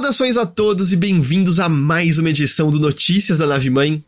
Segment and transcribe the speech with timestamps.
[0.00, 4.02] Saudações a todos e bem-vindos a mais uma edição do Notícias da Nave Mãe.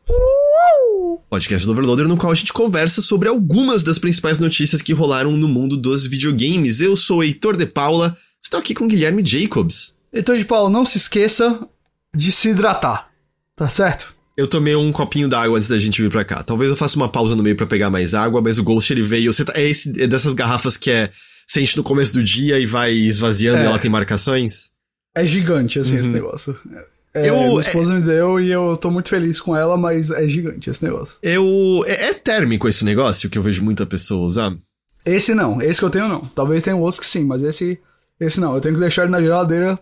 [1.29, 5.37] Podcast do Overloader, no qual a gente conversa sobre algumas das principais notícias que rolaram
[5.37, 6.81] no mundo dos videogames.
[6.81, 9.95] Eu sou o Heitor de Paula, estou aqui com Guilherme Jacobs.
[10.11, 11.61] Heitor de Paula, não se esqueça
[12.17, 13.11] de se hidratar,
[13.55, 14.15] tá certo?
[14.35, 16.43] Eu tomei um copinho d'água antes da gente vir pra cá.
[16.43, 19.03] Talvez eu faça uma pausa no meio para pegar mais água, mas o Ghost ele
[19.03, 19.31] veio.
[19.31, 21.11] Você tá, é, esse, é dessas garrafas que é.
[21.55, 23.65] Enche no começo do dia e vai esvaziando é.
[23.65, 24.73] e ela tem marcações?
[25.15, 26.01] É gigante, assim, uhum.
[26.01, 26.57] esse negócio.
[27.15, 27.95] É, eu, minha esposa é...
[27.95, 31.19] me deu e eu tô muito feliz com ela, mas é gigante esse negócio.
[31.23, 31.83] Eu.
[31.87, 34.57] É, é, térmico esse negócio que eu vejo muita pessoa usar?
[35.05, 36.21] Esse não, esse que eu tenho não.
[36.21, 37.79] Talvez tenha outros que sim, mas esse.
[38.19, 38.55] Esse não.
[38.55, 39.79] Eu tenho que deixar ele na geladeira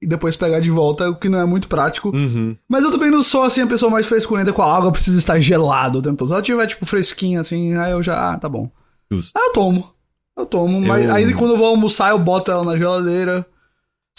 [0.00, 2.08] e depois pegar de volta, o que não é muito prático.
[2.10, 2.56] Uhum.
[2.66, 5.38] Mas eu também não sou assim a pessoa mais frescurenta com a água, precisa estar
[5.40, 6.28] gelado o tempo todo.
[6.28, 8.32] Se ela tiver, tipo, fresquinha assim, aí eu já.
[8.32, 8.70] Ah, tá bom.
[9.12, 9.36] Justo.
[9.36, 9.92] Aí eu tomo.
[10.38, 11.14] Eu tomo, mas eu...
[11.14, 13.46] aí quando eu vou almoçar, eu boto ela na geladeira.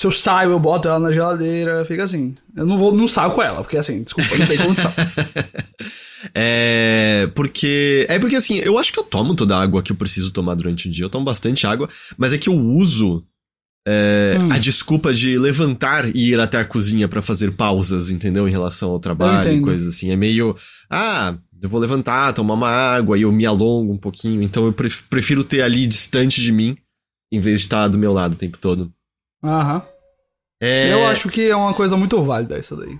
[0.01, 2.35] Se eu saio, eu boto ela na geladeira, fica assim.
[2.55, 4.91] Eu não vou, não saio com ela, porque assim, desculpa, não tem condição.
[6.33, 7.29] é.
[7.35, 8.07] Porque.
[8.09, 10.55] É porque assim, eu acho que eu tomo toda a água que eu preciso tomar
[10.55, 11.05] durante o dia.
[11.05, 13.23] Eu tomo bastante água, mas é que eu uso
[13.87, 14.51] é, hum.
[14.51, 18.47] a desculpa de levantar e ir até a cozinha para fazer pausas, entendeu?
[18.47, 20.09] Em relação ao trabalho e coisas assim.
[20.09, 20.55] É meio.
[20.89, 24.41] Ah, eu vou levantar, tomar uma água e eu me alongo um pouquinho.
[24.41, 26.75] Então eu prefiro ter ali distante de mim,
[27.31, 28.91] em vez de estar do meu lado o tempo todo.
[29.43, 29.90] Aham.
[30.61, 30.93] É...
[30.93, 32.97] Eu acho que é uma coisa muito válida essa daí.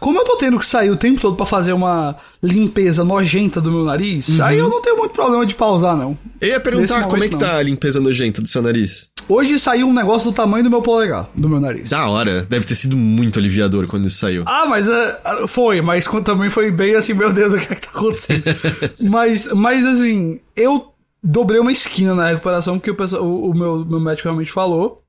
[0.00, 3.70] Como eu tô tendo que sair o tempo todo para fazer uma limpeza nojenta do
[3.70, 4.44] meu nariz, uhum.
[4.44, 6.18] aí eu não tenho muito problema de pausar, não.
[6.40, 9.12] Eu ia perguntar como é que tá a limpeza nojenta do seu nariz.
[9.28, 11.90] Hoje saiu um negócio do tamanho do meu polegar, do meu nariz.
[11.90, 12.42] Da hora.
[12.42, 14.42] Deve ter sido muito aliviador quando isso saiu.
[14.46, 17.82] Ah, mas uh, foi, mas também foi bem assim, meu Deus, o que é que
[17.82, 18.42] tá acontecendo?
[19.00, 24.00] mas, mas assim, eu dobrei uma esquina na recuperação, porque o, o, o meu, meu
[24.00, 25.05] médico realmente falou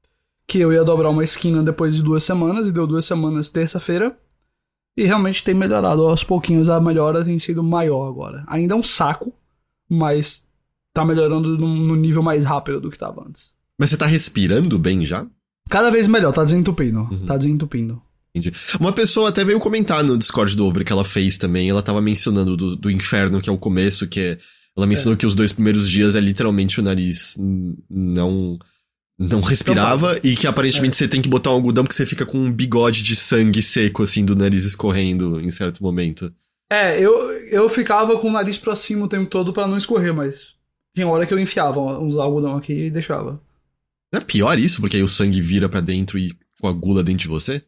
[0.48, 4.18] que eu ia dobrar uma esquina depois de duas semanas, e deu duas semanas terça-feira.
[4.96, 8.44] E realmente tem melhorado aos pouquinhos, a melhora tem sido maior agora.
[8.48, 9.34] Ainda é um saco,
[9.88, 10.48] mas
[10.94, 13.52] tá melhorando no nível mais rápido do que tava antes.
[13.78, 15.28] Mas você tá respirando bem já?
[15.70, 17.02] Cada vez melhor, tá desentupindo.
[17.02, 17.26] Uhum.
[17.26, 18.02] Tá desentupindo.
[18.34, 18.52] Entendi.
[18.80, 21.70] Uma pessoa até veio comentar no Discord do Over que ela fez também.
[21.70, 24.38] Ela tava mencionando do, do inferno, que é o começo, que é.
[24.76, 25.18] Ela mencionou é.
[25.18, 27.36] que os dois primeiros dias é literalmente o nariz
[27.90, 28.60] não
[29.18, 30.98] não respirava então, e que aparentemente é.
[30.98, 34.04] você tem que botar um algodão porque você fica com um bigode de sangue seco,
[34.04, 36.32] assim, do nariz escorrendo em certo momento.
[36.72, 40.14] É, eu, eu ficava com o nariz pra cima o tempo todo para não escorrer,
[40.14, 40.54] mas
[40.96, 43.42] tinha hora que eu enfiava uns algodão aqui e deixava.
[44.14, 47.28] Não é pior isso, porque aí o sangue vira para dentro e coagula dentro de
[47.28, 47.64] você?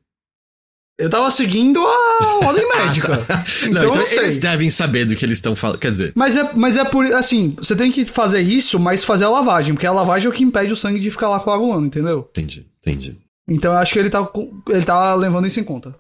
[1.00, 3.14] Eu tava seguindo a ordem médica.
[3.14, 3.46] ah, tá.
[3.66, 5.80] então, Não, então eles devem saber do que eles estão falando.
[5.80, 6.12] Quer dizer.
[6.14, 7.06] Mas é, mas é por.
[7.14, 10.34] Assim, você tem que fazer isso, mas fazer a lavagem, porque a lavagem é o
[10.34, 12.28] que impede o sangue de ficar lá coagulando, entendeu?
[12.32, 13.18] Entendi, entendi.
[13.48, 14.30] Então eu acho que ele tá,
[14.68, 15.96] ele tá levando isso em conta.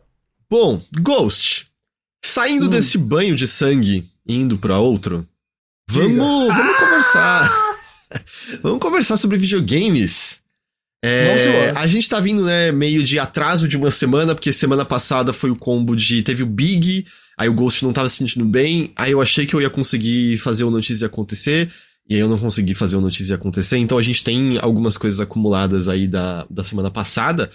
[0.50, 1.68] Bom, Ghost.
[2.22, 2.70] Saindo hum.
[2.70, 5.26] desse banho de sangue indo para outro,
[5.90, 6.78] vamos, vamos ah!
[6.78, 7.52] conversar.
[8.62, 10.39] vamos conversar sobre videogames.
[11.02, 15.32] É, a gente tá vindo, né, meio de atraso de uma semana, porque semana passada
[15.32, 16.22] foi o combo de.
[16.24, 17.06] Teve o Big,
[17.38, 20.38] aí o Ghost não tava se sentindo bem, aí eu achei que eu ia conseguir
[20.38, 21.70] fazer o notícia acontecer,
[22.10, 25.22] e aí eu não consegui fazer o notícia acontecer, então a gente tem algumas coisas
[25.22, 27.50] acumuladas aí da, da semana passada.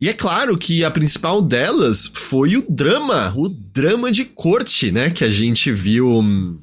[0.00, 5.10] E é claro que a principal delas foi o drama, o drama de corte, né,
[5.10, 6.58] que a gente viu hum,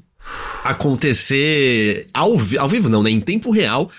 [0.64, 3.90] acontecer ao, ao vivo, não, né, em tempo real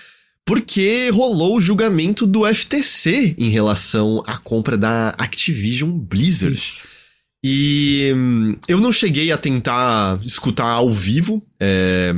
[0.48, 6.72] porque rolou o julgamento do FTC em relação à compra da Activision Blizzard.
[7.44, 12.14] E hum, eu não cheguei a tentar escutar ao vivo é,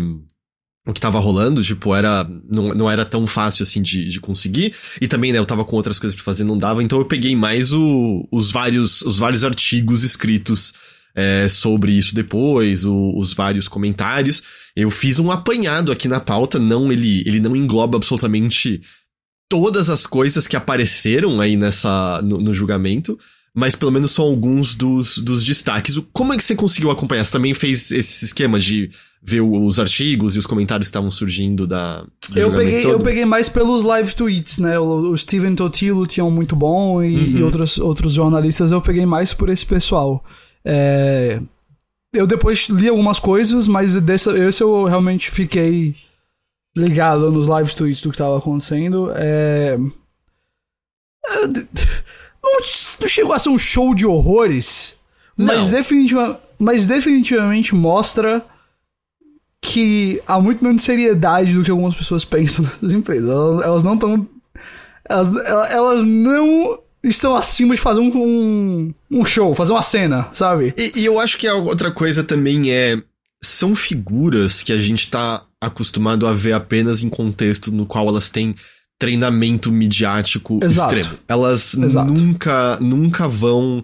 [0.86, 4.76] o que tava rolando, tipo, era, não, não era tão fácil assim de, de conseguir.
[5.00, 7.34] E também, né, eu tava com outras coisas para fazer, não dava, então eu peguei
[7.34, 10.72] mais o, os, vários, os vários artigos escritos
[11.14, 14.42] é, sobre isso depois, o, os vários comentários.
[14.74, 18.80] Eu fiz um apanhado aqui na pauta, não ele, ele não engloba absolutamente
[19.48, 23.18] todas as coisas que apareceram aí nessa no, no julgamento,
[23.54, 25.98] mas pelo menos são alguns dos, dos destaques.
[26.12, 27.24] Como é que você conseguiu acompanhar?
[27.24, 28.90] Você também fez esse esquema de
[29.22, 32.92] ver os artigos e os comentários que estavam surgindo da eu peguei todo?
[32.92, 37.02] eu peguei mais pelos live tweets né o, o Steven Totilo tinha um muito bom
[37.02, 37.38] e, uhum.
[37.38, 40.24] e, outros outros jornalistas eu peguei mais por esse pessoal
[40.64, 41.40] é,
[42.12, 45.94] eu depois li algumas coisas, mas desse, esse eu realmente fiquei
[46.76, 49.10] ligado nos live tweets do que estava acontecendo.
[49.14, 49.78] É,
[51.26, 52.60] é, não,
[53.00, 54.96] não, chegou a ser um show de horrores,
[55.36, 58.44] mas, definitiva, mas definitivamente mostra
[59.60, 63.28] que há muito menos seriedade do que algumas pessoas pensam nessas empresas.
[63.28, 64.28] Elas, elas não estão.
[65.08, 65.28] Elas,
[65.70, 70.75] elas não estão acima de fazer um, um, um show, fazer uma cena, sabe?
[70.76, 73.00] E, e, eu acho que a outra coisa também é.
[73.43, 78.29] São figuras que a gente tá acostumado a ver apenas em contexto no qual elas
[78.29, 78.55] têm
[78.99, 80.94] treinamento midiático Exato.
[80.94, 81.19] extremo.
[81.26, 82.12] Elas Exato.
[82.12, 83.82] nunca nunca vão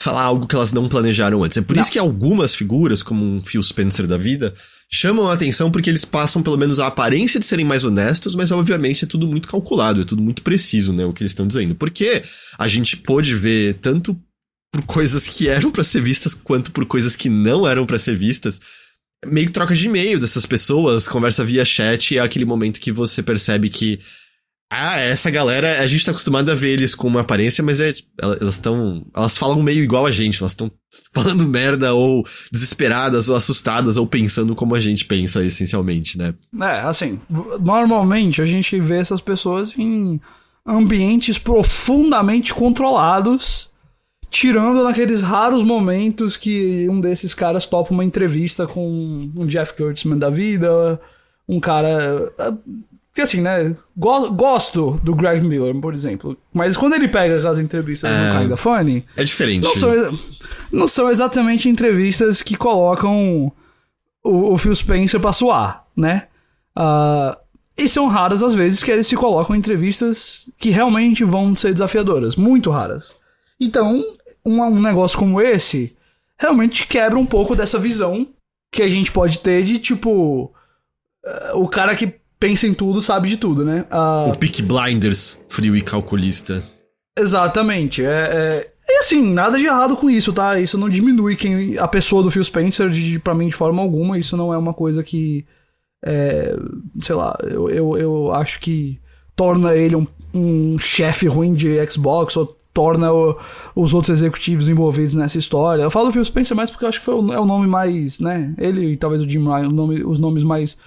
[0.00, 1.58] falar algo que elas não planejaram antes.
[1.58, 1.82] É por não.
[1.82, 4.54] isso que algumas figuras, como um Phil Spencer da vida,
[4.90, 8.52] chamam a atenção porque eles passam pelo menos a aparência de serem mais honestos, mas
[8.52, 11.74] obviamente é tudo muito calculado, é tudo muito preciso, né, o que eles estão dizendo.
[11.74, 12.22] Porque
[12.58, 14.16] a gente pôde ver tanto
[14.72, 18.16] por coisas que eram para ser vistas quanto por coisas que não eram para ser
[18.16, 18.60] vistas.
[19.24, 22.92] Meio que troca de e-mail dessas pessoas, conversa via chat, e é aquele momento que
[22.92, 23.98] você percebe que
[24.68, 27.94] ah, essa galera, a gente tá acostumado a ver eles com uma aparência, mas é,
[28.20, 30.70] elas estão, elas falam meio igual a gente, elas estão
[31.14, 36.34] falando merda ou desesperadas ou assustadas ou pensando como a gente pensa essencialmente, né?
[36.60, 37.20] É, assim,
[37.60, 40.20] normalmente a gente vê essas pessoas em
[40.66, 43.70] ambientes profundamente controlados,
[44.28, 50.18] tirando naqueles raros momentos que um desses caras topa uma entrevista com um Jeff Kurtzman
[50.18, 51.00] da vida,
[51.48, 52.32] um cara
[53.16, 53.74] porque assim, né?
[53.96, 56.36] Go gosto do Greg Miller, por exemplo.
[56.52, 59.06] Mas quando ele pega aquelas entrevistas é, no Kinda Funny.
[59.16, 59.64] É diferente.
[59.64, 60.18] Não são,
[60.70, 63.50] não são exatamente entrevistas que colocam
[64.22, 66.28] o, o Phil Spencer pra suar, né?
[66.76, 67.34] Uh,
[67.78, 71.72] e são raras as vezes que eles se colocam em entrevistas que realmente vão ser
[71.72, 72.36] desafiadoras.
[72.36, 73.16] Muito raras.
[73.58, 74.04] Então,
[74.44, 75.96] um, um negócio como esse
[76.36, 78.28] realmente quebra um pouco dessa visão
[78.70, 80.52] que a gente pode ter de tipo.
[81.24, 83.84] Uh, o cara que pensa em tudo, sabe de tudo, né?
[83.90, 84.30] Uh...
[84.30, 86.62] O Peak Blinders, frio e calculista.
[87.18, 88.04] Exatamente.
[88.04, 88.70] É, é...
[88.88, 90.60] E assim, nada de errado com isso, tá?
[90.60, 94.16] Isso não diminui quem a pessoa do Phil Spencer de, pra mim de forma alguma.
[94.16, 95.44] Isso não é uma coisa que.
[96.04, 96.54] É,
[97.00, 99.00] sei lá, eu, eu, eu acho que
[99.34, 103.36] torna ele um, um chefe ruim de Xbox ou torna o,
[103.74, 105.82] os outros executivos envolvidos nessa história.
[105.82, 108.20] Eu falo Phil Spencer mais porque eu acho que foi o, é o nome mais,
[108.20, 108.54] né?
[108.56, 110.78] Ele e talvez o Jim Ryan, o nome, os nomes mais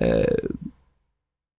[0.00, 0.44] é,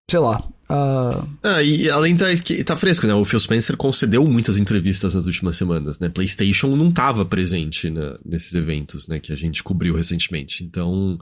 [0.10, 0.40] sei lá.
[0.69, 1.28] Uh...
[1.44, 3.13] Ah, e além da que tá fresco, né?
[3.13, 6.10] O Phil Spencer concedeu muitas entrevistas nas últimas semanas, né?
[6.10, 7.92] PlayStation não tava presente
[8.25, 9.19] nesses eventos, né?
[9.19, 10.63] Que a gente cobriu recentemente.
[10.63, 11.19] Então,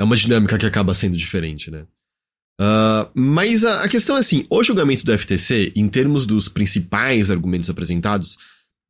[0.00, 1.86] é uma dinâmica que acaba sendo diferente, né?
[2.60, 7.30] Uh, mas a, a, questão é assim: o julgamento do FTC, em termos dos principais
[7.30, 8.38] argumentos apresentados,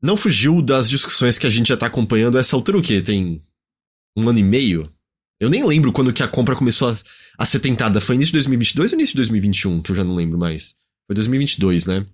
[0.00, 3.00] não fugiu das discussões que a gente já tá acompanhando essa altura, o quê?
[3.02, 3.42] Tem
[4.16, 4.88] um ano e meio?
[5.40, 6.94] Eu nem lembro quando que a compra começou a,
[7.38, 8.00] a ser tentada.
[8.00, 9.82] Foi início de 2022 ou início de 2021?
[9.82, 10.74] Que eu já não lembro mais.
[11.06, 12.06] Foi 2022, né?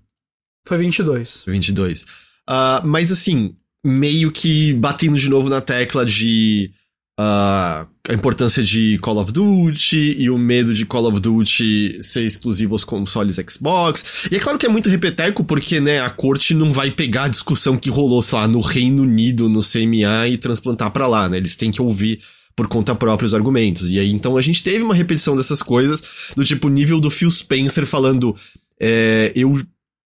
[0.67, 1.43] Foi 22.
[1.45, 2.03] Foi 22.
[2.03, 3.55] Uh, mas assim,
[3.85, 6.73] meio que batendo de novo na tecla de
[7.19, 12.23] uh, a importância de Call of Duty e o medo de Call of Duty ser
[12.23, 14.29] exclusivo aos consoles Xbox.
[14.31, 17.29] E é claro que é muito repeteco porque, né, a corte não vai pegar a
[17.29, 21.37] discussão que rolou, sei lá, no Reino Unido, no CMA e transplantar para lá, né?
[21.37, 22.21] Eles têm que ouvir
[22.55, 23.91] por conta própria os argumentos.
[23.91, 27.31] E aí, então, a gente teve uma repetição dessas coisas, do tipo nível do Phil
[27.31, 28.37] Spencer falando:
[28.81, 29.61] é, eu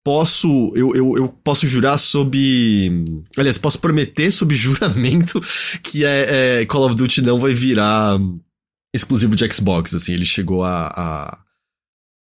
[0.05, 3.05] posso eu, eu, eu posso jurar sob.
[3.37, 5.41] Aliás, posso prometer sob juramento
[5.83, 8.19] que é, é, Call of Duty não vai virar
[8.95, 11.39] exclusivo de Xbox, assim, ele chegou a, a,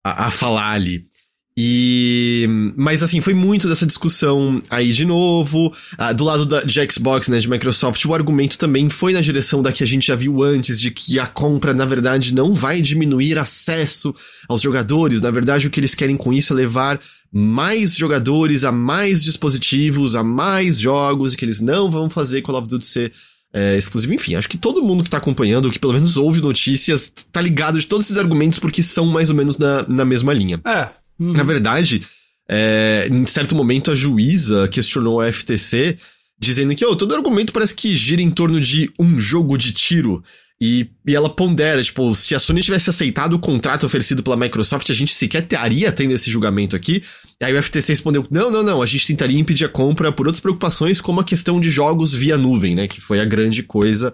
[0.05, 1.07] a, a falar ali.
[1.55, 2.47] E.
[2.75, 5.71] Mas assim, foi muito dessa discussão aí de novo.
[5.97, 9.61] Ah, do lado da, de Xbox, né, de Microsoft, o argumento também foi na direção
[9.61, 12.81] da que a gente já viu antes, de que a compra, na verdade, não vai
[12.81, 14.15] diminuir acesso
[14.49, 15.21] aos jogadores.
[15.21, 16.99] Na verdade, o que eles querem com isso é levar
[17.31, 22.57] mais jogadores a mais dispositivos, a mais jogos, e que eles não vão fazer Call
[22.57, 23.11] of Duty ser.
[23.55, 27.13] É, exclusivo, enfim, acho que todo mundo que tá acompanhando, que pelo menos ouve notícias,
[27.31, 30.59] tá ligado de todos esses argumentos porque são mais ou menos na, na mesma linha.
[30.65, 30.89] É,
[31.23, 31.33] Uhum.
[31.33, 32.01] Na verdade,
[32.49, 35.97] é, em certo momento a juíza questionou a FTC,
[36.37, 40.23] dizendo que oh, todo argumento parece que gira em torno de um jogo de tiro.
[40.61, 44.89] E, e ela pondera, tipo, se a Sony tivesse aceitado o contrato oferecido pela Microsoft,
[44.89, 47.03] a gente sequer estaria tendo esse julgamento aqui.
[47.41, 50.25] E aí o FTC respondeu: não, não, não, a gente tentaria impedir a compra por
[50.25, 52.87] outras preocupações, como a questão de jogos via nuvem, né?
[52.87, 54.13] Que foi a grande coisa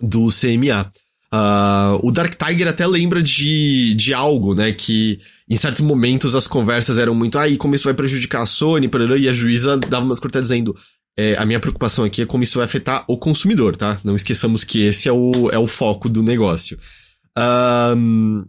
[0.00, 0.90] do CMA.
[1.32, 4.72] Uh, o Dark Tiger até lembra de, de algo, né?
[4.72, 8.46] Que em certos momentos as conversas eram muito, ah, e como isso vai prejudicar a
[8.46, 8.88] Sony,
[9.18, 10.76] e a juíza dava umas cortadas dizendo,
[11.16, 14.00] é, a minha preocupação aqui é como isso vai afetar o consumidor, tá?
[14.02, 16.78] Não esqueçamos que esse é o, é o foco do negócio.
[17.36, 18.44] Um,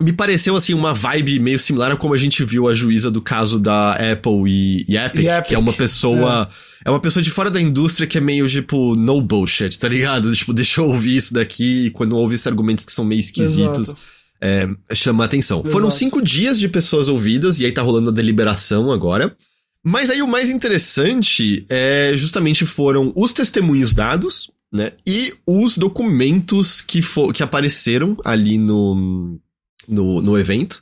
[0.00, 3.20] me pareceu, assim, uma vibe meio similar a como a gente viu a juíza do
[3.20, 6.48] caso da Apple e, e, Epic, e Epic, que é uma pessoa...
[6.84, 6.88] É.
[6.88, 6.90] é.
[6.90, 10.32] uma pessoa de fora da indústria que é meio, tipo, no bullshit, tá ligado?
[10.34, 13.94] Tipo, deixa eu ouvir isso daqui e quando ouve esses argumentos que são meio esquisitos...
[14.42, 15.58] É, chama a atenção.
[15.58, 15.70] Exato.
[15.70, 19.36] Foram cinco dias de pessoas ouvidas, e aí tá rolando a deliberação agora.
[19.84, 24.92] Mas aí o mais interessante é justamente foram os testemunhos dados, né?
[25.06, 27.00] E os documentos que,
[27.34, 29.38] que apareceram ali no,
[29.90, 30.80] no, no evento.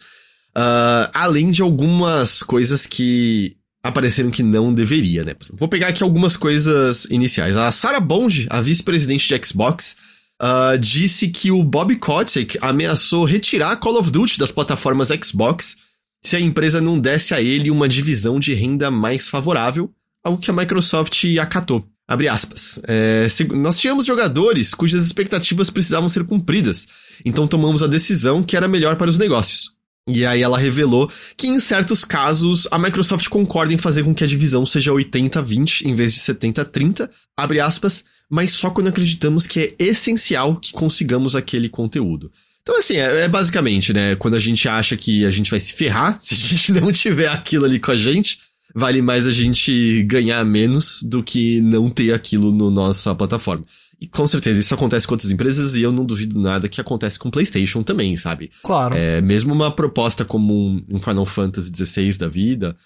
[0.57, 5.35] Uh, além de algumas coisas que apareceram que não deveria, né?
[5.53, 7.57] Vou pegar aqui algumas coisas iniciais.
[7.57, 9.97] A Sarah Bond, a vice-presidente de Xbox,
[10.43, 15.77] uh, disse que o Bob Kotick ameaçou retirar Call of Duty das plataformas Xbox
[16.23, 19.91] se a empresa não desse a ele uma divisão de renda mais favorável,
[20.25, 21.87] algo que a Microsoft acatou.
[22.09, 22.81] Abre aspas.
[22.89, 26.89] É, nós tínhamos jogadores cujas expectativas precisavam ser cumpridas,
[27.23, 29.77] então tomamos a decisão que era melhor para os negócios.
[30.09, 34.25] E aí ela revelou que em certos casos a Microsoft concorda em fazer com que
[34.25, 39.61] a divisão seja 80-20 em vez de 70-30, abre aspas, mas só quando acreditamos que
[39.61, 42.33] é essencial que consigamos aquele conteúdo.
[42.63, 44.15] Então, assim, é, é, basicamente, né?
[44.15, 47.29] Quando a gente acha que a gente vai se ferrar, se a gente não tiver
[47.29, 48.39] aquilo ali com a gente,
[48.79, 53.65] vale mais a gente ganhar menos do que não ter aquilo na no nossa plataforma.
[54.01, 57.19] E com certeza isso acontece com outras empresas e eu não duvido nada que acontece
[57.19, 58.51] com PlayStation também, sabe?
[58.63, 58.95] Claro.
[58.97, 62.77] É, mesmo uma proposta como um, Final Fantasy XVI da vida,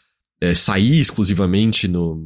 [0.40, 2.18] é, sair exclusivamente no,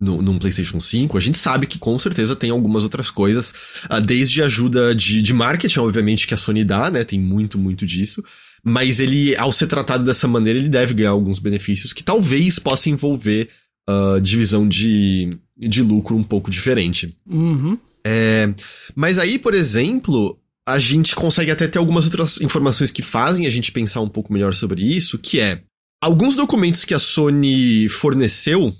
[0.00, 3.54] no, num PlayStation 5, a gente sabe que com certeza tem algumas outras coisas,
[3.88, 7.04] uh, desde ajuda de, de marketing, obviamente, que a Sony dá, né?
[7.04, 8.22] Tem muito, muito disso.
[8.68, 12.90] Mas ele, ao ser tratado dessa maneira, ele deve ganhar alguns benefícios que talvez possa
[12.90, 13.48] envolver
[13.88, 17.16] uh, divisão de, de lucro um pouco diferente.
[17.30, 17.78] Uhum.
[18.04, 18.52] É,
[18.94, 23.50] mas aí, por exemplo, a gente consegue até ter algumas outras informações que fazem a
[23.50, 25.62] gente pensar um pouco melhor sobre isso, que é
[26.00, 28.74] alguns documentos que a Sony forneceu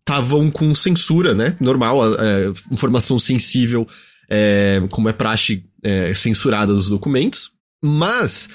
[0.00, 1.56] estavam uh, com censura, né?
[1.58, 3.86] Normal, uh, informação sensível,
[4.28, 7.52] é, como é praxe, é, censurada dos documentos.
[7.82, 8.48] Mas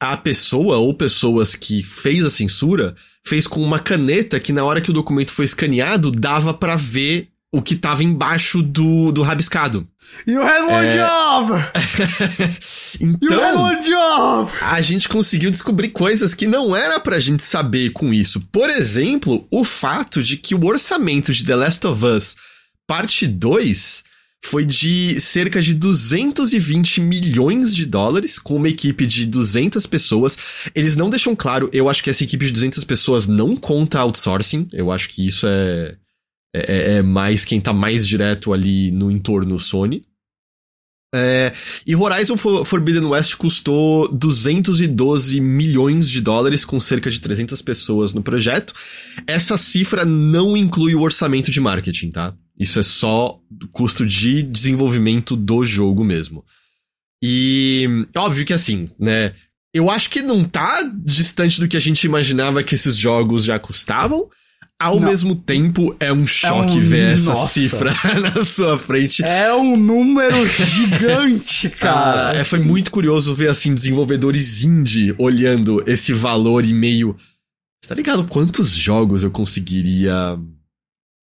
[0.00, 4.80] a pessoa ou pessoas que fez a censura fez com uma caneta que na hora
[4.80, 9.86] que o documento foi escaneado dava para ver o que tava embaixo do, do rabiscado.
[10.26, 10.96] You had one é...
[10.96, 11.52] job!
[13.00, 14.52] então, you had one job!
[14.60, 18.40] a gente conseguiu descobrir coisas que não era pra gente saber com isso.
[18.52, 22.36] Por exemplo, o fato de que o orçamento de The Last of Us
[22.86, 24.04] Parte 2
[24.44, 30.36] foi de cerca de 220 milhões de dólares, com uma equipe de 200 pessoas.
[30.74, 34.68] Eles não deixam claro, eu acho que essa equipe de 200 pessoas não conta outsourcing,
[34.72, 35.96] eu acho que isso é,
[36.54, 40.02] é, é mais quem tá mais direto ali no entorno Sony.
[41.14, 41.52] É,
[41.86, 48.22] e Horizon Forbidden West custou 212 milhões de dólares, com cerca de 300 pessoas no
[48.22, 48.72] projeto.
[49.26, 52.34] Essa cifra não inclui o orçamento de marketing, tá?
[52.58, 53.38] Isso é só
[53.72, 56.44] custo de desenvolvimento do jogo mesmo.
[57.22, 59.32] E óbvio que assim, né?
[59.74, 63.58] Eu acho que não tá distante do que a gente imaginava que esses jogos já
[63.58, 64.28] custavam.
[64.78, 65.08] Ao não.
[65.08, 66.82] mesmo tempo, é um choque é um...
[66.82, 67.52] ver essa Nossa.
[67.52, 69.22] cifra na sua frente.
[69.22, 72.30] É um número gigante, cara.
[72.30, 77.16] Ah, é, foi muito curioso ver, assim, desenvolvedores indie olhando esse valor e meio.
[77.80, 80.36] Você tá ligado quantos jogos eu conseguiria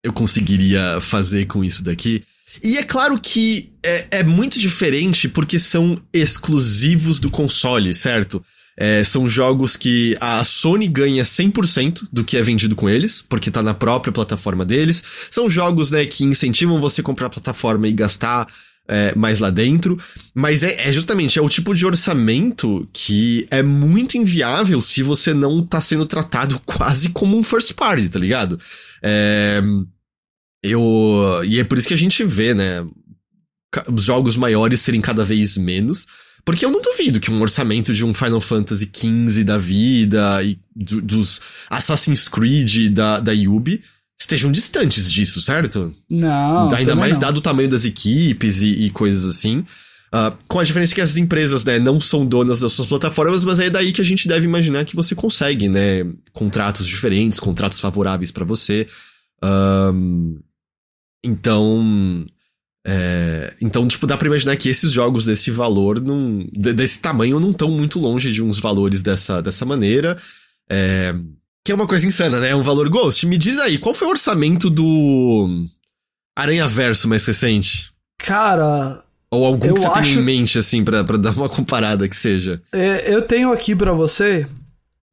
[0.06, 2.22] eu conseguiria fazer com isso daqui.
[2.62, 8.42] E é claro que é, é muito diferente porque são exclusivos do console, certo?
[8.78, 13.50] É, são jogos que a Sony ganha 100% do que é vendido com eles, porque
[13.50, 15.02] tá na própria plataforma deles.
[15.30, 18.46] São jogos, né, que incentivam você comprar a plataforma e gastar
[18.88, 19.98] é, mais lá dentro.
[20.34, 25.34] Mas é, é, justamente, é o tipo de orçamento que é muito inviável se você
[25.34, 28.58] não tá sendo tratado quase como um first party, tá ligado?
[29.02, 29.62] É,
[30.66, 31.42] eu.
[31.44, 32.86] E é por isso que a gente vê, né?
[33.92, 36.06] Os jogos maiores serem cada vez menos.
[36.44, 40.56] Porque eu não duvido que um orçamento de um Final Fantasy XV da vida e
[40.74, 43.82] do, dos Assassin's Creed da, da Yubi
[44.18, 45.92] estejam distantes disso, certo?
[46.08, 46.72] Não.
[46.72, 47.20] Ainda mais não.
[47.20, 49.64] dado o tamanho das equipes e, e coisas assim.
[50.06, 53.58] Uh, com a diferença que essas empresas, né, não são donas das suas plataformas, mas
[53.58, 58.30] é daí que a gente deve imaginar que você consegue, né, contratos diferentes, contratos favoráveis
[58.30, 58.86] para você.
[59.42, 60.38] Um,
[61.26, 62.24] então.
[62.86, 67.50] É, então, tipo, dá pra imaginar que esses jogos desse valor, não, desse tamanho, não
[67.50, 70.16] estão muito longe de uns valores dessa, dessa maneira.
[70.70, 71.14] É,
[71.64, 72.50] que é uma coisa insana, né?
[72.50, 73.26] É um valor Ghost.
[73.26, 75.64] Me diz aí, qual foi o orçamento do
[76.36, 77.90] Aranha Verso mais recente?
[78.18, 79.02] Cara.
[79.32, 80.02] Ou algum que você acho...
[80.02, 82.62] tem em mente, assim, pra, pra dar uma comparada que seja?
[82.72, 84.46] É, eu tenho aqui para você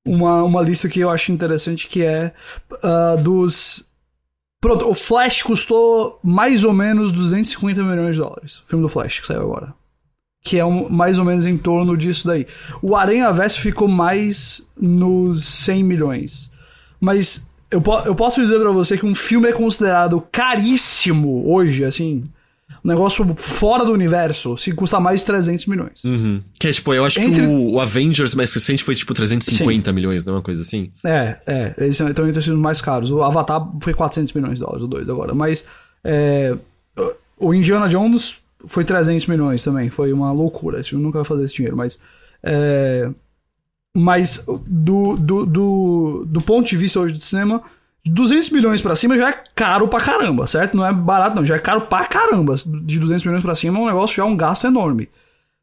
[0.05, 2.31] uma, uma lista que eu acho interessante, que é
[2.71, 3.91] uh, dos
[4.63, 8.59] Pronto, o Flash custou mais ou menos 250 milhões de dólares.
[8.59, 9.73] O filme do Flash que saiu agora.
[10.41, 12.47] Que é um, mais ou menos em torno disso daí.
[12.81, 16.49] O Aranha Verso ficou mais nos 100 milhões.
[16.97, 22.23] Mas eu, eu posso dizer para você que um filme é considerado caríssimo hoje, assim.
[22.83, 26.03] Um negócio fora do universo, se custa mais de 300 milhões.
[26.03, 26.41] Uhum.
[26.59, 27.35] Que é tipo, eu acho Entre...
[27.35, 29.95] que o, o, Avengers mais recente foi tipo 350 Sim.
[29.95, 30.91] milhões, não é uma coisa assim?
[31.03, 31.73] É, é.
[31.77, 33.09] Eles estão entre os mais caros.
[33.09, 35.33] O Avatar foi 400 milhões de dólares, o 2 agora.
[35.33, 35.65] Mas
[36.03, 36.55] é,
[37.37, 38.35] o Indiana Jones
[38.65, 39.89] foi 300 milhões também.
[39.89, 40.79] Foi uma loucura.
[40.79, 41.99] Esse filme nunca vai fazer esse dinheiro, mas.
[42.43, 43.09] É,
[43.95, 47.61] mas do, do, do, do ponto de vista hoje do cinema,
[48.05, 50.75] 200 milhões para cima já é caro pra caramba, certo?
[50.75, 51.45] Não é barato, não.
[51.45, 52.55] Já é caro pra caramba.
[52.83, 55.09] De 200 milhões para cima é um negócio já é um gasto enorme.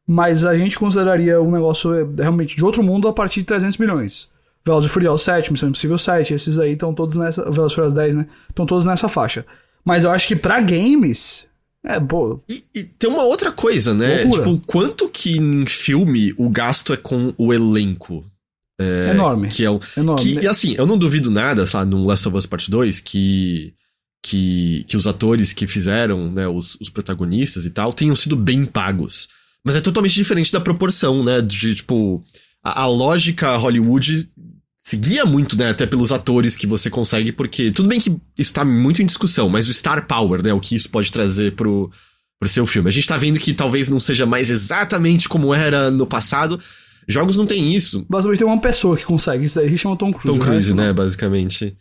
[0.07, 3.77] Mas a gente consideraria um negócio é, realmente de outro mundo a partir de 300
[3.77, 4.31] milhões.
[4.65, 7.43] Velozes e Furiosos 7, Missão Impossível 7, esses aí estão todos nessa.
[7.51, 8.27] Velozes e Furiosos 10, né?
[8.49, 9.45] Estão todos nessa faixa.
[9.85, 11.47] Mas eu acho que para games.
[11.85, 12.41] É, pô.
[12.49, 14.25] E, e, tem uma outra coisa, né?
[14.25, 14.45] Loucura.
[14.45, 18.25] Tipo, quanto que em filme o gasto é com o elenco?
[18.81, 19.49] É, Enorme.
[19.49, 20.23] Que é o, Enorme.
[20.23, 23.01] Que, e assim, eu não duvido nada, sei lá, no Last of Us Part 2,
[23.01, 23.75] que.
[24.23, 28.67] Que, que os atores que fizeram, né, os, os protagonistas e tal, tenham sido bem
[28.67, 29.29] pagos.
[29.65, 31.41] Mas é totalmente diferente da proporção, né?
[31.41, 32.23] De, tipo,
[32.63, 34.29] a, a lógica Hollywood
[34.79, 35.71] seguia muito, né?
[35.71, 39.49] Até pelos atores que você consegue, porque tudo bem que isso tá muito em discussão,
[39.49, 40.53] mas o Star Power, né?
[40.53, 41.91] O que isso pode trazer pro,
[42.39, 42.89] pro seu filme.
[42.89, 46.61] A gente tá vendo que talvez não seja mais exatamente como era no passado,
[47.11, 48.07] Jogos não tem isso.
[48.09, 50.27] Basicamente tem uma pessoa que consegue, isso daí chama Tom Cruise.
[50.27, 50.45] Tom né?
[50.45, 51.77] Cruise, né, né basicamente.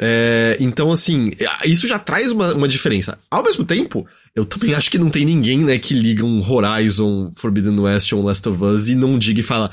[0.00, 1.30] É, então, assim,
[1.64, 3.16] isso já traz uma, uma diferença.
[3.30, 7.30] Ao mesmo tempo, eu também acho que não tem ninguém, né, que liga um Horizon,
[7.34, 9.70] Forbidden West ou um Last of Us e não diga e fala.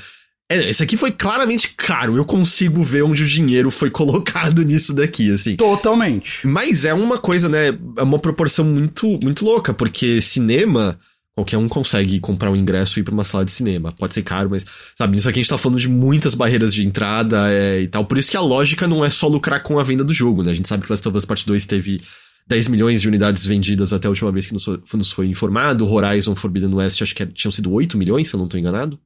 [0.49, 4.93] É, esse aqui foi claramente caro, eu consigo ver onde o dinheiro foi colocado nisso
[4.93, 5.55] daqui, assim.
[5.55, 6.45] Totalmente.
[6.45, 10.99] Mas é uma coisa, né, é uma proporção muito, muito louca, porque cinema
[11.41, 13.91] Qualquer um consegue comprar um ingresso e ir pra uma sala de cinema.
[13.91, 14.63] Pode ser caro, mas,
[14.95, 18.05] sabe, isso aqui a gente tá falando de muitas barreiras de entrada é, e tal.
[18.05, 20.51] Por isso que a lógica não é só lucrar com a venda do jogo, né?
[20.51, 21.99] A gente sabe que Last of Us Part 2 teve
[22.47, 25.91] 10 milhões de unidades vendidas até a última vez que nos, nos foi informado.
[25.91, 28.99] Horizon Forbidden West acho que tinham sido 8 milhões, se eu não tô enganado.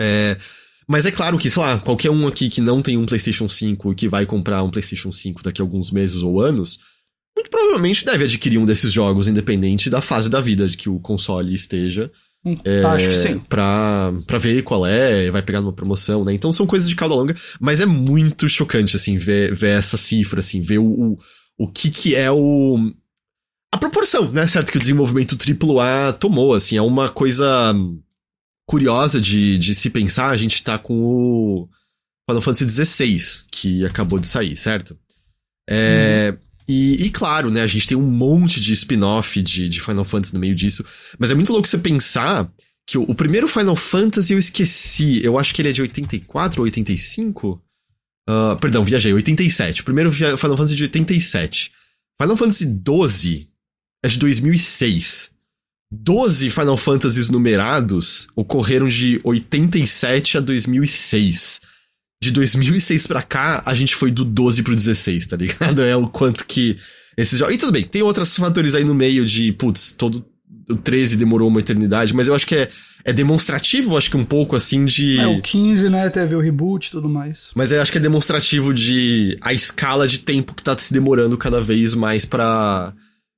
[0.00, 0.38] É,
[0.88, 3.92] mas é claro que, sei lá, qualquer um aqui que não tem um PlayStation 5
[3.92, 6.78] e que vai comprar um PlayStation 5 daqui a alguns meses ou anos
[7.36, 11.00] muito provavelmente deve adquirir um desses jogos, independente da fase da vida de que o
[11.00, 12.10] console esteja.
[12.44, 13.38] Hum, é, acho que sim.
[13.38, 16.32] Pra, pra ver qual é, vai pegar numa promoção, né?
[16.32, 20.40] Então são coisas de cauda longa, mas é muito chocante, assim, ver, ver essa cifra,
[20.40, 21.18] assim, ver o, o,
[21.58, 22.92] o que que é o...
[23.72, 24.46] A proporção, né?
[24.46, 27.74] Certo que o desenvolvimento AAA tomou, assim, é uma coisa
[28.66, 30.28] curiosa de, de se pensar.
[30.28, 31.68] A gente tá com o
[32.30, 34.96] Final Fantasy XVI, que acabou de sair, certo?
[35.68, 36.32] É...
[36.32, 36.53] Hum.
[36.66, 40.34] E, e, claro, né, a gente tem um monte de spin-off de, de Final Fantasy
[40.34, 40.84] no meio disso.
[41.18, 42.50] Mas é muito louco você pensar
[42.86, 45.22] que o, o, primeiro Final Fantasy eu esqueci.
[45.22, 47.50] Eu acho que ele é de 84 ou 85?
[47.50, 47.60] Uh,
[48.28, 49.82] ah, perdão, viajei, 87.
[49.82, 51.72] O primeiro Final Fantasy é de 87.
[52.20, 53.48] Final Fantasy 12
[54.02, 55.30] é de 2006.
[55.92, 61.60] 12 Final Fantasies numerados ocorreram de 87 a 2006
[62.24, 65.82] de 2006 pra cá, a gente foi do 12 pro 16, tá ligado?
[65.82, 66.76] É o quanto que
[67.16, 67.54] esses jogos.
[67.54, 70.24] E tudo bem, tem outros fatores aí no meio de, putz, todo.
[70.66, 72.70] O 13 demorou uma eternidade, mas eu acho que é,
[73.04, 75.18] é demonstrativo, acho que um pouco assim de.
[75.20, 76.08] É, o 15, né?
[76.08, 77.50] Teve o reboot e tudo mais.
[77.54, 81.36] Mas eu acho que é demonstrativo de a escala de tempo que tá se demorando
[81.36, 82.94] cada vez mais para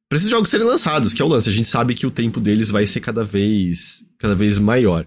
[0.09, 1.49] para esses jogos serem lançados, que é o lance.
[1.49, 5.05] A gente sabe que o tempo deles vai ser cada vez cada vez maior.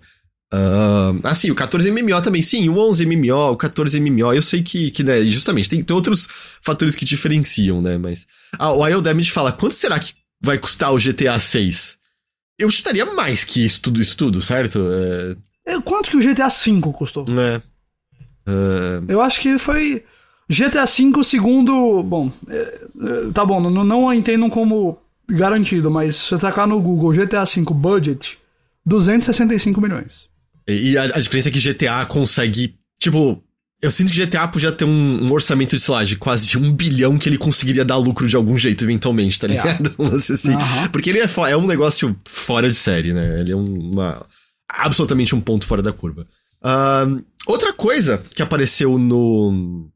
[0.52, 2.42] Uh, ah, sim, o 14MMO também.
[2.42, 4.36] Sim, o 11MMO, o 14MMO.
[4.36, 6.28] Eu sei que, que né, justamente, tem, tem outros
[6.62, 7.98] fatores que diferenciam, né?
[7.98, 8.26] Mas.
[8.58, 11.98] Ah, o IO Damage fala: quanto será que vai custar o GTA 6?
[12.58, 14.80] Eu chutaria mais que isso tudo, isso tudo, certo?
[15.66, 15.74] É...
[15.74, 17.26] é quanto que o GTA 5 custou?
[17.30, 17.58] É.
[18.50, 19.06] Uh...
[19.08, 20.04] Eu acho que foi.
[20.50, 22.02] GTA 5 segundo.
[22.02, 24.98] Bom, é, é, tá bom, não, não entendam como
[25.30, 28.40] garantido, mas se você tacar no Google GTA 5 budget,
[28.84, 30.28] 265 milhões.
[30.72, 32.76] E a, a, diferença é que GTA consegue.
[33.00, 33.44] Tipo,
[33.82, 36.72] eu sinto que GTA podia ter um, um, orçamento de, sei lá, de quase um
[36.72, 39.52] bilhão que ele conseguiria dar lucro de algum jeito, eventualmente, tá é.
[39.52, 39.96] ligado?
[40.00, 40.16] É.
[40.16, 40.54] assim.
[40.54, 40.88] Uhum.
[40.92, 43.40] Porque ele é, é um negócio fora de série, né?
[43.40, 44.26] Ele é uma.
[44.68, 46.28] Absolutamente um ponto fora da curva.
[46.62, 49.90] Uh, outra coisa que apareceu no,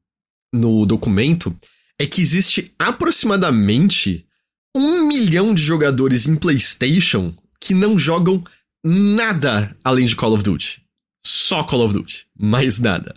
[0.52, 1.54] no documento
[2.00, 4.26] é que existe aproximadamente
[4.76, 8.44] um milhão de jogadores em PlayStation que não jogam
[8.84, 10.82] nada além de Call of Duty.
[11.26, 12.28] Só Call of Duty.
[12.38, 13.16] Mais nada.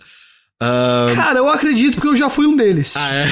[0.61, 1.13] Uh...
[1.13, 2.93] Cara, eu acredito porque eu já fui um deles.
[2.95, 3.27] Ah, é?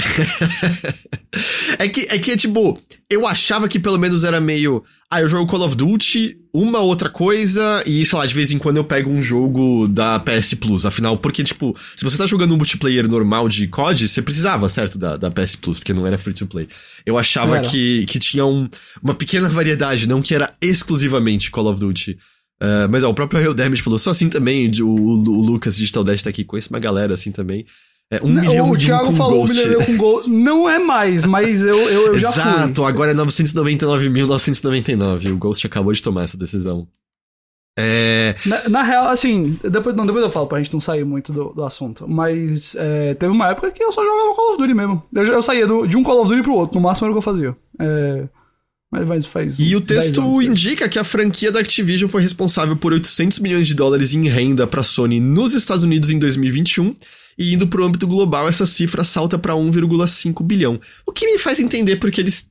[1.86, 4.84] é que, é que, tipo, eu achava que pelo menos era meio.
[5.10, 8.60] Ah, eu jogo Call of Duty, uma outra coisa, e sei lá, de vez em
[8.60, 10.86] quando eu pego um jogo da PS Plus.
[10.86, 15.00] Afinal, porque, tipo, se você tá jogando um multiplayer normal de COD, você precisava, certo,
[15.00, 16.68] da, da PS Plus, porque não era free to play.
[17.06, 18.70] Eu achava que, que tinha um,
[19.02, 22.18] uma pequena variedade, não que era exclusivamente Call of Duty.
[22.62, 25.76] Uh, mas ó, o próprio Real Damage falou, só assim também, o, o, o Lucas
[25.76, 27.66] Digital Dash tá aqui, conheço uma galera assim também.
[28.12, 29.58] É, um não, milhão o Thiago com falou Ghost.
[29.58, 30.30] um milhão com Ghost.
[30.30, 32.42] Não é mais, mas eu, eu, eu já fui.
[32.42, 35.34] Exato, agora é 999.999.
[35.34, 36.88] O Ghost acabou de tomar essa decisão.
[37.78, 38.36] É...
[38.46, 41.50] Na, na, real, assim, depois, não, depois eu falo pra gente não sair muito do,
[41.50, 45.04] do assunto, mas é, teve uma época que eu só jogava Call of Duty mesmo.
[45.14, 47.16] Eu, eu saía do, de um Call of Duty pro outro, no máximo era o
[47.16, 47.54] que eu fazia.
[47.82, 48.30] É,
[49.04, 53.40] mas faz e o texto indica que a franquia da Activision foi responsável por 800
[53.40, 56.96] milhões de dólares em renda para a Sony nos Estados Unidos em 2021.
[57.38, 60.80] E indo para o âmbito global, essa cifra salta para 1,5 bilhão.
[61.06, 62.50] O que me faz entender porque eles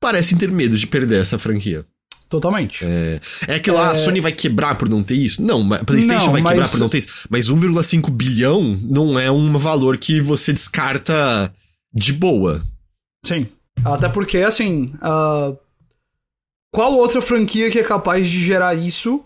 [0.00, 1.84] parecem ter medo de perder essa franquia.
[2.28, 2.84] Totalmente.
[2.84, 3.90] É, é que lá é...
[3.90, 5.42] a Sony vai quebrar por não ter isso?
[5.42, 6.52] Não, a PlayStation não, vai mas...
[6.52, 7.26] quebrar por não ter isso.
[7.28, 11.52] Mas 1,5 bilhão não é um valor que você descarta
[11.92, 12.62] de boa.
[13.26, 13.48] Sim.
[13.84, 15.58] Até porque, assim, uh,
[16.70, 19.24] qual outra franquia que é capaz de gerar isso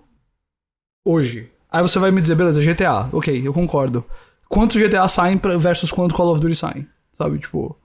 [1.04, 1.50] hoje?
[1.70, 3.09] Aí você vai me dizer, beleza, GTA.
[3.12, 4.04] Ok, eu concordo.
[4.48, 6.87] Quantos GTA saem versus quanto Call of Duty saem?
[7.12, 7.76] Sabe, tipo.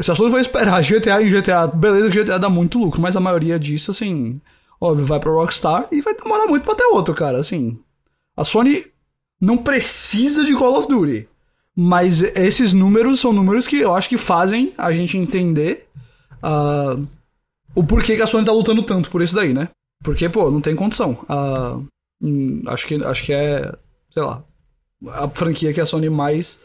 [0.00, 3.20] Se a Sony vai esperar GTA em GTA, beleza, GTA dá muito lucro, mas a
[3.20, 4.40] maioria disso, assim,
[4.80, 7.38] óbvio, vai pra Rockstar e vai demorar muito pra ter outro, cara.
[7.38, 7.78] Assim,
[8.36, 8.86] a Sony
[9.40, 11.28] não precisa de Call of Duty.
[11.74, 15.88] Mas esses números são números que eu acho que fazem a gente entender
[16.42, 17.00] uh,
[17.74, 19.68] o porquê que a Sony tá lutando tanto por isso daí, né?
[20.02, 21.18] Porque, pô, não tem condição.
[21.28, 23.72] Uh, acho, que, acho que é,
[24.12, 24.42] sei lá,
[25.08, 26.60] a franquia que a Sony mais.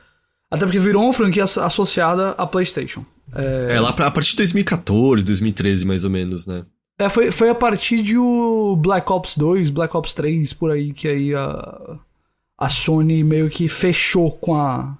[0.49, 3.03] Até porque virou uma franquia associada à PlayStation.
[3.35, 6.63] É, é lá pra, a partir de 2014, 2013, mais ou menos, né?
[6.99, 10.93] É, foi, foi a partir de o Black Ops 2, Black Ops 3, por aí,
[10.93, 11.97] que aí a,
[12.57, 14.95] a Sony meio que fechou com a,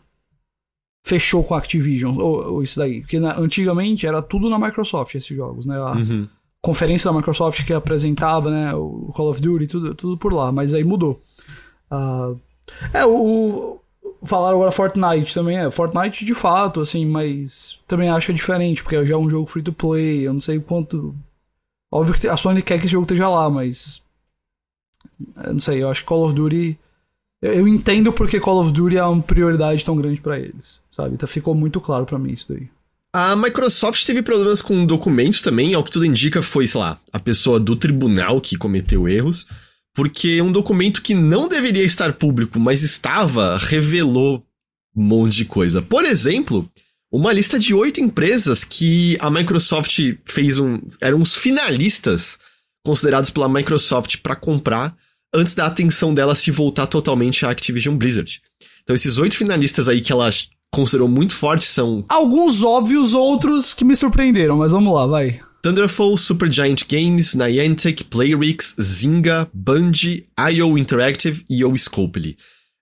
[1.03, 3.01] fechou com a Activision, ou, ou isso daí.
[3.01, 5.77] Porque na, antigamente era tudo na Microsoft esses jogos, né?
[5.77, 6.27] A uhum.
[6.61, 8.73] conferência da Microsoft que apresentava, né?
[8.73, 11.21] O Call of Duty, tudo, tudo por lá, mas aí mudou.
[11.91, 12.39] Uh,
[12.93, 13.79] é, o, o.
[14.25, 15.69] Falaram agora Fortnite também, é.
[15.69, 19.73] Fortnite de fato, assim, mas também acho diferente, porque já é um jogo free to
[19.73, 21.13] play, eu não sei quanto.
[21.91, 24.01] Óbvio que a Sony quer que esse jogo esteja lá, mas.
[25.43, 26.79] Eu não sei, eu acho que Call of Duty
[27.43, 31.15] eu entendo porque Call of Duty é uma prioridade tão grande para eles, sabe?
[31.15, 32.69] Então ficou muito claro para mim isso daí.
[33.13, 37.19] A Microsoft teve problemas com documentos também, ao que tudo indica foi, sei lá, a
[37.19, 39.45] pessoa do tribunal que cometeu erros,
[39.93, 44.43] porque um documento que não deveria estar público, mas estava, revelou
[44.95, 45.82] um monte de coisa.
[45.82, 46.67] Por exemplo,
[47.12, 50.79] uma lista de oito empresas que a Microsoft fez um.
[50.99, 52.39] eram os finalistas
[52.84, 54.95] considerados pela Microsoft para comprar
[55.34, 58.41] antes da atenção dela se voltar totalmente à Activision Blizzard.
[58.84, 60.30] Então esses oito finalistas aí que ela
[60.72, 62.04] considerou muito fortes são...
[62.10, 65.39] Alguns óbvios, outros que me surpreenderam, mas vamos lá, vai.
[65.62, 72.38] Thunderful, Supergiant Games, Niantic, Playrix, Zynga, Bungie, IO Interactive e o Scopely.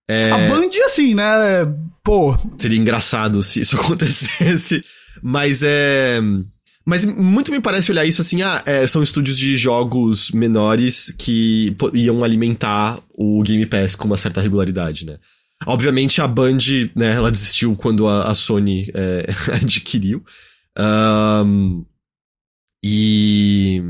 [0.10, 0.32] É...
[0.32, 1.72] A Bungie, assim, né?
[2.04, 2.36] Pô...
[2.58, 4.84] Seria engraçado se isso acontecesse,
[5.22, 6.20] mas é...
[6.86, 11.76] Mas muito me parece olhar isso assim, ah, é, são estúdios de jogos menores que
[11.94, 15.17] iam alimentar o Game Pass com uma certa regularidade, né?
[15.67, 16.58] Obviamente a Band,
[16.96, 19.26] né, ela desistiu quando a, a Sony é,
[19.62, 20.24] adquiriu.
[20.78, 21.86] Um,
[22.84, 23.84] e.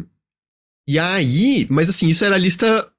[0.87, 2.91] E aí, mas assim, isso era a lista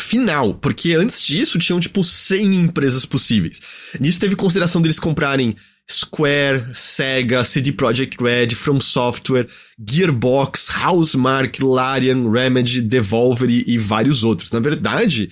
[0.00, 3.60] final, porque antes disso tinham tipo 100 empresas possíveis.
[4.00, 5.54] Nisso teve consideração deles comprarem
[5.88, 9.46] Square, Sega, CD Projekt Red, From Software,
[9.78, 14.50] Gearbox, Housemark, Larian, Remedy, Devolver e vários outros.
[14.50, 15.30] Na verdade,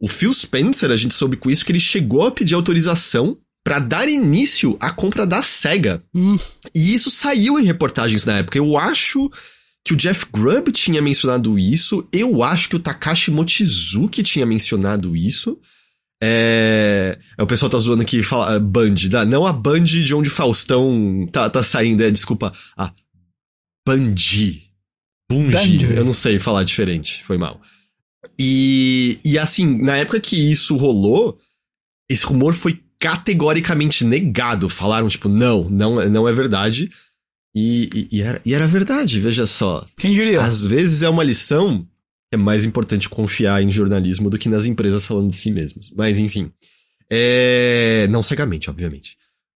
[0.00, 3.80] o Phil Spencer, a gente soube com isso que ele chegou a pedir autorização para
[3.80, 6.02] dar início à compra da Sega.
[6.14, 6.38] Hum.
[6.72, 8.58] E isso saiu em reportagens na época.
[8.58, 9.28] Eu acho
[9.84, 15.16] que o Jeff Grubb tinha mencionado isso, eu acho que o Takashi Mochizuki tinha mencionado
[15.16, 15.58] isso.
[16.22, 17.18] É...
[17.38, 17.42] é.
[17.42, 18.94] O pessoal tá zoando aqui, fala uh, Band,
[19.28, 22.92] não a Band de onde Faustão tá, tá saindo, é, desculpa, a
[23.86, 24.66] Bandi.
[25.28, 27.60] Bungi, eu não sei falar diferente, foi mal.
[28.38, 31.38] E, e assim, na época que isso rolou,
[32.08, 34.68] esse rumor foi categoricamente negado.
[34.68, 36.90] Falaram, tipo, não, não, não é verdade.
[37.54, 39.84] E, e, e, era, e era verdade, veja só.
[39.96, 40.40] Quem diria?
[40.40, 41.86] Às vezes é uma lição
[42.32, 45.90] é mais importante confiar em jornalismo do que nas empresas falando de si mesmas.
[45.96, 46.50] Mas enfim.
[47.10, 48.06] É...
[48.10, 49.16] Não cegamente, obviamente.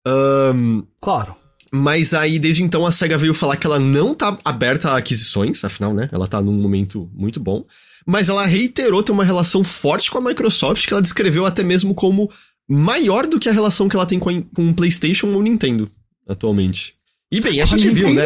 [0.07, 0.83] Um...
[1.01, 1.35] Claro.
[1.71, 5.63] Mas aí, desde então, a SEGA veio falar que ela não tá aberta a aquisições,
[5.63, 6.09] afinal, né?
[6.11, 7.65] Ela tá num momento muito bom.
[8.05, 11.93] Mas ela reiterou ter uma relação forte com a Microsoft, que ela descreveu até mesmo
[11.93, 12.31] como
[12.67, 15.43] maior do que a relação que ela tem com, a, com o PlayStation ou o
[15.43, 15.91] Nintendo,
[16.27, 16.95] atualmente.
[17.29, 18.23] E bem, a, a gente Nintendo, viu, né?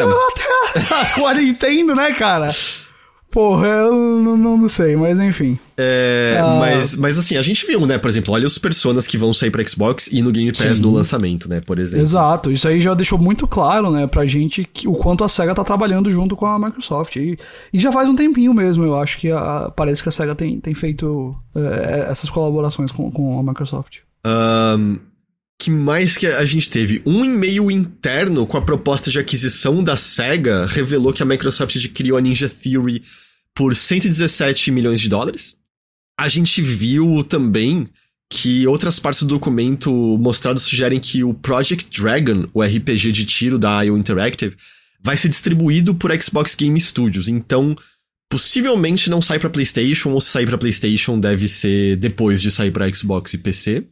[1.15, 2.55] com a Nintendo, né, cara?
[3.31, 5.57] Porra, eu não, não, sei, mas enfim.
[5.77, 6.57] É, ah.
[6.59, 7.97] mas, mas assim, a gente viu, né?
[7.97, 10.83] Por exemplo, olha os personas que vão sair pra Xbox e no Game Pass Sim.
[10.83, 11.61] no lançamento, né?
[11.65, 12.03] Por exemplo.
[12.03, 15.55] Exato, isso aí já deixou muito claro, né, pra gente que, o quanto a SEGA
[15.55, 17.15] tá trabalhando junto com a Microsoft.
[17.15, 17.39] E,
[17.71, 20.59] e já faz um tempinho mesmo, eu acho que a, parece que a SEGA tem,
[20.59, 23.99] tem feito é, essas colaborações com, com a Microsoft.
[24.25, 24.99] Um,
[25.61, 27.03] que mais que a gente teve?
[27.05, 32.17] Um e-mail interno com a proposta de aquisição da SEGA revelou que a Microsoft adquiriu
[32.17, 33.03] a Ninja Theory
[33.53, 35.55] por 117 milhões de dólares.
[36.19, 37.87] A gente viu também
[38.27, 43.59] que outras partes do documento mostrado sugerem que o Project Dragon, o RPG de tiro
[43.59, 44.55] da IO Interactive,
[44.99, 47.27] vai ser distribuído por Xbox Game Studios.
[47.27, 47.75] Então,
[48.31, 52.71] possivelmente não sai para PlayStation, ou se sair para PlayStation deve ser depois de sair
[52.71, 53.85] para Xbox e PC.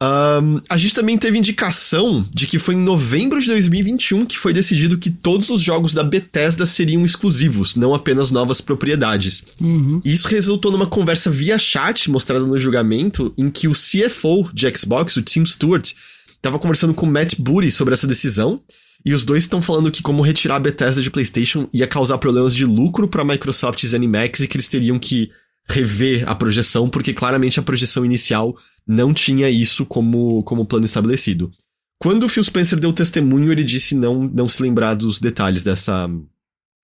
[0.00, 4.52] Um, a gente também teve indicação de que foi em novembro de 2021 que foi
[4.52, 9.42] decidido que todos os jogos da Bethesda seriam exclusivos, não apenas novas propriedades.
[9.60, 10.00] Uhum.
[10.04, 15.16] Isso resultou numa conversa via chat mostrada no julgamento, em que o CFO de Xbox,
[15.16, 15.92] o Tim Stewart,
[16.28, 18.62] estava conversando com Matt Booty sobre essa decisão.
[19.04, 22.54] E os dois estão falando que como retirar a Bethesda de PlayStation ia causar problemas
[22.54, 25.30] de lucro para a Microsoft e ZeniMax e que eles teriam que
[25.70, 31.52] rever a projeção, porque claramente a projeção inicial não tinha isso como, como plano estabelecido.
[31.98, 36.08] Quando o Phil Spencer deu testemunho, ele disse não, não se lembrar dos detalhes dessa,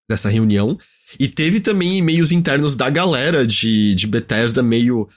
[0.09, 0.77] dessa reunião.
[1.19, 5.09] E teve também e-mails internos da galera de, de Bethesda meio.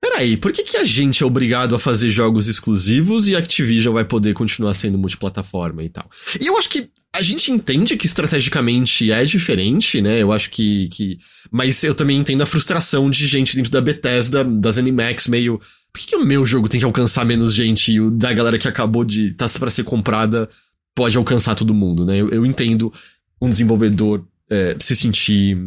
[0.00, 3.94] Peraí, por que, que a gente é obrigado a fazer jogos exclusivos e a Activision
[3.94, 6.10] vai poder continuar sendo multiplataforma e tal?
[6.40, 10.22] E eu acho que a gente entende que estrategicamente é diferente, né?
[10.22, 11.18] Eu acho que, que.
[11.50, 15.58] Mas eu também entendo a frustração de gente dentro da Bethesda, das Animax, meio.
[15.92, 18.58] Por que, que o meu jogo tem que alcançar menos gente e o da galera
[18.58, 19.32] que acabou de.
[19.32, 20.48] tá para ser comprada
[20.94, 22.16] pode alcançar todo mundo, né?
[22.16, 22.92] Eu, eu entendo
[23.40, 25.58] um desenvolvedor é, se sentir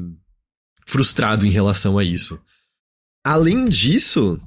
[0.86, 2.40] frustrado em relação a isso.
[3.24, 4.40] Além disso,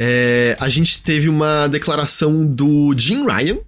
[0.00, 3.58] é, a gente teve uma declaração do Jim Ryan,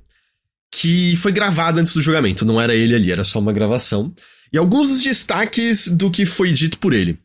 [0.70, 4.12] que foi gravado antes do julgamento, não era ele ali, era só uma gravação.
[4.52, 7.18] E alguns dos destaques do que foi dito por ele.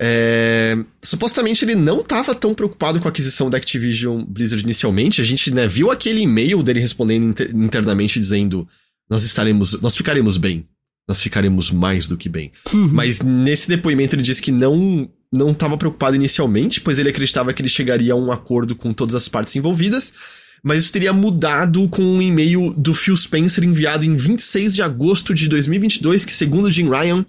[0.00, 0.78] É...
[1.02, 5.20] Supostamente ele não estava tão preocupado com a aquisição da Activision Blizzard inicialmente.
[5.20, 8.66] A gente né, viu aquele e-mail dele respondendo inter internamente dizendo:
[9.10, 9.80] Nós estaremos.
[9.80, 10.66] Nós ficaremos bem.
[11.06, 12.50] Nós ficaremos mais do que bem.
[12.72, 12.88] Uhum.
[12.92, 17.62] Mas nesse depoimento ele disse que não não estava preocupado inicialmente, pois ele acreditava que
[17.62, 20.12] ele chegaria a um acordo com todas as partes envolvidas
[20.62, 25.34] mas isso teria mudado com um e-mail do Phil Spencer enviado em 26 de agosto
[25.34, 27.24] de 2022, que, segundo Jim Ryan,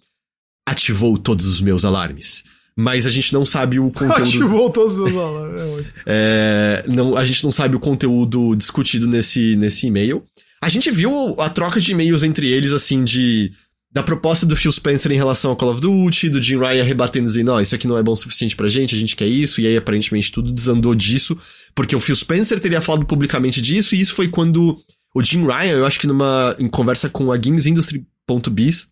[0.67, 2.44] ativou todos os meus alarmes.
[2.76, 4.24] Mas a gente não sabe o conteúdo.
[4.24, 5.86] Ativou todos os meus alarmes.
[6.06, 10.24] É, é, não, a gente não sabe o conteúdo discutido nesse, nesse e-mail.
[10.62, 13.52] A gente viu a troca de e-mails entre eles, assim, de
[13.91, 17.26] da proposta do Phil Spencer em relação ao Call of Duty, do Jim Ryan rebatendo
[17.26, 19.60] dizendo, não, isso aqui não é bom o suficiente pra gente, a gente quer isso,
[19.60, 21.38] e aí aparentemente tudo desandou disso,
[21.76, 24.78] porque o Phil Spencer teria falado publicamente disso, e isso foi quando
[25.14, 28.88] o Jim Ryan, eu acho que numa em conversa com a GamesIndustry.biz,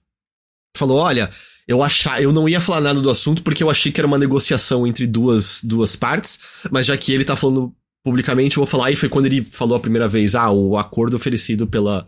[0.76, 1.30] falou, olha,
[1.68, 4.18] eu achar, eu não ia falar nada do assunto porque eu achei que era uma
[4.18, 6.40] negociação entre duas, duas partes,
[6.72, 9.76] mas já que ele tá falando publicamente, eu vou falar, e foi quando ele falou
[9.76, 12.06] a primeira vez, ah, o acordo oferecido pela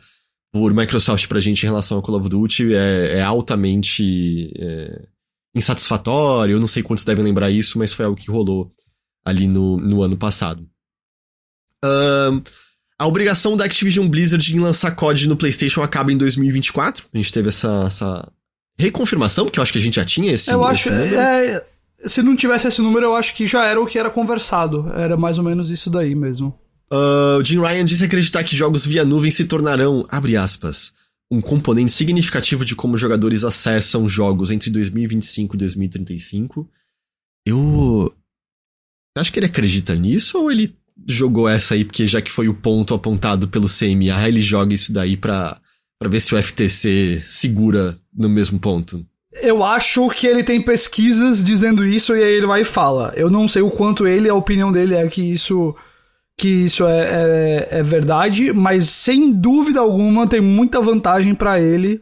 [0.51, 5.07] por Microsoft pra gente em relação ao Call of Duty é, é altamente é,
[5.55, 6.53] insatisfatório.
[6.53, 8.71] Eu não sei quantos devem lembrar isso, mas foi algo que rolou
[9.23, 10.67] ali no, no ano passado.
[11.83, 12.41] Um,
[12.97, 17.07] a obrigação da Activision Blizzard em lançar COD no PlayStation acaba em 2024.
[17.13, 18.31] A gente teve essa, essa
[18.77, 21.65] reconfirmação, que eu acho que a gente já tinha esse, eu acho, esse é,
[22.05, 24.91] se não tivesse esse número, eu acho que já era o que era conversado.
[24.93, 26.57] Era mais ou menos isso daí mesmo.
[26.91, 30.91] Uh, Jim Ryan disse acreditar que jogos via nuvem se tornarão, abre aspas,
[31.31, 36.69] um componente significativo de como jogadores acessam jogos entre 2025 e 2035.
[37.45, 38.13] Eu.
[39.17, 40.75] Acho que ele acredita nisso ou ele
[41.07, 44.93] jogou essa aí porque já que foi o ponto apontado pelo CMA, ele joga isso
[44.93, 45.59] daí pra,
[45.99, 49.05] pra ver se o FTC segura no mesmo ponto?
[49.41, 53.13] Eu acho que ele tem pesquisas dizendo isso e aí ele vai e fala.
[53.15, 55.75] Eu não sei o quanto ele, a opinião dele é que isso
[56.37, 62.01] que isso é, é, é verdade, mas sem dúvida alguma tem muita vantagem para ele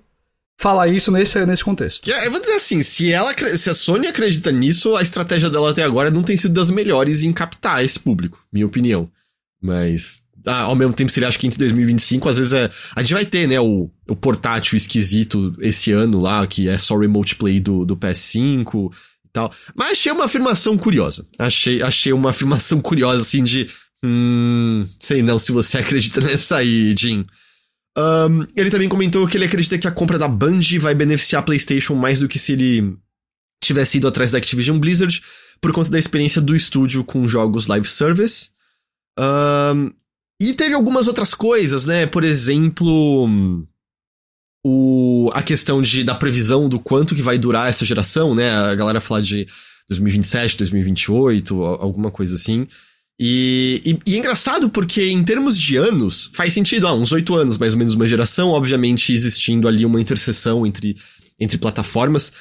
[0.59, 2.07] falar isso nesse, nesse contexto.
[2.09, 5.83] Eu vou dizer assim, se ela se a Sony acredita nisso, a estratégia dela até
[5.83, 9.09] agora não tem sido das melhores em captar esse público, minha opinião.
[9.61, 12.69] Mas ah, ao mesmo tempo seria acho que entre 2025, às vezes é.
[12.93, 16.97] A gente vai ter, né, o, o portátil esquisito esse ano lá, que é só
[16.97, 18.91] remote play do, do PS5
[19.25, 19.53] e tal.
[19.73, 21.25] Mas achei uma afirmação curiosa.
[21.37, 23.69] Achei, achei uma afirmação curiosa, assim, de.
[24.03, 24.87] Hum.
[24.99, 27.25] Sei não se você acredita nessa aí, Jim.
[27.97, 31.45] Um, ele também comentou que ele acredita que a compra da Band vai beneficiar a
[31.45, 32.97] PlayStation mais do que se ele
[33.61, 35.21] tivesse ido atrás da Activision Blizzard,
[35.59, 38.51] por conta da experiência do estúdio com jogos live service.
[39.19, 39.91] Um,
[40.41, 42.05] e teve algumas outras coisas, né?
[42.05, 43.67] Por exemplo,
[44.65, 48.49] o, a questão de, da previsão do quanto que vai durar essa geração, né?
[48.49, 49.45] A galera fala de
[49.89, 52.67] 2027, 2028, alguma coisa assim.
[53.19, 57.35] E, e, e, é engraçado porque, em termos de anos, faz sentido, ah, uns oito
[57.35, 60.95] anos, mais ou menos, uma geração, obviamente existindo ali uma interseção entre,
[61.37, 62.31] entre plataformas.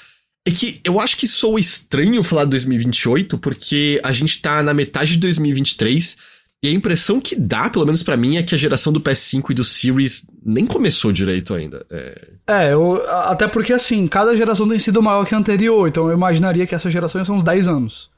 [0.46, 5.12] É que eu acho que sou estranho falar 2028, porque a gente tá na metade
[5.12, 6.16] de 2023
[6.62, 9.50] e a impressão que dá, pelo menos para mim, é que a geração do PS5
[9.50, 11.84] e do Series nem começou direito ainda.
[11.90, 16.08] É, é eu, até porque assim, cada geração tem sido maior que a anterior, então
[16.08, 18.10] eu imaginaria que essa geração são uns 10 anos.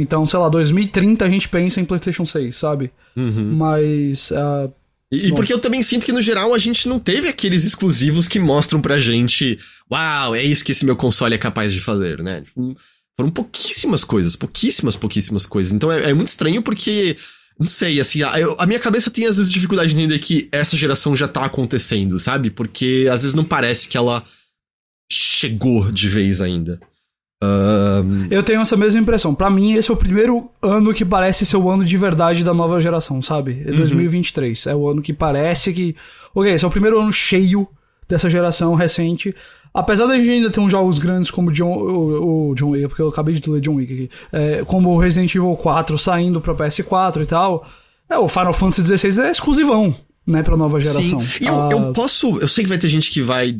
[0.00, 2.90] Então, sei lá, 2030 a gente pensa em PlayStation 6, sabe?
[3.16, 3.56] Uhum.
[3.56, 4.30] Mas.
[4.30, 4.72] Uh,
[5.10, 8.28] e, e porque eu também sinto que, no geral, a gente não teve aqueles exclusivos
[8.28, 9.58] que mostram pra gente:
[9.90, 12.42] Uau, é isso que esse meu console é capaz de fazer, né?
[12.42, 12.76] Tipo,
[13.18, 15.72] foram pouquíssimas coisas, pouquíssimas, pouquíssimas coisas.
[15.72, 17.16] Então é, é muito estranho porque
[17.58, 20.48] não sei, assim, a, eu, a, minha cabeça tem às vezes dificuldade de entender que
[20.52, 22.50] essa geração já tá acontecendo, sabe?
[22.50, 24.22] Porque às vezes não parece que ela
[25.10, 26.78] chegou de vez ainda.
[27.42, 28.26] Um...
[28.30, 29.34] Eu tenho essa mesma impressão.
[29.34, 32.52] Para mim, esse é o primeiro ano que parece ser o ano de verdade da
[32.52, 33.62] nova geração, sabe?
[33.66, 34.66] É 2023.
[34.66, 34.72] Uhum.
[34.72, 35.94] É o ano que parece que.
[36.34, 37.68] Ok, esse é o primeiro ano cheio
[38.08, 39.34] dessa geração recente.
[39.72, 43.02] Apesar da gente ainda ter uns jogos grandes como John, o, o John Wick, porque
[43.02, 46.54] eu acabei de ler John Wick aqui, é, como o Resident Evil 4 saindo pra
[46.54, 47.68] PS4 e tal,
[48.08, 49.94] é, o Final Fantasy XVI é exclusivão,
[50.26, 51.20] né, pra nova geração.
[51.20, 53.56] Sim, e eu, ah, eu posso, eu sei que vai ter gente que vai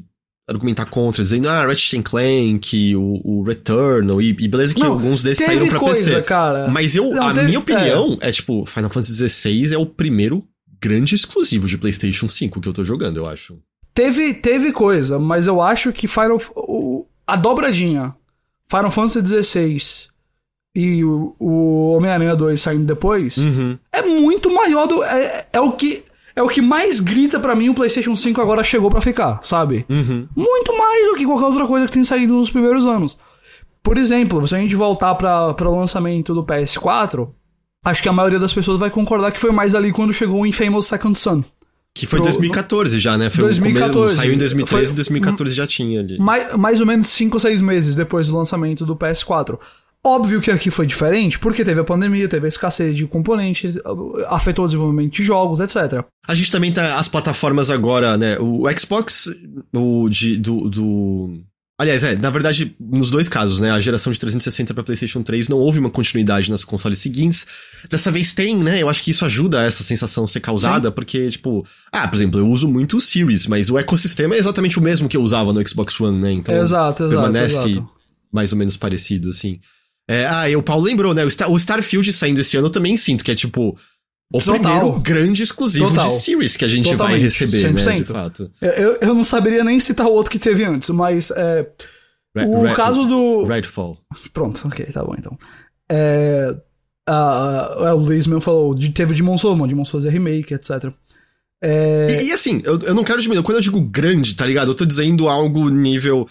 [0.49, 5.23] argumentar contra, dizendo, ah, Ratchet Clank, o, o Returnal, e, e beleza que não, alguns
[5.23, 6.23] desses saíram pra coisa, PC.
[6.23, 6.69] Cara.
[6.69, 8.29] Mas eu, não, a teve, minha opinião é.
[8.29, 10.43] é, tipo, Final Fantasy XVI é o primeiro
[10.81, 13.59] grande exclusivo de PlayStation 5 que eu tô jogando, eu acho.
[13.93, 16.41] Teve, teve coisa, mas eu acho que Final.
[16.57, 18.15] O, a dobradinha.
[18.71, 20.09] Final Fantasy XVI
[20.75, 23.79] e o, o Homem-Aranha 2 saindo depois uhum.
[23.91, 25.03] é muito maior do.
[25.03, 26.05] É, é o que.
[26.39, 29.85] É o que mais grita para mim o PlayStation 5 agora chegou para ficar, sabe?
[29.89, 30.29] Uhum.
[30.37, 33.19] Muito mais do que qualquer outra coisa que tem saído nos primeiros anos.
[33.83, 37.29] Por exemplo, se a gente voltar para o lançamento do PS4,
[37.85, 40.47] acho que a maioria das pessoas vai concordar que foi mais ali quando chegou o
[40.47, 41.43] Infamous Second Son.
[41.93, 43.31] Que foi pro, 2014 já, né?
[43.31, 43.93] Foi 2014.
[43.93, 46.21] Começo, saiu em 2013 e 2014 já tinha ali.
[46.21, 49.59] Mais, mais ou menos 5 ou 6 meses depois do lançamento do PS4.
[50.07, 53.77] Óbvio que aqui foi diferente, porque teve a pandemia, teve a escassez de componentes,
[54.29, 56.05] afetou o desenvolvimento de jogos, etc.
[56.27, 56.99] A gente também tá.
[56.99, 58.39] As plataformas agora, né?
[58.39, 59.29] O Xbox,
[59.75, 61.43] o de, do, do
[61.81, 63.71] Aliás, é, na verdade, nos dois casos, né?
[63.71, 67.47] A geração de 360 para PlayStation 3 não houve uma continuidade nas consoles seguintes.
[67.89, 68.83] Dessa vez tem, né?
[68.83, 70.95] Eu acho que isso ajuda a essa sensação ser causada, Sim.
[70.95, 74.77] porque, tipo, ah, por exemplo, eu uso muito o Series, mas o ecossistema é exatamente
[74.77, 76.33] o mesmo que eu usava no Xbox One, né?
[76.33, 77.89] Então, exato, exato, permanece exato.
[78.33, 79.61] mais ou menos parecido, assim.
[80.09, 81.25] É, ah, e o Paulo lembrou, né?
[81.25, 83.79] O, Star, o Starfield saindo esse ano eu também sinto que é tipo
[84.33, 84.55] o Total.
[84.59, 86.07] primeiro grande exclusivo Total.
[86.07, 87.17] de Series que a gente Totalmente.
[87.17, 87.85] vai receber, 100%.
[87.85, 87.93] né?
[87.97, 88.51] De fato.
[88.61, 91.67] Eu, eu não saberia nem citar o outro que teve antes, mas é,
[92.35, 93.45] o caso do.
[93.45, 93.99] Redfall.
[94.33, 95.39] Pronto, ok, tá bom então.
[95.91, 96.55] É,
[97.07, 100.93] a, o Luiz mesmo falou, de, teve Demon Souls, Demon Souls é remake, etc.
[101.63, 102.07] É...
[102.09, 103.43] E, e, assim, eu, eu não quero diminuir.
[103.45, 104.71] Quando eu digo grande, tá ligado?
[104.71, 106.27] Eu tô dizendo algo nível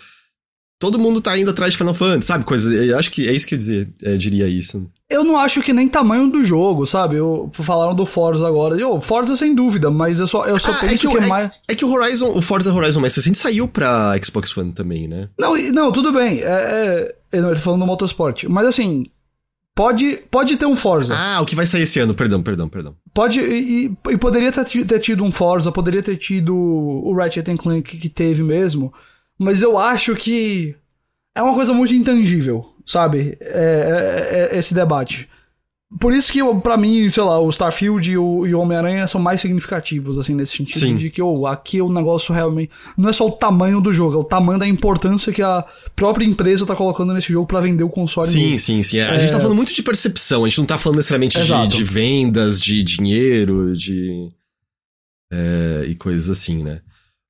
[0.80, 2.46] todo mundo tá indo atrás de Final Fantasy, sabe?
[2.46, 4.86] Coisa, eu acho que é isso que eu dizer, é, diria isso.
[5.10, 7.16] Eu não acho que nem tamanho do jogo, sabe?
[7.16, 8.76] Eu, falaram do Forza agora.
[8.76, 11.18] Eu, Forza sem dúvida, mas eu só, eu só ah, penso é que, que o,
[11.18, 11.52] é, mais...
[11.68, 15.30] É que o Horizon, o Forza Horizon mais recente saiu pra Xbox One também, né?
[15.40, 16.42] Não, não tudo bem.
[16.42, 18.44] É, é, ele falando do Motorsport.
[18.46, 19.06] Mas assim,
[19.78, 21.14] Pode, pode ter um Forza.
[21.16, 22.96] Ah, o que vai sair esse ano, perdão, perdão, perdão.
[23.14, 27.96] Pode, e, e poderia ter, ter, tido um Forza, poderia ter tido o Ratchet Clank
[27.96, 28.92] que teve mesmo,
[29.38, 30.76] mas eu acho que
[31.36, 33.38] é uma coisa muito intangível, sabe?
[33.40, 35.30] É, é, é esse debate.
[36.02, 39.40] Por isso que, para mim, sei lá, o Starfield e o, o Homem-Aranha são mais
[39.40, 40.80] significativos, assim, nesse sentido.
[40.80, 40.96] Sim.
[40.96, 42.72] De que, oh, aqui o negócio realmente.
[42.98, 45.64] Não é só o tamanho do jogo, é o tamanho da importância que a
[45.96, 48.28] própria empresa tá colocando nesse jogo para vender o console.
[48.28, 48.60] Sim, novo.
[48.60, 48.98] sim, sim.
[48.98, 51.68] É, a gente tá falando muito de percepção, a gente não tá falando necessariamente de,
[51.70, 54.30] de, vendas, de dinheiro, de.
[55.32, 56.82] É, e coisas assim, né?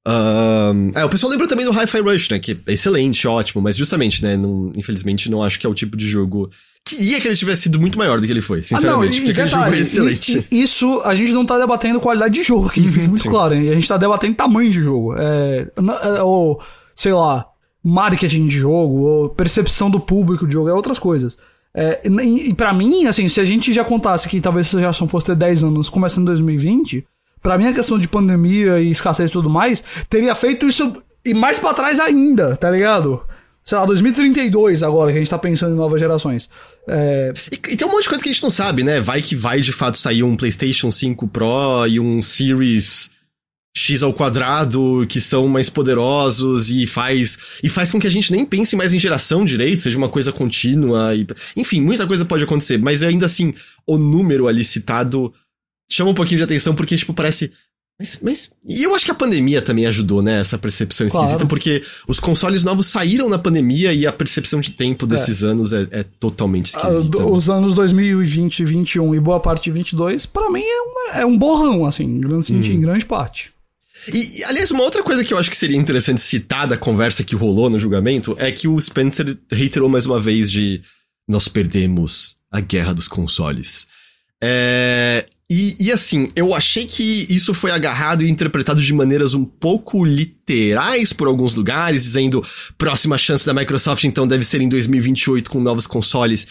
[0.07, 2.39] Uh, é, o pessoal lembra também do Hi-Fi Rush, né?
[2.39, 4.37] Que é excelente, ótimo, mas justamente, né?
[4.37, 6.49] Não, infelizmente, não acho que é o tipo de jogo.
[6.85, 9.31] Queria que ele tivesse sido muito maior do que ele foi, sinceramente, ah, não, porque
[9.31, 10.47] aquele jogo é excelente.
[10.49, 13.29] isso, a gente não tá debatendo qualidade de jogo aqui, fica muito Sim.
[13.29, 13.69] claro, hein?
[13.69, 15.13] A gente tá debatendo tamanho de jogo.
[15.17, 16.61] É, é, ou,
[16.95, 17.45] sei lá,
[17.83, 21.37] marketing de jogo, ou percepção do público de jogo, é outras coisas.
[21.73, 25.05] É, e, e para mim, assim, se a gente já contasse que talvez essa geração
[25.05, 27.05] fosse ter 10 anos, começando em 2020,
[27.41, 31.33] para mim a questão de pandemia e escassez e tudo mais, teria feito isso e
[31.33, 33.21] mais para trás ainda, tá ligado?
[33.63, 36.49] Sei lá, 2032 agora que a gente tá pensando em novas gerações.
[36.87, 37.33] É...
[37.51, 39.01] E, e, tem um monte de coisa que a gente não sabe, né?
[39.01, 43.11] Vai que vai de fato sair um PlayStation 5 Pro e um Series
[43.77, 48.31] X ao quadrado que são mais poderosos e faz e faz com que a gente
[48.31, 52.45] nem pense mais em geração direito, seja uma coisa contínua e enfim, muita coisa pode
[52.45, 53.53] acontecer, mas ainda assim,
[53.85, 55.33] o número ali citado
[55.89, 57.51] chama um pouquinho de atenção porque tipo parece
[57.99, 58.51] mas, mas.
[58.63, 60.39] E eu acho que a pandemia também ajudou, né?
[60.39, 61.25] Essa percepção claro.
[61.25, 65.47] esquisita, porque os consoles novos saíram na pandemia e a percepção de tempo desses é.
[65.47, 67.23] anos é, é, totalmente esquisita.
[67.23, 71.25] Ah, os anos 2020, 2021 e boa parte de 22, para mim é, uma, é
[71.25, 72.61] um borrão, assim, em grande, hum.
[72.61, 73.51] em grande parte.
[74.13, 77.35] E, aliás, uma outra coisa que eu acho que seria interessante citar da conversa que
[77.35, 80.81] rolou no julgamento é que o Spencer reiterou mais uma vez de
[81.27, 83.87] nós perdemos a guerra dos consoles.
[84.41, 89.45] É, e, e, assim, eu achei que isso foi agarrado e interpretado de maneiras um
[89.45, 92.45] pouco literais por alguns lugares, dizendo
[92.77, 96.47] próxima chance da Microsoft então deve ser em 2028 com novos consoles.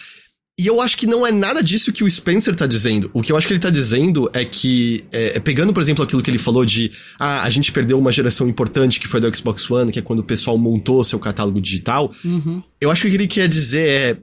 [0.58, 3.10] E eu acho que não é nada disso que o Spencer tá dizendo.
[3.12, 6.02] O que eu acho que ele tá dizendo é que, é, é, pegando, por exemplo,
[6.02, 9.36] aquilo que ele falou de, ah, a gente perdeu uma geração importante que foi do
[9.36, 12.10] Xbox One, que é quando o pessoal montou seu catálogo digital.
[12.24, 12.62] Uhum.
[12.80, 14.16] Eu acho que o que ele quer dizer é,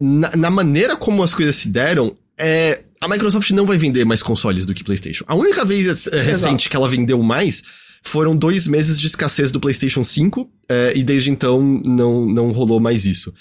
[0.00, 4.22] na, na maneira como as coisas se deram, é, a Microsoft não vai vender mais
[4.22, 5.24] consoles do que PlayStation.
[5.28, 6.70] A única vez é, recente Exato.
[6.70, 7.62] que ela vendeu mais
[8.02, 12.80] foram dois meses de escassez do PlayStation 5, é, e desde então não, não rolou
[12.80, 13.32] mais isso.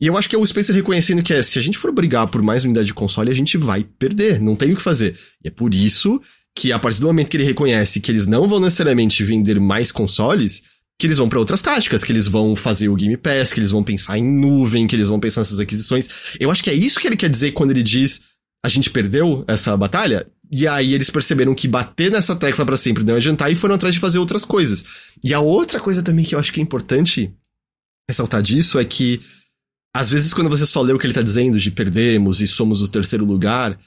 [0.00, 2.28] E eu acho que é o Spencer reconhecendo que é, se a gente for brigar
[2.28, 5.18] por mais unidade de console, a gente vai perder, não tem o que fazer.
[5.42, 6.20] E é por isso
[6.54, 9.90] que a partir do momento que ele reconhece que eles não vão necessariamente vender mais
[9.90, 10.62] consoles,
[10.98, 13.70] que eles vão para outras táticas, que eles vão fazer o Game Pass, que eles
[13.70, 16.08] vão pensar em nuvem, que eles vão pensar nessas aquisições.
[16.38, 18.20] Eu acho que é isso que ele quer dizer quando ele diz
[18.66, 20.26] a gente perdeu essa batalha.
[20.50, 23.94] E aí eles perceberam que bater nessa tecla para sempre não adiantar e foram atrás
[23.94, 24.84] de fazer outras coisas.
[25.22, 27.32] E a outra coisa também que eu acho que é importante
[28.08, 29.20] ressaltar disso é que
[29.94, 32.82] às vezes quando você só lê o que ele tá dizendo de perdemos e somos
[32.82, 33.78] o terceiro lugar,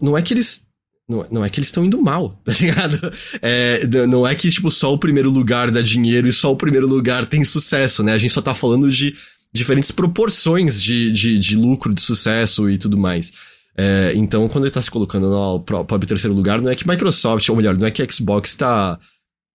[0.00, 0.62] não é que eles
[1.08, 3.12] não, não é que eles estão indo mal, tá ligado?
[3.40, 6.86] É, não é que, tipo, só o primeiro lugar dá dinheiro e só o primeiro
[6.86, 8.12] lugar tem sucesso, né?
[8.12, 9.14] A gente só tá falando de
[9.52, 13.32] diferentes proporções de, de, de lucro, de sucesso e tudo mais.
[13.76, 17.48] É, então, quando ele tá se colocando no próprio terceiro lugar, não é que Microsoft,
[17.48, 18.98] ou melhor, não é que Xbox tá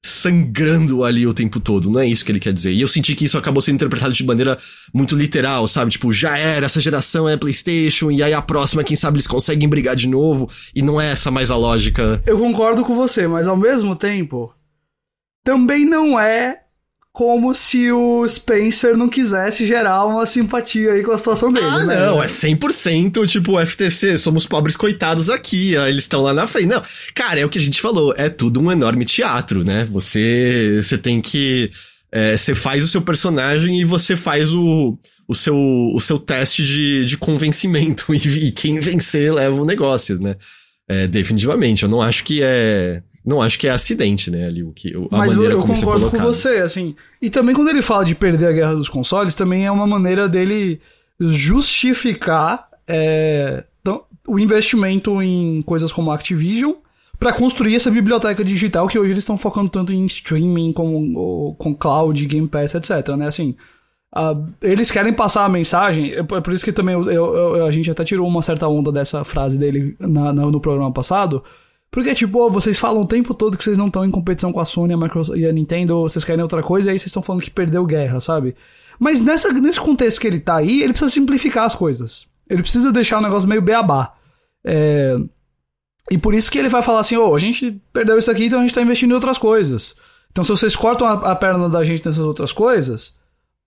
[0.03, 2.71] sangrando ali o tempo todo, não é isso que ele quer dizer.
[2.71, 4.57] E eu senti que isso acabou sendo interpretado de maneira
[4.93, 5.91] muito literal, sabe?
[5.91, 9.67] Tipo, já era, essa geração é PlayStation, e aí a próxima, quem sabe eles conseguem
[9.67, 12.21] brigar de novo, e não é essa mais a lógica.
[12.25, 14.53] Eu concordo com você, mas ao mesmo tempo,
[15.43, 16.61] também não é
[17.17, 21.65] como se o Spencer não quisesse gerar uma simpatia aí com a situação dele.
[21.65, 22.05] Ah, né?
[22.05, 26.67] não, é 100% tipo FTC, somos pobres coitados aqui, eles estão lá na frente.
[26.67, 26.83] Não,
[27.15, 29.83] cara, é o que a gente falou, é tudo um enorme teatro, né?
[29.85, 31.71] Você, você tem que.
[32.11, 34.95] É, você faz o seu personagem e você faz o,
[35.27, 38.05] o, seu, o seu teste de, de convencimento.
[38.13, 40.35] E, e quem vencer leva o negócio, né?
[40.87, 44.71] É, definitivamente, eu não acho que é não acho que é acidente, né, ali, o
[44.71, 46.95] que, a Mas maneira eu, eu como concordo com você, assim.
[47.21, 50.29] E também quando ele fala de perder a guerra dos consoles, também é uma maneira
[50.29, 50.79] dele
[51.19, 53.65] justificar é,
[54.25, 56.75] o investimento em coisas como Activision
[57.19, 61.75] para construir essa biblioteca digital que hoje eles estão focando tanto em streaming, com, com
[61.75, 63.55] cloud, Game Pass, etc, né, assim...
[64.15, 67.71] Uh, eles querem passar a mensagem, é por isso que também eu, eu, eu, a
[67.71, 71.43] gente até tirou uma certa onda dessa frase dele na, na, no programa passado,
[71.89, 74.65] porque, tipo, vocês falam o tempo todo que vocês não estão em competição com a
[74.65, 77.41] Sony a Microsoft, e a Nintendo, vocês querem outra coisa, e aí vocês estão falando
[77.41, 78.55] que perdeu guerra, sabe?
[78.99, 82.27] Mas nessa, nesse contexto que ele tá aí, ele precisa simplificar as coisas.
[82.49, 84.13] Ele precisa deixar o negócio meio beabá.
[84.63, 85.17] É...
[86.09, 88.45] E por isso que ele vai falar assim, ô, oh, a gente perdeu isso aqui,
[88.45, 89.95] então a gente tá investindo em outras coisas.
[90.31, 93.15] Então se vocês cortam a, a perna da gente nessas outras coisas,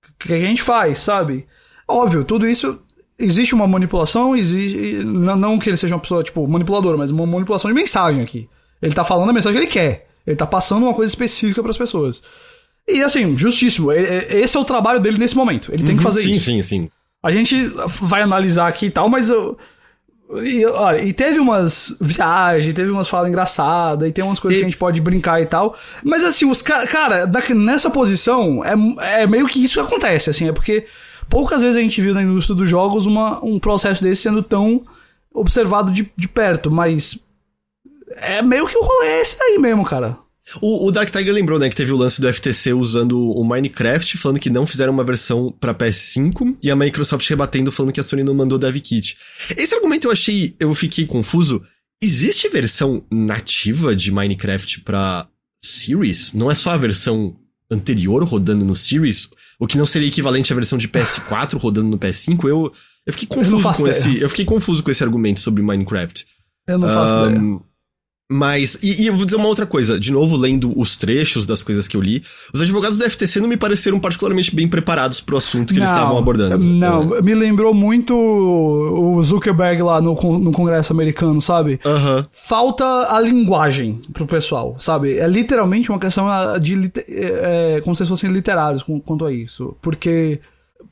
[0.09, 1.47] o que a gente faz, sabe?
[1.87, 2.81] Óbvio, tudo isso
[3.21, 5.05] existe uma manipulação, existe.
[5.05, 8.49] Não que ele seja uma pessoa, tipo, manipuladora, mas uma manipulação de mensagem aqui.
[8.81, 10.09] Ele tá falando a mensagem que ele quer.
[10.27, 12.23] Ele tá passando uma coisa específica para as pessoas.
[12.89, 13.93] E assim, justíssimo.
[13.93, 15.73] Esse é o trabalho dele nesse momento.
[15.73, 16.11] Ele tem que uhum.
[16.11, 16.47] fazer sim, isso.
[16.47, 16.91] Sim, sim, sim.
[17.23, 19.57] A gente vai analisar aqui e tal, mas eu,
[20.43, 24.61] E, olha, e teve umas viagens, teve umas falas engraçadas, e tem umas coisas Sim.
[24.61, 25.77] que a gente pode brincar e tal.
[26.05, 30.31] Mas assim, os caras, cara, da- nessa posição, é, é meio que isso que acontece,
[30.31, 30.87] assim, é porque
[31.31, 34.85] poucas vezes a gente viu na indústria dos jogos uma, um processo desse sendo tão
[35.33, 37.19] observado de, de perto, mas
[38.17, 40.19] é meio que o rolê é esse aí mesmo, cara.
[40.61, 44.19] O, o Dark Tiger lembrou, né, que teve o lance do FTC usando o Minecraft,
[44.19, 48.03] falando que não fizeram uma versão pra PS5, e a Microsoft rebatendo, falando que a
[48.03, 49.17] Sony não mandou dev kit.
[49.57, 51.63] Esse argumento eu achei, eu fiquei confuso.
[52.03, 55.29] Existe versão nativa de Minecraft pra
[55.59, 56.33] Series?
[56.33, 57.37] Não é só a versão
[57.71, 59.29] anterior rodando no Series?
[59.59, 62.49] O que não seria equivalente à versão de PS4 rodando no PS5?
[62.49, 62.73] Eu,
[63.07, 64.01] eu fiquei confuso faço com ideia.
[64.01, 66.27] esse, eu fiquei confuso com esse argumento sobre Minecraft.
[66.67, 67.61] Eu não faço ideia.
[68.33, 71.65] Mas, e, e eu vou dizer uma outra coisa, de novo, lendo os trechos das
[71.65, 72.23] coisas que eu li,
[72.55, 75.97] os advogados do FTC não me pareceram particularmente bem preparados pro assunto que eles Não,
[75.97, 76.59] estavam abordando.
[76.59, 77.23] Não, É.
[77.23, 81.81] me lembrou muito o Zuckerberg lá no, no Congresso americano, sabe?
[81.85, 82.25] Aham.
[82.31, 85.19] falta a linguagem pro pessoal, sabe?
[85.19, 86.75] É literalmente uma questão ah, de
[87.09, 90.39] é, é, como se eles fossem literários quanto a isso, porque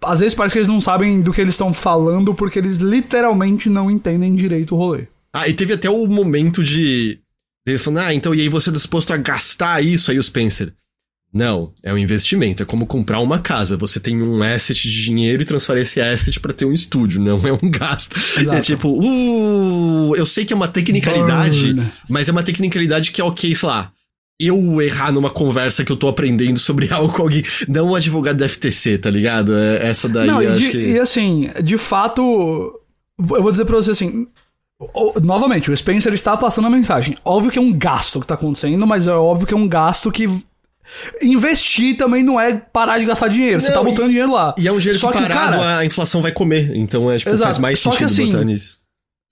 [0.02, 3.70] às vezes parece que eles não sabem do que eles estão falando porque eles literalmente
[3.70, 5.04] não entendem direito o rolê.
[5.32, 7.20] Ah, e teve até o momento de.
[7.68, 10.10] Eles falando, ah, então e aí você é disposto a gastar isso?
[10.10, 10.72] Aí o Spencer.
[11.32, 13.76] Não, é um investimento, é como comprar uma casa.
[13.76, 17.36] Você tem um asset de dinheiro e transfere esse asset pra ter um estúdio, não
[17.46, 18.16] é um gasto.
[18.40, 18.56] Exato.
[18.56, 21.86] É tipo, uh, eu sei que é uma tecnicalidade, Burn.
[22.08, 23.92] mas é uma tecnicalidade que é ok, sei lá.
[24.40, 27.42] Eu errar numa conversa que eu tô aprendendo sobre algo com alguém.
[27.68, 29.54] Não o advogado da FTC, tá ligado?
[29.54, 30.78] É essa daí não, eu e, acho de- que.
[30.92, 34.26] e assim, de fato, eu vou dizer pra você assim.
[34.80, 37.16] O- Novamente, o Spencer está passando a mensagem.
[37.24, 40.10] Óbvio que é um gasto que tá acontecendo, mas é óbvio que é um gasto
[40.10, 40.28] que.
[41.20, 43.60] Investir também não é parar de gastar dinheiro.
[43.60, 44.54] você Não, tá e- botando dinheiro lá.
[44.58, 46.74] E é um dinheiro Só que que, parado cara, a inflação vai comer.
[46.76, 47.42] Então é, tipo, Exato.
[47.44, 48.78] faz mais Só que, sentido assim, botar nisso.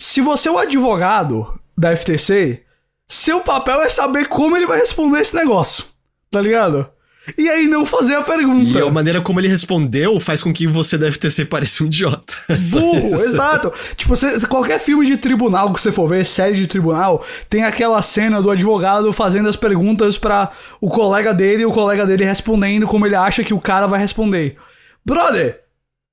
[0.01, 2.63] se você é o advogado da FTC,
[3.09, 5.85] seu papel é saber como ele vai responder esse negócio.
[6.31, 6.87] Tá ligado?
[7.37, 8.79] E aí não fazer a pergunta.
[8.79, 11.87] E a maneira como ele respondeu faz com que você deve ter ser parecer um
[11.87, 12.35] idiota.
[12.71, 13.73] Burro, exato.
[13.97, 18.01] Tipo, você- qualquer filme de tribunal que você for ver, série de tribunal, tem aquela
[18.03, 20.51] cena do advogado fazendo as perguntas pra
[20.81, 23.99] o colega dele e o colega dele respondendo como ele acha que o cara vai
[24.01, 24.57] responder.
[25.05, 25.61] Brother,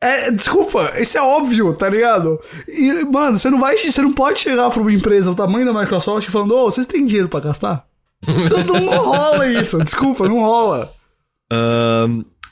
[0.01, 2.39] é, desculpa, isso é óbvio, tá ligado?
[2.67, 5.79] E, mano, você não vai, você não pode chegar pra uma empresa do tamanho da
[5.79, 7.85] Microsoft falando, ô, vocês têm dinheiro pra gastar?
[8.67, 10.91] não, não rola isso, desculpa, não rola.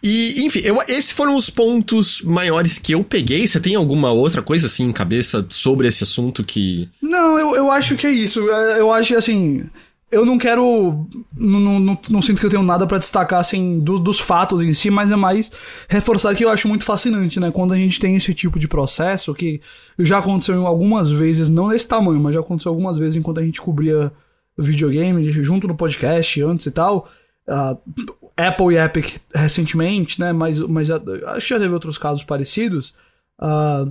[0.03, 3.45] E, enfim, eu- esses foram os pontos maiores que eu peguei.
[3.45, 6.89] Você tem alguma outra coisa assim em cabeça sobre esse assunto que.
[7.01, 8.49] Não, eu, eu acho que é isso.
[8.49, 9.63] É, Eu acho que, assim,
[10.11, 11.05] eu não quero.
[11.37, 14.73] Não, não, não, sinto que eu tenho nada pra destacar, assim, do- dos fatos em
[14.73, 15.51] si, mas é mais
[15.87, 17.51] reforçar que eu acho muito fascinante, né?
[17.51, 19.61] Quando a gente tem esse tipo de processo, que
[19.99, 23.61] já aconteceu algumas vezes, não nesse tamanho, mas já aconteceu algumas vezes enquanto a gente
[23.61, 24.11] cobria
[24.57, 27.07] videogame, junto no podcast antes e tal.
[27.47, 27.75] Ah,
[28.37, 30.31] Apple e Epic recentemente, né?
[30.33, 32.95] Mas, mas acho que já teve outros casos parecidos.
[33.39, 33.85] Ah,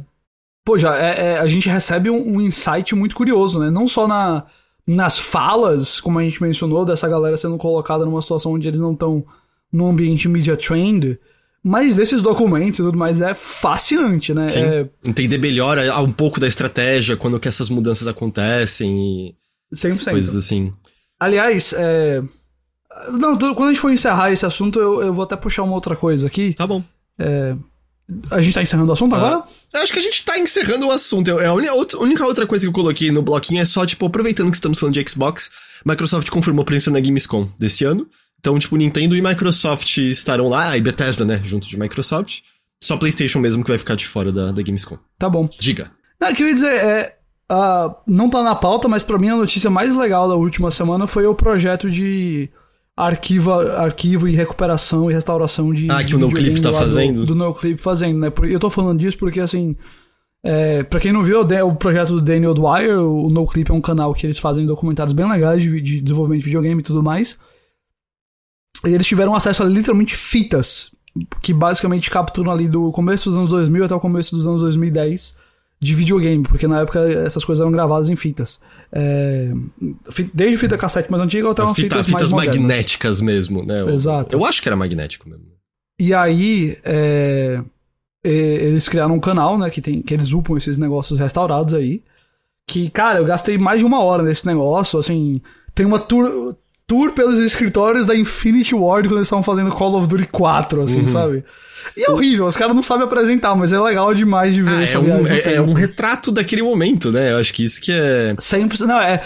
[0.65, 3.71] pô, já é- é- a gente recebe um, um insight muito curioso, né?
[3.71, 4.45] Não só na,
[4.87, 8.93] nas falas, como a gente mencionou, dessa galera sendo colocada numa situação onde eles não
[8.93, 9.25] estão
[9.73, 11.19] no ambiente media trend,
[11.63, 14.49] mas desses documentos e tudo mais é fascinante, né?
[14.49, 14.65] Sim.
[14.65, 19.29] É Entender melhor a- um pouco da estratégia, quando que essas mudanças acontecem
[19.73, 20.11] e 100%.
[20.11, 20.73] coisas assim.
[21.21, 22.23] Aliás, é...
[23.13, 25.95] Não, quando a gente for encerrar esse assunto, eu, eu vou até puxar uma outra
[25.95, 26.55] coisa aqui.
[26.55, 26.83] Tá bom.
[28.31, 29.45] A gente tá encerrando o assunto agora?
[29.73, 31.29] Eu acho que a gente tá encerrando o assunto.
[31.29, 34.57] Eu- A única, outra- coisa que eu coloquei no bloquinho é só, tipo, aproveitando que
[34.57, 35.51] estamos falando de Xbox,
[35.87, 38.07] Microsoft confirmou presença na Gamescom desse ano.
[38.41, 42.41] Então, tipo, Nintendo e Microsoft estarão lá, ah, e Bethesda, né, junto de Microsoft.
[42.83, 44.97] Só PlayStation mesmo que vai ficar de fora da, da Gamescom.
[45.19, 45.49] Tá bom.
[45.59, 45.91] Diga.
[46.19, 47.17] Não, o que eu ia dizer é.
[47.49, 51.07] ah, não tá na pauta, mas pra mim a notícia mais legal da última semana
[51.07, 52.49] foi o projeto de
[53.07, 55.91] arquivo, arquivo e recuperação e restauração de.
[55.91, 57.27] Ah, que o NoClip tá lá do- fazendo?
[57.27, 58.33] Do, NoClip fazendo, né?
[58.43, 59.77] Eu tô falando disso porque, assim.
[60.43, 64.15] É, pra quem não viu, o projeto do Daniel Dwyer, o NoClip é um canal
[64.15, 67.39] que eles fazem documentários bem legais de, de desenvolvimento de videogame e tudo mais.
[68.87, 70.95] E eles tiveram acesso a literalmente fitas
[71.43, 75.37] que basicamente capturam ali do começo dos anos 2000 até o começo dos anos 2010
[75.83, 78.61] de videogame, porque na época essas coisas eram gravadas em fitas.
[78.93, 79.51] É,
[80.35, 82.57] desde fita cassete mais antiga até umas Fita- fitas, fitas mais modernas.
[82.69, 83.93] magnéticas mesmo, né?
[83.95, 84.35] Exato.
[84.35, 85.47] Eu acho que era magnético mesmo.
[85.99, 87.63] E aí, é,
[88.23, 92.03] eles criaram um canal, né, que, tem, que eles upam esses negócios restaurados aí.
[92.67, 95.41] Que, cara, eu gastei mais de uma hora nesse negócio, assim,
[95.75, 96.55] tem uma tour...
[96.91, 101.03] tour pelos escritórios da Infinity Ward quando eles estavam fazendo Call of Duty 4, assim,
[101.03, 101.07] uhum.
[101.07, 101.45] sabe?
[101.97, 104.83] E é horrível, os caras não sabem apresentar, mas é legal demais de ver ah,
[104.83, 107.31] essa é um, é, é, um retrato daquele momento, né?
[107.31, 108.35] Eu acho que isso que é.
[108.41, 108.77] Sempre.
[108.83, 109.23] Não, é.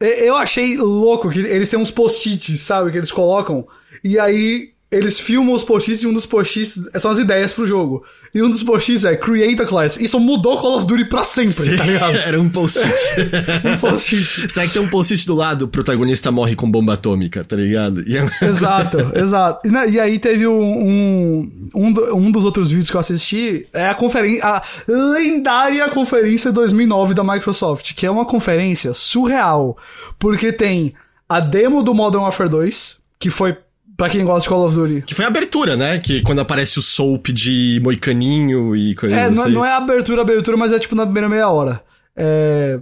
[0.00, 2.92] Eu achei louco que eles têm uns post-its, sabe?
[2.92, 3.66] Que eles colocam.
[4.04, 8.04] E aí eles filmam os post-its e um dos post-its são as ideias pro jogo.
[8.34, 10.00] E um dos post-its é Create a Class.
[10.00, 12.16] Isso mudou Call of Duty pra sempre, Sim, tá ligado?
[12.26, 12.94] Era um post-it.
[13.68, 14.50] um post-it.
[14.50, 15.66] Será que tem um post-it do lado?
[15.66, 18.00] O protagonista morre com bomba atômica, tá ligado?
[18.00, 19.68] É exato, exato.
[19.68, 23.94] E, e, aí teve um, um, um, dos outros vídeos que eu assisti, é a
[23.94, 29.76] conferência, a lendária conferência 2009 da Microsoft, que é uma conferência surreal,
[30.18, 30.94] porque tem
[31.28, 33.54] a demo do Modern Warfare 2, que foi
[33.98, 35.02] Pra quem gosta de Call of Duty.
[35.02, 35.98] Que foi a abertura, né?
[35.98, 39.42] Que quando aparece o soap de moicaninho e coisa é, assim.
[39.42, 41.82] É, não é abertura, abertura, mas é tipo na primeira meia hora.
[42.16, 42.78] É...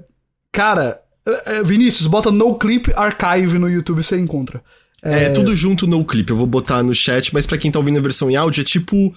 [0.53, 4.63] Cara, é, é, Vinícius, bota No Clip Archive no YouTube você encontra.
[5.03, 5.25] É...
[5.25, 6.29] é, tudo junto no clip.
[6.29, 8.65] Eu vou botar no chat, mas para quem tá ouvindo a versão em áudio, é
[8.65, 9.15] tipo.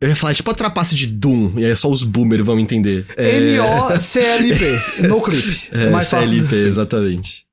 [0.00, 2.58] Eu ia falar, é tipo a trapace de Doom, e aí só os boomers vão
[2.58, 3.04] entender.
[3.18, 3.38] É...
[3.38, 5.04] N-O-C-L-P.
[5.08, 5.68] no Clip.
[5.72, 7.44] É, mais CLP, exatamente.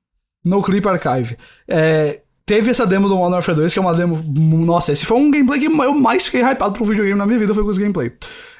[0.42, 1.36] No Clip Archive.
[1.68, 4.22] É, Teve essa demo do Modern Warfare 2, que é uma demo.
[4.64, 7.54] Nossa, esse foi um gameplay que eu mais fiquei hypado pro videogame na minha vida,
[7.54, 8.12] foi com esse gameplay.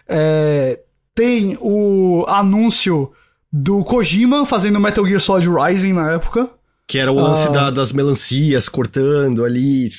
[0.09, 0.81] É,
[1.15, 3.13] tem o anúncio
[3.53, 6.49] do Kojima fazendo Metal Gear Solid Rising na época.
[6.87, 9.91] Que era o lance uh, da, das melancias cortando ali.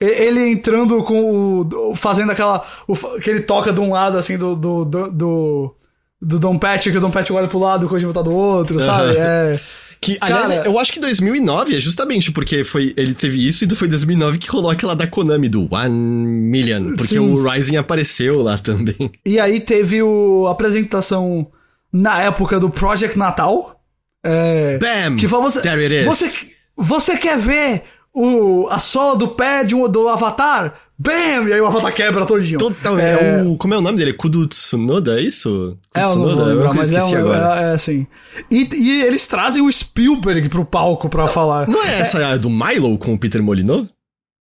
[0.00, 1.94] Ele entrando com o.
[1.94, 2.64] fazendo aquela.
[2.86, 4.54] O, que ele toca de um lado, assim, do.
[4.54, 5.74] do, do, do,
[6.20, 8.34] do Dom Patch, que o Dom Patch olha pro lado e o Kojima tá do
[8.34, 9.16] outro, sabe?
[9.16, 9.58] É.
[10.00, 13.74] Que, aliás, Cara, eu acho que 2009 é justamente porque foi, ele teve isso e
[13.74, 16.94] foi 2009 que rolou aquela da Konami, do One Million.
[16.94, 17.18] Porque sim.
[17.18, 19.10] o Rising apareceu lá também.
[19.26, 21.46] E aí teve o, a apresentação
[21.92, 23.80] na época do Project Natal.
[24.22, 25.16] É, Bam!
[25.16, 26.04] Que foi você, There it is.
[26.04, 26.46] Você,
[26.76, 27.82] você quer ver
[28.18, 30.74] o, a sola do pé de um, do Avatar?
[30.98, 31.48] Bam!
[31.48, 32.58] E aí o Avatar quebra todinho.
[32.58, 34.12] Total, é, é o, como é o nome dele?
[34.12, 35.76] Kudo Tsunoda, é isso?
[35.94, 36.42] É, Tsunoda?
[36.42, 37.60] eu, não mas esqueci é, agora.
[37.60, 38.06] É, é assim.
[38.50, 41.68] E, e, eles trazem o Spielberg pro palco pra falar.
[41.68, 43.86] Não é essa é, do Milo com o Peter Molyneux?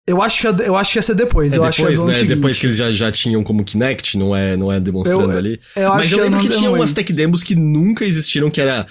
[0.07, 1.53] Eu acho que, é eu acho que ia ser depois.
[1.53, 2.25] É eu depois, acho que é né?
[2.25, 5.61] Depois que eles já, já tinham como Kinect, não é, não é demonstrando eu, ali.
[5.75, 8.87] Eu Mas eu lembro que, que tinha umas tech demos que nunca existiram, que era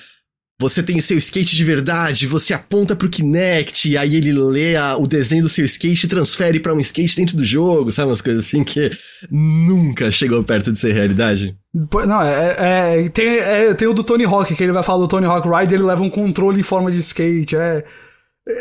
[0.61, 5.07] você tem seu skate de verdade, você aponta pro Kinect, aí ele lê a, o
[5.07, 8.09] desenho do seu skate e transfere para um skate dentro do jogo, sabe?
[8.09, 8.91] Umas coisas assim que
[9.31, 11.57] nunca chegou perto de ser realidade.
[11.73, 15.07] Não, é, é, tem, é, tem o do Tony Hawk, que ele vai falar do
[15.07, 17.83] Tony Hawk Ride, ele leva um controle em forma de skate, é...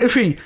[0.02, 0.36] Enfim,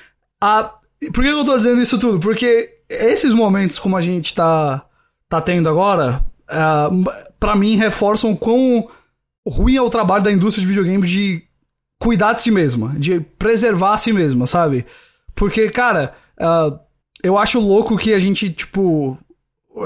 [0.42, 0.74] a,
[1.12, 2.18] por que eu tô dizendo isso tudo?
[2.18, 4.84] Porque esses momentos como a gente tá,
[5.28, 7.04] tá tendo agora, uh,
[7.38, 8.88] para mim reforçam quão
[9.46, 11.42] ruim é o trabalho da indústria de videogame de
[11.98, 14.84] cuidar de si mesma, de preservar a si mesma, sabe?
[15.34, 16.78] Porque, cara, uh,
[17.22, 19.18] eu acho louco que a gente, tipo,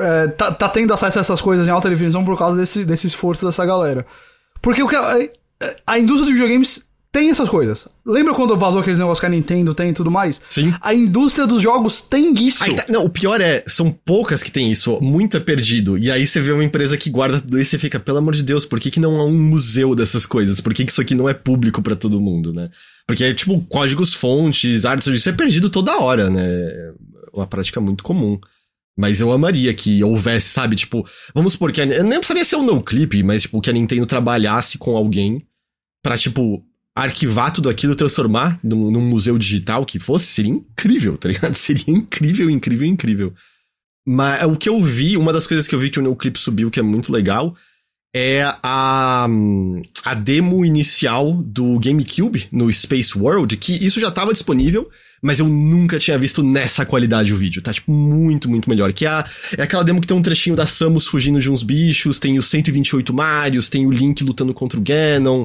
[0.01, 3.07] é, tá, tá, tendo acesso a essas coisas em alta definição por causa desse, desse
[3.07, 4.07] esforço dessa galera.
[4.61, 5.17] Porque o que a,
[5.87, 7.89] a indústria de videogames tem essas coisas.
[8.05, 10.41] Lembra quando vazou aqueles negócios que a Nintendo tem e tudo mais?
[10.49, 10.75] Sim.
[10.81, 12.65] A indústria dos jogos tem isso.
[12.75, 15.97] Tá, não, o pior é, são poucas que tem isso, muito é perdido.
[15.97, 18.43] E aí você vê uma empresa que guarda tudo isso e fica, pelo amor de
[18.43, 20.61] Deus, por que, que não há um museu dessas coisas?
[20.61, 22.69] Por que, que isso aqui não é público para todo mundo, né?
[23.07, 26.45] Porque é tipo, códigos fontes, artes, isso é perdido toda hora, né?
[26.45, 26.93] É
[27.33, 28.39] uma prática muito comum.
[28.95, 32.65] Mas eu amaria que houvesse, sabe, tipo, vamos supor que a, nem precisaria ser um
[32.65, 35.41] no clip, mas tipo que a Nintendo trabalhasse com alguém
[36.03, 36.65] para tipo
[37.03, 41.55] arquivar tudo aquilo, transformar num, num, museu digital que fosse, seria incrível, tá ligado?
[41.57, 43.33] Seria incrível, incrível, incrível.
[44.07, 46.71] Mas o que eu vi, uma das coisas que eu vi que o NoClip subiu,
[46.71, 47.55] que é muito legal,
[48.15, 49.29] é a,
[50.05, 54.89] a demo inicial do GameCube no Space World, que isso já estava disponível,
[55.23, 57.61] mas eu nunca tinha visto nessa qualidade o vídeo.
[57.61, 58.93] Tá, tipo, muito, muito melhor.
[58.93, 59.25] Que é, a,
[59.59, 62.49] é aquela demo que tem um trechinho da Samus fugindo de uns bichos, tem os
[62.49, 65.45] 128 Marios, tem o Link lutando contra o Ganon,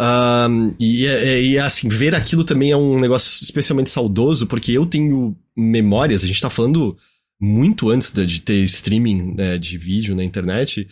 [0.00, 5.36] um, e, e, assim, ver aquilo também é um negócio especialmente saudoso, porque eu tenho
[5.56, 6.96] memórias, a gente tá falando
[7.40, 10.88] muito antes de, de ter streaming né, de vídeo na internet,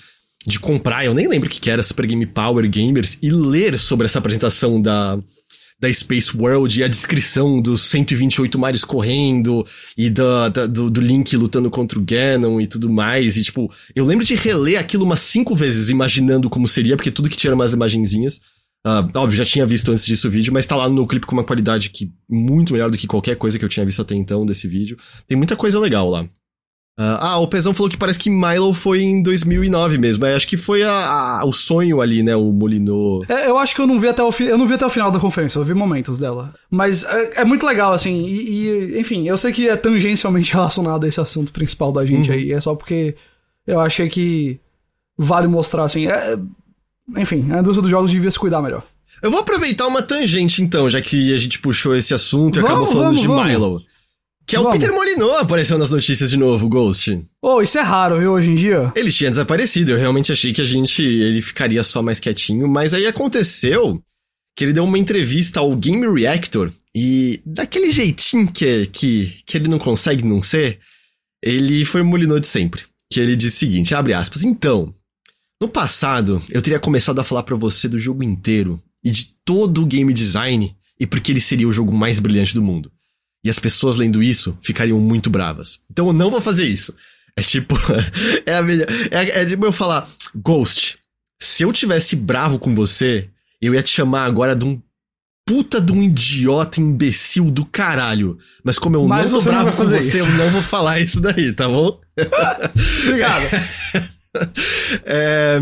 [0.46, 4.06] de comprar, eu nem lembro o que era Super Game Power Gamers, e ler sobre
[4.06, 5.18] essa apresentação da,
[5.82, 9.66] da Space World e a descrição dos 128 mares correndo
[9.98, 13.36] e da, da, do, do, Link lutando contra o Ganon e tudo mais.
[13.36, 17.28] E, tipo, eu lembro de reler aquilo umas cinco vezes imaginando como seria, porque tudo
[17.28, 18.40] que tinha umas imagenzinhas.
[18.84, 21.34] Uh, óbvio, já tinha visto antes disso o vídeo, mas tá lá no clipe com
[21.34, 24.44] uma qualidade que muito melhor do que qualquer coisa que eu tinha visto até então
[24.44, 24.96] desse vídeo.
[25.26, 26.26] Tem muita coisa legal lá.
[26.98, 30.26] Uh, ah, o Pezão falou que parece que Milo foi em 2009 mesmo.
[30.26, 32.36] É, acho que foi a, a, o sonho ali, né?
[32.36, 33.24] O Molinô.
[33.28, 34.44] É, eu acho que eu não vi até o fi...
[34.44, 36.52] eu não vi até o final da conferência, eu vi momentos dela.
[36.70, 38.24] Mas é, é muito legal, assim.
[38.26, 42.28] E, e, enfim, eu sei que é tangencialmente relacionado a esse assunto principal da gente
[42.28, 42.36] uhum.
[42.36, 42.52] aí.
[42.52, 43.16] É só porque
[43.66, 44.60] eu achei que
[45.16, 46.08] vale mostrar, assim.
[46.08, 46.38] É...
[47.16, 48.84] Enfim, a indústria dos jogos devia se cuidar melhor.
[49.22, 52.70] Eu vou aproveitar uma tangente, então, já que a gente puxou esse assunto e vamos,
[52.70, 53.46] acabou falando vamos, de vamos.
[53.46, 53.82] Milo.
[54.46, 57.22] Que é o Peter Molyneux apareceu nas notícias de novo, Ghost.
[57.40, 58.92] Oh, isso é raro, viu, hoje em dia?
[58.96, 62.92] Ele tinha desaparecido, eu realmente achei que a gente, ele ficaria só mais quietinho, mas
[62.92, 64.02] aí aconteceu
[64.56, 69.68] que ele deu uma entrevista ao Game Reactor e daquele jeitinho que, que, que ele
[69.68, 70.78] não consegue não ser,
[71.42, 72.82] ele foi o Molyneux de sempre.
[73.10, 74.94] Que ele disse o seguinte, abre aspas, então,
[75.62, 79.80] no passado eu teria começado a falar para você do jogo inteiro e de todo
[79.80, 82.90] o game design e porque ele seria o jogo mais brilhante do mundo.
[83.44, 85.78] E as pessoas lendo isso ficariam muito bravas.
[85.88, 86.92] Então eu não vou fazer isso.
[87.36, 87.76] É tipo.
[88.44, 88.84] é a minha.
[89.12, 90.98] É, é tipo eu falar, Ghost,
[91.40, 93.28] se eu tivesse bravo com você,
[93.60, 94.82] eu ia te chamar agora de um
[95.46, 98.36] puta de um idiota imbecil do caralho.
[98.64, 100.18] Mas como eu Mas não tô bravo com você, isso.
[100.18, 102.00] eu não vou falar isso daí, tá bom?
[103.06, 103.44] Obrigado.
[105.04, 105.60] é,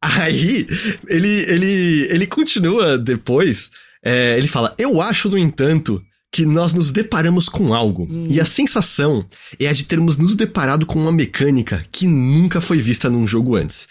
[0.00, 0.66] aí,
[1.08, 3.70] ele, ele, ele continua depois.
[4.04, 6.02] É, ele fala: Eu acho, no entanto,
[6.32, 8.06] que nós nos deparamos com algo.
[8.10, 8.26] Hum.
[8.28, 9.26] E a sensação
[9.58, 13.56] é a de termos nos deparado com uma mecânica que nunca foi vista num jogo
[13.56, 13.88] antes.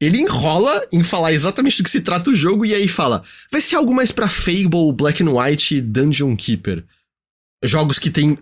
[0.00, 3.60] Ele enrola em falar exatamente do que se trata o jogo e aí fala: vai
[3.60, 6.84] ser algo mais pra Fable, Black and White e Dungeon Keeper.
[7.64, 8.38] Jogos que têm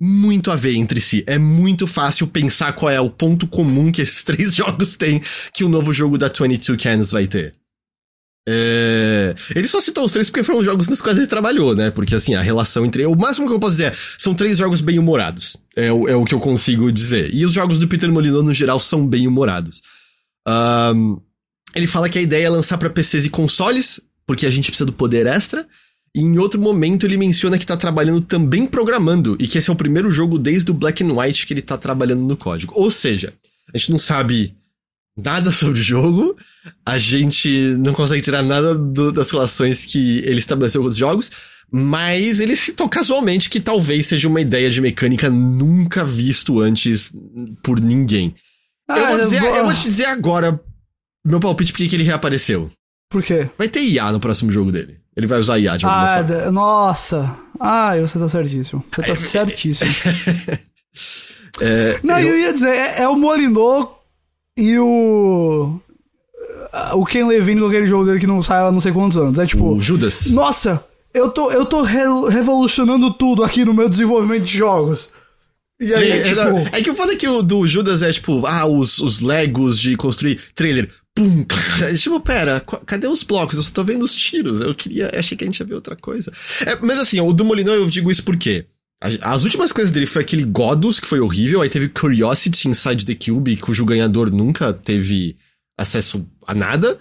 [0.00, 1.24] muito a ver entre si.
[1.26, 5.20] É muito fácil pensar qual é o ponto comum que esses três jogos têm
[5.52, 7.52] que o novo jogo da 22 Cans vai ter.
[8.46, 9.34] É...
[9.54, 11.90] Ele só citou os três porque foram jogos nos quais ele trabalhou, né?
[11.90, 13.06] Porque assim, a relação entre.
[13.06, 15.56] O máximo que eu posso dizer é: são três jogos bem humorados.
[15.74, 17.32] É, o, é o que eu consigo dizer.
[17.32, 19.80] E os jogos do Peter Molyneux, no geral, são bem humorados.
[20.46, 21.18] Um...
[21.74, 24.86] Ele fala que a ideia é lançar para PCs e consoles, porque a gente precisa
[24.86, 25.66] do poder extra.
[26.14, 29.72] E em outro momento ele menciona que tá trabalhando também programando, e que esse é
[29.72, 32.72] o primeiro jogo desde o Black and White que ele tá trabalhando no código.
[32.76, 33.34] Ou seja,
[33.72, 34.54] a gente não sabe
[35.16, 36.36] nada sobre o jogo,
[36.86, 37.48] a gente
[37.78, 41.30] não consegue tirar nada do, das relações que ele estabeleceu com os jogos,
[41.70, 47.12] mas ele citou casualmente que talvez seja uma ideia de mecânica nunca visto antes
[47.62, 48.34] por ninguém.
[48.88, 49.56] Ah, eu, vou dizer, vou...
[49.56, 50.60] eu vou te dizer agora
[51.24, 52.70] meu palpite porque que ele reapareceu.
[53.10, 53.48] Por quê?
[53.58, 55.03] Vai ter IA no próximo jogo dele.
[55.16, 56.50] Ele vai usar IA de alguma ah, forma.
[56.50, 57.36] Nossa!
[57.60, 58.84] Ah, você tá certíssimo.
[58.90, 59.90] Você tá é, certíssimo.
[61.60, 62.28] é, não, eu...
[62.28, 62.38] eu...
[62.38, 63.94] ia dizer, é, é o Molinô
[64.56, 65.80] e o.
[66.94, 69.38] O Ken Levine com aquele jogo dele que não sai há não sei quantos anos.
[69.38, 69.74] É tipo.
[69.74, 70.32] O Judas.
[70.32, 70.84] Nossa!
[71.12, 75.12] Eu tô, eu tô re revolucionando tudo aqui no meu desenvolvimento de jogos.
[75.80, 76.40] E aí, é, tipo...
[76.72, 79.78] é que o foda é que o do Judas é tipo, ah, os, os Legos
[79.78, 80.90] de construir trailer.
[81.14, 81.46] Pum!
[81.96, 83.56] tipo, pera, cadê os blocos?
[83.56, 84.60] Eu só tô vendo os tiros.
[84.60, 85.10] Eu queria.
[85.14, 86.32] Achei que a gente ia ver outra coisa.
[86.66, 88.66] É, mas assim, o do Molinão eu digo isso porque.
[89.20, 93.14] As últimas coisas dele foi aquele Godus, que foi horrível, aí teve Curiosity Inside the
[93.14, 95.36] Cube, cujo ganhador nunca teve
[95.78, 96.96] acesso a nada.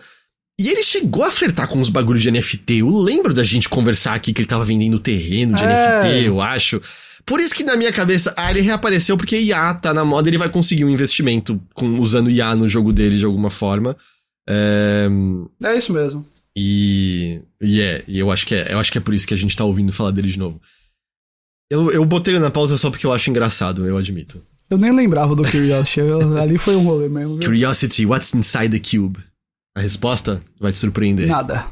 [0.59, 2.79] E ele chegou a flertar com os bagulhos de NFT.
[2.79, 5.67] Eu lembro da gente conversar aqui que ele tava vendendo terreno de é.
[5.67, 6.81] NFT, eu acho.
[7.25, 10.37] Por isso que na minha cabeça, ah, ele reapareceu porque IA tá na moda, ele
[10.37, 13.95] vai conseguir um investimento com, usando IA no jogo dele de alguma forma.
[14.47, 15.07] É,
[15.63, 16.25] é isso mesmo.
[16.55, 19.33] E, e é, e eu acho que é, eu acho que é por isso que
[19.33, 20.61] a gente tá ouvindo falar dele de novo.
[21.71, 24.41] Eu, eu botei ele na pauta só porque eu acho engraçado, eu admito.
[24.69, 26.01] Eu nem lembrava do Curiosity.
[26.39, 27.37] ali foi um rolê mesmo.
[27.37, 27.47] Viu?
[27.47, 29.19] Curiosity, what's inside the cube?
[29.75, 31.27] A resposta vai te surpreender.
[31.27, 31.67] Nada.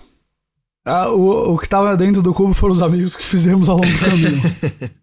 [0.84, 3.92] Ah, o, o que tava dentro do cubo foram os amigos que fizemos ao longo
[3.92, 4.42] do caminho.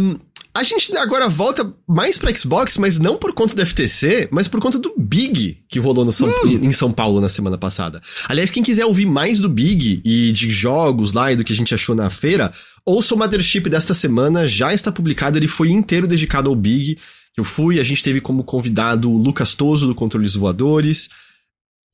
[0.00, 0.16] um,
[0.56, 4.58] a gente agora volta mais pra Xbox, mas não por conta do FTC, mas por
[4.58, 6.48] conta do Big que rolou no São, hum.
[6.48, 8.00] em São Paulo na semana passada.
[8.26, 11.56] Aliás, quem quiser ouvir mais do Big e de jogos lá e do que a
[11.56, 12.50] gente achou na feira,
[12.86, 16.96] ouça o Mothership desta semana, já está publicado, ele foi inteiro dedicado ao Big,
[17.36, 21.10] eu fui, a gente teve como convidado o Lucas Toso do Controles Voadores.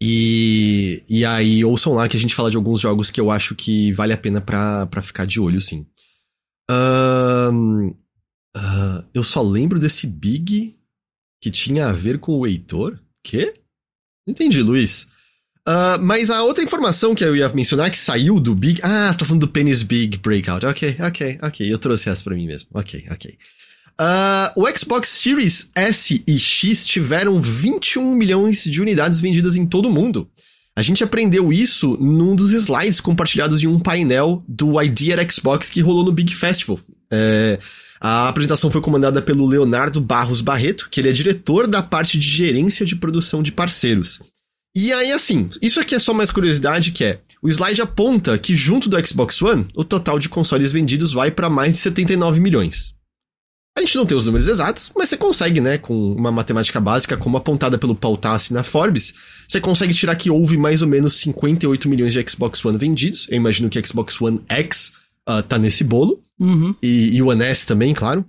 [0.00, 3.54] E, e aí, ouçam lá que a gente fala de alguns jogos que eu acho
[3.54, 5.86] que vale a pena pra, pra ficar de olho, sim.
[9.14, 10.76] Eu só lembro desse Big
[11.40, 12.98] que tinha a ver com o Heitor?
[13.22, 13.52] Quê?
[14.26, 15.06] Não entendi, Luiz.
[15.68, 18.80] Uh, mas a outra informação que eu ia mencionar que saiu do Big.
[18.82, 20.66] Ah, você tá falando do Penny's Big Breakout.
[20.66, 21.72] Ok, ok, ok.
[21.72, 22.68] Eu trouxe essa pra mim mesmo.
[22.74, 23.38] Ok, ok.
[23.92, 29.86] Uh, o Xbox Series S e X tiveram 21 milhões de unidades vendidas em todo
[29.86, 30.28] o mundo.
[30.76, 35.80] A gente aprendeu isso num dos slides compartilhados em um painel do Idea Xbox que
[35.80, 36.80] rolou no Big Festival.
[37.10, 37.58] É,
[38.00, 42.26] A apresentação foi comandada pelo Leonardo Barros Barreto, que ele é diretor da parte de
[42.26, 44.18] gerência de produção de parceiros.
[44.74, 48.56] E aí, assim, isso aqui é só mais curiosidade, que é, o slide aponta que
[48.56, 52.94] junto do Xbox One, o total de consoles vendidos vai para mais de 79 milhões.
[53.76, 57.16] A gente não tem os números exatos, mas você consegue, né, com uma matemática básica,
[57.16, 59.14] como apontada pelo Paul Tassi na Forbes,
[59.48, 63.26] você consegue tirar que houve mais ou menos 58 milhões de Xbox One vendidos.
[63.30, 64.92] Eu imagino que Xbox One X
[65.28, 66.20] uh, tá nesse bolo.
[66.38, 66.74] Uhum.
[66.82, 68.24] E, e o One S também, claro.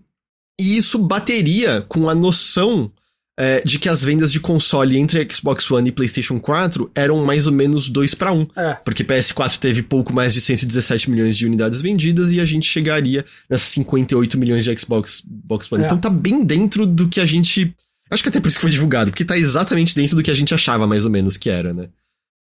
[0.60, 2.91] E isso bateria com a noção
[3.38, 7.48] é, de que as vendas de console entre Xbox One e PlayStation 4 eram mais
[7.48, 8.48] ou menos 2 para 1.
[8.56, 8.74] É.
[8.86, 13.26] Porque PS4 teve pouco mais de 117 milhões de unidades vendidas e a gente chegaria
[13.50, 15.84] nessas 58 milhões de Xbox, Xbox One.
[15.84, 15.86] É.
[15.86, 17.74] Então tá bem dentro do que a gente.
[18.12, 20.36] Acho que até por isso que foi divulgado, porque tá exatamente dentro do que a
[20.36, 21.90] gente achava mais ou menos que era, né?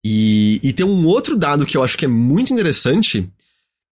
[0.04, 3.30] E, e tem um outro dado que eu acho que é muito interessante,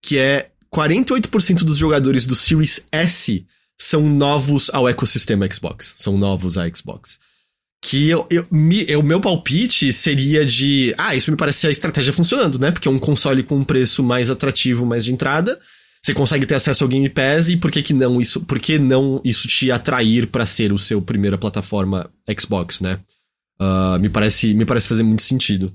[0.04, 3.46] que é 48% dos jogadores do Series S
[3.80, 5.96] são novos ao ecossistema Xbox.
[5.98, 7.18] São novos à Xbox.
[7.82, 10.94] Que eu, eu, me, eu, meu palpite seria de.
[10.98, 12.72] Ah, isso me parece a estratégia funcionando, né?
[12.72, 15.58] Porque é um console com um preço mais atrativo, mais de entrada.
[16.04, 18.78] Você consegue ter acesso ao Game Pass e por que, que não isso, por que
[18.78, 23.00] não isso te atrair para ser o seu primeira plataforma Xbox, né?
[23.62, 25.74] Uh, me parece me parece fazer muito sentido.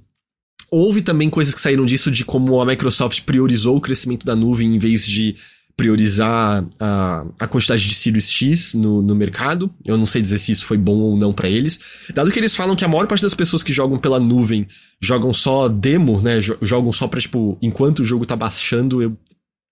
[0.71, 4.75] Houve também coisas que saíram disso de como a Microsoft priorizou o crescimento da nuvem
[4.75, 5.37] em vez de
[5.77, 9.73] priorizar a, a quantidade de Sirius X no, no mercado.
[9.85, 11.81] Eu não sei dizer se isso foi bom ou não para eles.
[12.15, 14.69] Dado que eles falam que a maior parte das pessoas que jogam pela nuvem
[15.01, 16.41] jogam só demo, né?
[16.41, 19.17] Jogam só pra, tipo, enquanto o jogo tá baixando, eu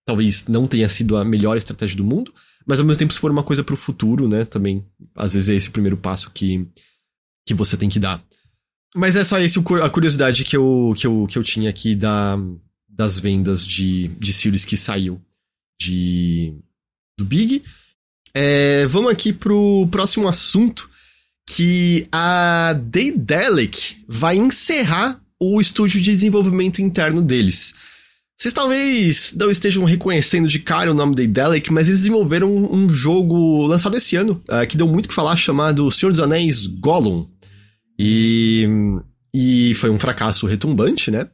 [0.05, 2.33] talvez não tenha sido a melhor estratégia do mundo.
[2.67, 4.45] Mas ao mesmo tempo, se for uma coisa pro futuro, né?
[4.45, 4.85] Também,
[5.15, 6.67] às vezes é esse o primeiro passo que,
[7.47, 8.21] que você tem que dar.
[8.95, 12.37] Mas é só esse a curiosidade que eu, que eu, que eu tinha aqui da,
[12.89, 15.21] das vendas de, de Sirius que saiu
[15.91, 16.55] de
[17.19, 17.63] do Big.
[18.35, 20.89] É, vamos aqui pro próximo assunto,
[21.47, 27.75] que a Daedalic vai encerrar o estúdio de desenvolvimento interno deles.
[28.39, 33.67] Vocês talvez não estejam reconhecendo de cara o nome Daedalic, mas eles desenvolveram um jogo
[33.67, 37.29] lançado esse ano, uh, que deu muito o que falar, chamado Senhor dos Anéis Gollum.
[37.99, 38.67] E,
[39.33, 41.29] e foi um fracasso retumbante, né?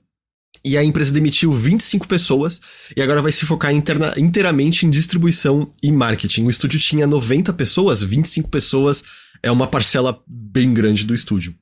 [0.69, 2.61] E a empresa demitiu 25 pessoas
[2.95, 6.45] e agora vai se focar interna, inteiramente em distribuição e marketing.
[6.45, 9.03] O estúdio tinha 90 pessoas, 25 pessoas
[9.43, 11.55] é uma parcela bem grande do estúdio.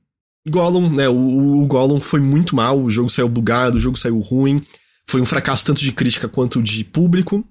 [0.49, 1.07] Gollum, né?
[1.07, 4.61] O, o Gollum foi muito mal, o jogo saiu bugado, o jogo saiu ruim.
[5.09, 7.47] Foi um fracasso tanto de crítica quanto de público.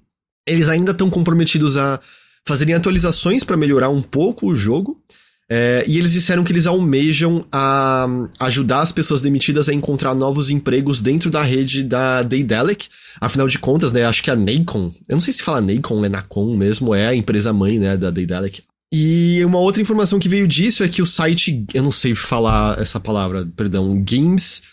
[0.47, 1.99] Eles ainda estão comprometidos a
[2.47, 5.01] fazerem atualizações para melhorar um pouco o jogo.
[5.49, 8.05] É, e eles disseram que eles almejam a
[8.39, 12.89] ajudar as pessoas demitidas a encontrar novos empregos dentro da rede da Daedalic.
[13.21, 16.09] Afinal de contas, né, acho que a Nacon, eu não sei se fala Nacon é
[16.09, 18.61] Nacon mesmo, é a empresa mãe, né, da Daedalic.
[18.93, 22.79] E uma outra informação que veio disso é que o site, eu não sei falar
[22.79, 24.63] essa palavra, perdão, Games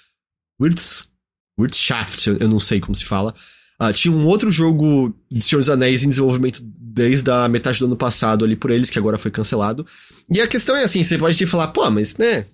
[0.61, 3.33] Wirtschaft, eu não sei como se fala,
[3.81, 7.87] Uh, tinha um outro jogo de Senhor dos Anéis em desenvolvimento desde a metade do
[7.87, 9.85] ano passado ali por eles, que agora foi cancelado.
[10.31, 12.47] E a questão é assim, você pode te falar, pô, mas né,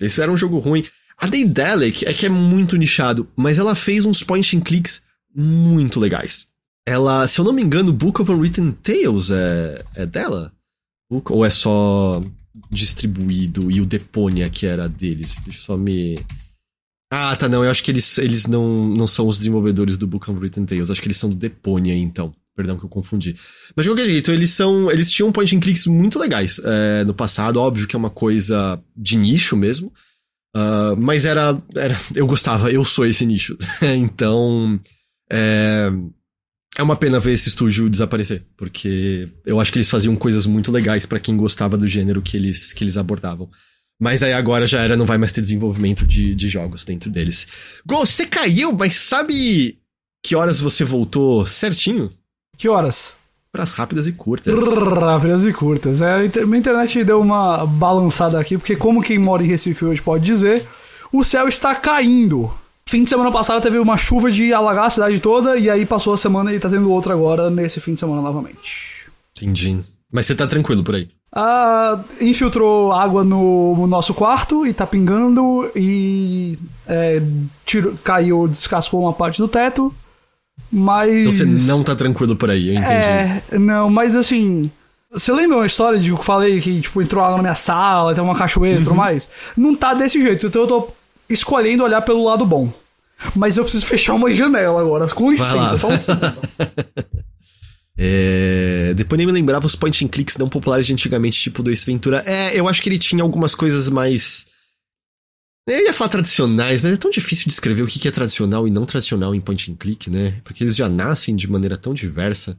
[0.00, 0.84] isso era um jogo ruim.
[1.18, 5.02] A Daedalic é que é muito nichado, mas ela fez uns point and clicks
[5.34, 6.48] muito legais.
[6.86, 10.52] Ela, se eu não me engano, Book of Unwritten Tales é, é dela?
[11.10, 12.20] Ou é só
[12.70, 15.36] distribuído e o Deponia que era deles?
[15.44, 16.14] Deixa eu só me...
[17.12, 17.64] Ah, tá, não.
[17.64, 20.90] Eu acho que eles, eles não, não são os desenvolvedores do Book of Written Tales.
[20.90, 22.32] Acho que eles são do Deponia, então.
[22.60, 23.34] Perdão que eu confundi.
[23.74, 24.90] Mas de qualquer jeito, eles são.
[24.90, 27.58] Eles tinham point and clicks muito legais é, no passado.
[27.58, 29.90] Óbvio que é uma coisa de nicho mesmo.
[30.54, 31.98] Uh, mas era, era.
[32.14, 33.56] Eu gostava, eu sou esse nicho.
[33.96, 34.78] então.
[35.32, 35.90] É,
[36.76, 38.44] é uma pena ver esse estúdio desaparecer.
[38.58, 42.36] Porque eu acho que eles faziam coisas muito legais para quem gostava do gênero que
[42.36, 43.48] eles, que eles abordavam.
[43.98, 47.46] Mas aí agora já era, não vai mais ter desenvolvimento de, de jogos dentro deles.
[47.86, 49.78] Go, você caiu, mas sabe
[50.22, 52.10] que horas você voltou certinho?
[52.60, 53.14] Que horas?
[53.50, 54.52] Pras rápidas e curtas.
[54.86, 56.02] Rápidas e curtas.
[56.02, 60.22] É, minha internet deu uma balançada aqui, porque como quem mora em Recife hoje pode
[60.22, 60.66] dizer,
[61.10, 62.52] o céu está caindo.
[62.86, 66.12] Fim de semana passado teve uma chuva de alagar a cidade toda, e aí passou
[66.12, 69.10] a semana e tá tendo outra agora nesse fim de semana novamente.
[69.38, 69.78] Entendi.
[70.12, 71.08] Mas você tá tranquilo por aí?
[71.34, 77.22] Ah, infiltrou água no, no, nosso quarto e tá pingando e é,
[77.64, 79.94] tiro, caiu, descascou uma parte do teto,
[80.70, 81.10] mas...
[81.12, 83.08] Então você não tá tranquilo por aí, eu entendi.
[83.52, 84.70] É, não, mas assim...
[85.12, 88.14] Você lembra uma história de que eu falei que, tipo, entrou água na minha sala,
[88.14, 88.96] tem uma cachoeira e tudo Uhum.
[88.96, 89.28] mais?
[89.56, 90.88] Não tá desse jeito, então eu tô
[91.28, 92.72] escolhendo olhar pelo lado bom.
[93.34, 96.32] Mas eu preciso fechar uma janela agora, com licença, só um segundo.
[98.02, 98.94] É...
[98.96, 101.84] Depois nem me lembrava os point and clicks não populares de antigamente, tipo do Ace
[101.84, 102.22] Ventura.
[102.24, 104.46] É, eu acho que ele tinha algumas coisas mais.
[105.66, 108.70] Eu ia falar tradicionais, mas é tão difícil de escrever o que é tradicional e
[108.70, 110.40] não tradicional em point and click, né?
[110.42, 112.58] Porque eles já nascem de maneira tão diversa.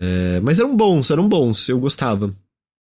[0.00, 0.40] É...
[0.40, 2.34] Mas eram bons, eram bons, eu gostava.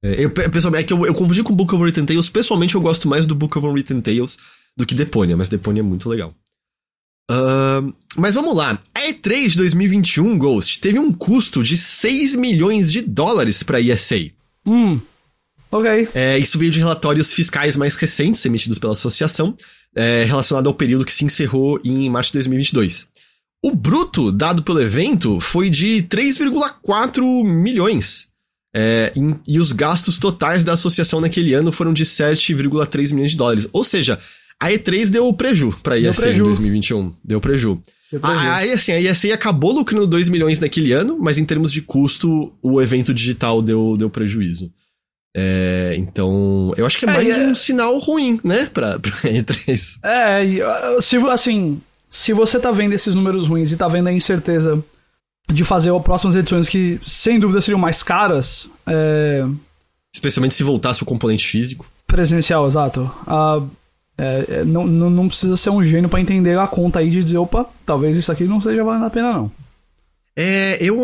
[0.04, 2.28] É, eu, pessoalmente, é que eu, eu confundi com Book of Written Tales.
[2.28, 4.36] Pessoalmente, eu gosto mais do Book of Written Tales
[4.76, 6.34] do que Deponia, mas Deponia é muito legal.
[7.30, 8.80] Uh, mas vamos lá.
[8.94, 14.30] A E3 de 2021, Ghost, teve um custo de 6 milhões de dólares para ESA.
[14.64, 15.00] Hum.
[15.70, 16.08] Ok.
[16.14, 19.54] É, isso veio de relatórios fiscais mais recentes emitidos pela associação,
[19.94, 23.06] é, relacionado ao período que se encerrou em março de 2022.
[23.64, 28.28] O bruto dado pelo evento foi de 3,4 milhões.
[28.78, 29.10] É,
[29.46, 33.66] e os gastos totais da associação naquele ano foram de 7,3 milhões de dólares.
[33.72, 34.18] Ou seja,
[34.60, 37.14] a E3 deu preju pra ESA em 2021.
[37.24, 37.82] Deu preju.
[38.12, 38.38] Deu preju.
[38.38, 42.80] Aí, assim, a acabou lucrando 2 milhões naquele ano, mas em termos de custo, o
[42.80, 44.70] evento digital deu, deu prejuízo.
[45.38, 47.46] É, então, eu acho que é, é mais é...
[47.46, 49.98] um sinal ruim, né, pra, pra E3.
[50.02, 51.78] É, se, assim,
[52.08, 54.82] se você tá vendo esses números ruins e tá vendo a incerteza
[55.52, 58.70] de fazer as próximas edições que, sem dúvida, seriam mais caras.
[58.86, 59.44] É...
[60.14, 61.84] Especialmente se voltasse o componente físico.
[62.06, 63.02] Presencial, exato.
[63.26, 63.68] Uh,
[64.16, 67.22] é, é, não, não, não, precisa ser um gênio para entender a conta aí de
[67.22, 69.52] dizer, opa, talvez isso aqui não seja valendo a pena, não.
[70.34, 70.96] É, eu.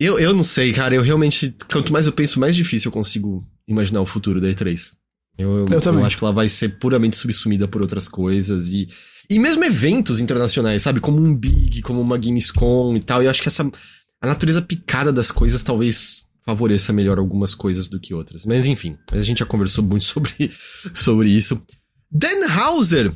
[0.00, 0.94] Eu, eu não sei, cara.
[0.94, 1.54] Eu realmente.
[1.70, 4.90] Quanto mais eu penso, mais difícil eu consigo imaginar o futuro da E3.
[5.38, 8.88] Eu, eu, eu, eu acho que ela vai ser puramente subsumida por outras coisas e.
[9.30, 11.00] E mesmo eventos internacionais, sabe?
[11.00, 13.22] Como um Big, como uma Gamescom e tal.
[13.22, 13.70] Eu acho que essa.
[14.20, 18.44] A natureza picada das coisas talvez favoreça melhor algumas coisas do que outras.
[18.44, 20.50] Mas enfim, a gente já conversou muito sobre,
[20.94, 21.60] sobre isso.
[22.10, 23.12] Dan Hauser,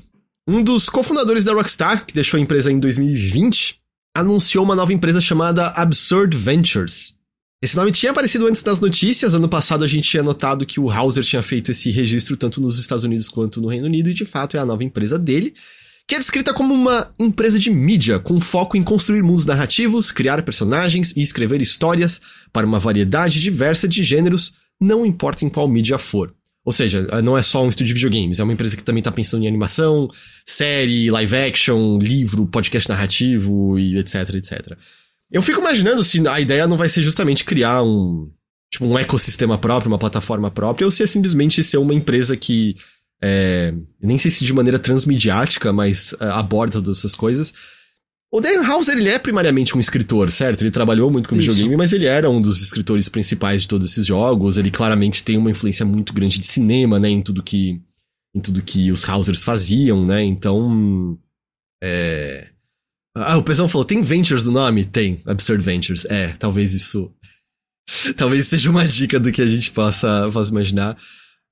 [0.49, 3.81] um dos cofundadores da Rockstar, que deixou a empresa em 2020,
[4.16, 7.14] anunciou uma nova empresa chamada Absurd Ventures.
[7.62, 9.34] Esse nome tinha aparecido antes das notícias.
[9.34, 12.78] Ano passado a gente tinha notado que o Hauser tinha feito esse registro tanto nos
[12.78, 15.54] Estados Unidos quanto no Reino Unido, e de fato é a nova empresa dele
[16.08, 20.40] que é descrita como uma empresa de mídia com foco em construir mundos narrativos, criar
[20.42, 22.20] personagens e escrever histórias
[22.52, 26.32] para uma variedade diversa de gêneros, não importa em qual mídia for.
[26.66, 29.12] Ou seja, não é só um estúdio de videogames, é uma empresa que também está
[29.12, 30.08] pensando em animação,
[30.44, 34.76] série, live action, livro, podcast narrativo e etc, etc.
[35.30, 38.28] Eu fico imaginando se a ideia não vai ser justamente criar um,
[38.68, 42.74] tipo, um ecossistema próprio, uma plataforma própria, ou se é simplesmente ser uma empresa que
[43.22, 47.54] é, nem sei se de maneira transmediática, mas é, aborda todas essas coisas.
[48.33, 50.62] O Dan Hauser, ele é primariamente um escritor, certo?
[50.62, 51.51] Ele trabalhou muito com Isso.
[51.51, 54.59] videogame, mas ele era um dos escritores principais de todos esses jogos.
[54.59, 57.09] Ele claramente tem uma influência muito grande de cinema, né?
[57.09, 57.81] Em tudo que,
[58.35, 60.22] em tudo que os Hausers faziam, né?
[60.22, 61.16] Então,
[61.83, 62.51] é...
[63.16, 64.85] Ah, o pessoal falou, tem Ventures no nome?
[64.85, 66.05] Tem, Absurd Ventures.
[66.07, 67.11] É, talvez isso...
[68.16, 70.99] talvez seja uma dica do que a gente possa, possa imaginar.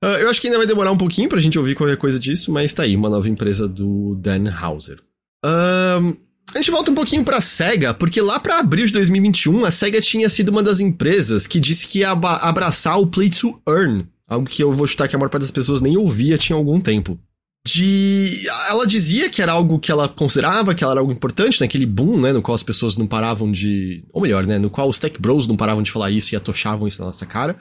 [0.05, 2.53] Uh, eu acho que ainda vai demorar um pouquinho pra gente ouvir qualquer coisa disso,
[2.53, 5.01] mas tá aí, uma nova empresa do Dan Hauser.
[5.43, 6.24] Uh,
[6.55, 10.00] a gente volta um pouquinho pra SEGA, porque lá para abril de 2021, a SEGA
[10.00, 14.48] tinha sido uma das empresas que disse que ia abraçar o Play to Earn, algo
[14.48, 17.18] que eu vou chutar que a maior parte das pessoas nem ouvia tinha algum tempo.
[17.66, 18.46] De.
[18.68, 22.30] Ela dizia que era algo que ela considerava que era algo importante naquele boom, né?
[22.30, 24.05] No qual as pessoas não paravam de.
[24.12, 24.59] Ou melhor, né?
[24.59, 27.24] No qual os tech bros não paravam de falar isso e atochavam isso na nossa
[27.24, 27.57] cara.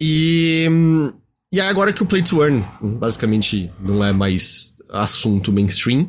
[0.00, 0.66] E.
[1.52, 2.64] E agora que o Play to Earn
[2.98, 6.08] basicamente não é mais assunto mainstream,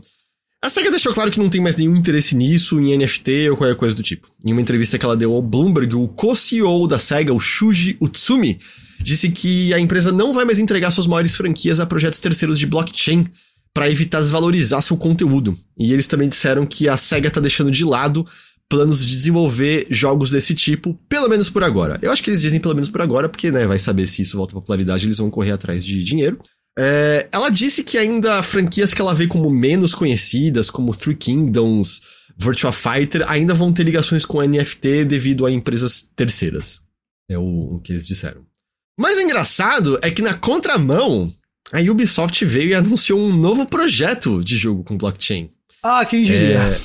[0.64, 3.76] a SEGA deixou claro que não tem mais nenhum interesse nisso, em NFT ou qualquer
[3.76, 4.28] coisa do tipo.
[4.44, 8.60] Em uma entrevista que ela deu ao Bloomberg, o co-CEO da SEGA, o Shuji Utsumi,
[9.00, 12.66] disse que a empresa não vai mais entregar suas maiores franquias a projetos terceiros de
[12.66, 13.28] blockchain
[13.74, 15.56] para evitar desvalorizar seu conteúdo.
[15.78, 18.26] E eles também disseram que a SEGA tá deixando de lado
[18.68, 22.00] planos de desenvolver jogos desse tipo, pelo menos por agora.
[22.02, 24.38] Eu acho que eles dizem pelo menos por agora, porque, né, vai saber se isso
[24.38, 26.40] volta à popularidade, eles vão correr atrás de dinheiro.
[26.78, 32.02] É, ela disse que ainda franquias que ela vê como menos conhecidas, como Three Kingdoms,
[32.38, 36.82] Virtua Fighter, ainda vão ter ligações com NFT devido a empresas terceiras.
[37.30, 38.46] É o, o que eles disseram.
[39.00, 41.32] Mas o engraçado é que na contramão,
[41.72, 45.50] a Ubisoft veio e anunciou um novo projeto de jogo com blockchain.
[45.82, 46.60] Ah, quem diria?
[46.60, 46.82] É,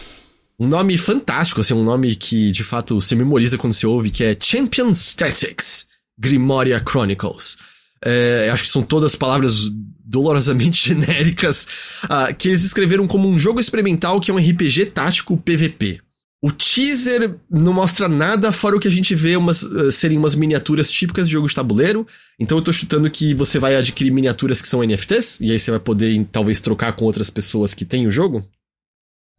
[0.59, 4.25] um nome fantástico, assim, um nome que de fato se memoriza quando se ouve, que
[4.25, 5.87] é Champion Statics
[6.19, 7.57] Grimoria Chronicles.
[8.05, 9.71] É, acho que são todas palavras
[10.11, 11.67] dolorosamente genéricas,
[12.05, 16.01] uh, que eles escreveram como um jogo experimental que é um RPG tático PVP.
[16.43, 20.35] O teaser não mostra nada fora o que a gente vê umas, uh, serem umas
[20.35, 22.07] miniaturas típicas de jogo de tabuleiro.
[22.39, 25.71] Então eu tô chutando que você vai adquirir miniaturas que são NFTs, e aí você
[25.71, 28.45] vai poder talvez trocar com outras pessoas que têm o jogo.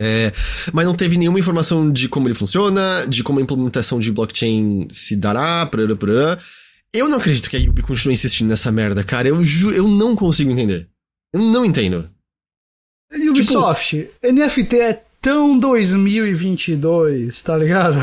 [0.03, 0.31] É,
[0.73, 4.87] mas não teve nenhuma informação de como ele funciona, de como a implementação de blockchain
[4.89, 6.39] se dará, prará, prará.
[6.93, 9.27] Eu não acredito que a Yubi continue insistindo nessa merda, cara.
[9.27, 10.87] Eu juro, eu não consigo entender.
[11.33, 12.09] Eu não entendo.
[13.29, 17.99] Ubisoft, tipo, NFT é tão 2022, tá ligado?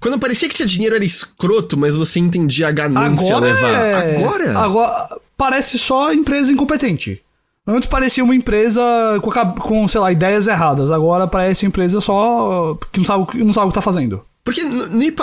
[0.00, 3.72] Quando parecia que tinha dinheiro era escroto, mas você entendia a ganância agora levar.
[3.72, 4.16] É...
[4.16, 4.58] Agora?
[4.58, 7.20] Agora parece só empresa incompetente.
[7.66, 8.82] Antes parecia uma empresa
[9.20, 9.30] com,
[9.60, 10.90] com, sei lá, ideias erradas.
[10.90, 14.24] Agora parece empresa só que não sabe, não sabe o que tá fazendo.
[14.48, 14.62] Porque,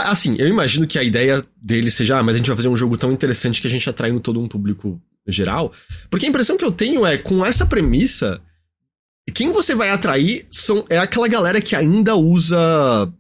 [0.02, 2.78] assim, eu imagino que a ideia dele seja, ah, mas a gente vai fazer um
[2.78, 5.74] jogo tão interessante que a gente atrai todo um público geral.
[6.12, 8.40] Porque a impressão que eu tenho é, com essa premissa,
[9.34, 13.12] quem você vai atrair são, é aquela galera que ainda usa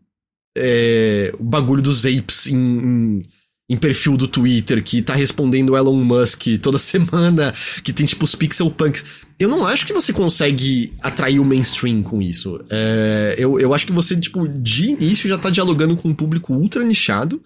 [0.55, 3.21] é, o bagulho dos apes em, em,
[3.69, 7.53] em, perfil do Twitter, que tá respondendo Elon Musk toda semana,
[7.83, 9.03] que tem tipo os pixel punks.
[9.39, 12.63] Eu não acho que você consegue atrair o mainstream com isso.
[12.69, 16.53] É, eu, eu acho que você, tipo, de início já tá dialogando com um público
[16.53, 17.41] ultra nichado.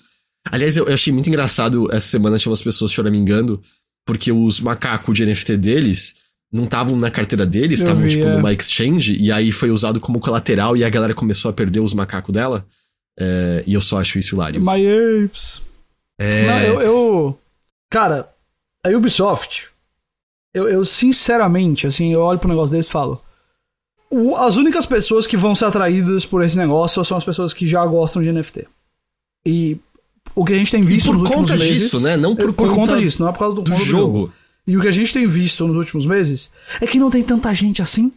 [0.52, 3.62] Aliás, eu, eu achei muito engraçado essa semana, tinha umas pessoas choramingando,
[4.06, 6.16] porque os macacos de NFT deles
[6.52, 8.36] não estavam na carteira deles, estavam, tipo, é.
[8.36, 11.94] numa exchange, e aí foi usado como colateral e a galera começou a perder os
[11.94, 12.66] macacos dela.
[13.20, 14.62] É, e eu só acho isso hilário.
[14.62, 14.82] My
[15.26, 15.62] apes.
[16.20, 16.46] É...
[16.46, 17.40] Não, eu, eu,
[17.90, 18.30] Cara,
[18.86, 19.68] a Ubisoft,
[20.54, 23.22] eu, eu sinceramente, assim, eu olho pro negócio deles e falo.
[24.12, 27.68] O, as únicas pessoas que vão ser atraídas por esse negócio são as pessoas que
[27.68, 28.68] já gostam de NFT.
[29.46, 29.78] E
[30.36, 32.16] o que a gente tem visto e por conta disso, né?
[32.16, 33.82] Não por, por conta, conta, disso, não é por causa do, do, jogo.
[33.82, 34.34] do jogo.
[34.68, 37.52] E o que a gente tem visto nos últimos meses é que não tem tanta
[37.54, 38.12] gente assim.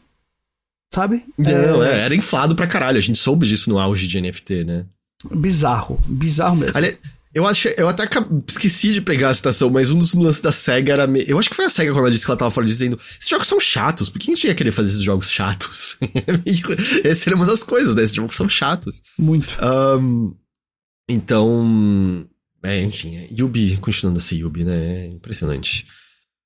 [0.94, 1.24] Sabe?
[1.38, 2.00] Não, é...
[2.00, 2.98] é era inflado pra caralho.
[2.98, 4.84] A gente soube disso no auge de NFT, né?
[5.30, 5.98] Bizarro.
[6.06, 6.76] Bizarro mesmo.
[6.76, 6.98] Ali,
[7.34, 8.04] eu, achei, eu até
[8.46, 11.06] esqueci de pegar a citação, mas um dos lances da SEGA era.
[11.06, 11.24] Me...
[11.26, 13.28] Eu acho que foi a SEGA quando ela disse que ela tava fora dizendo: esses
[13.28, 15.96] jogos são chatos, por que a gente ia querer fazer esses jogos chatos?
[17.04, 18.02] Essa era uma das coisas, né?
[18.02, 19.00] Esses jogos são chatos.
[19.18, 19.54] Muito.
[19.64, 20.34] Um,
[21.08, 22.26] então.
[22.62, 25.04] É, enfim, é, Yubi continuando a ser Yubi, né?
[25.04, 25.86] É impressionante.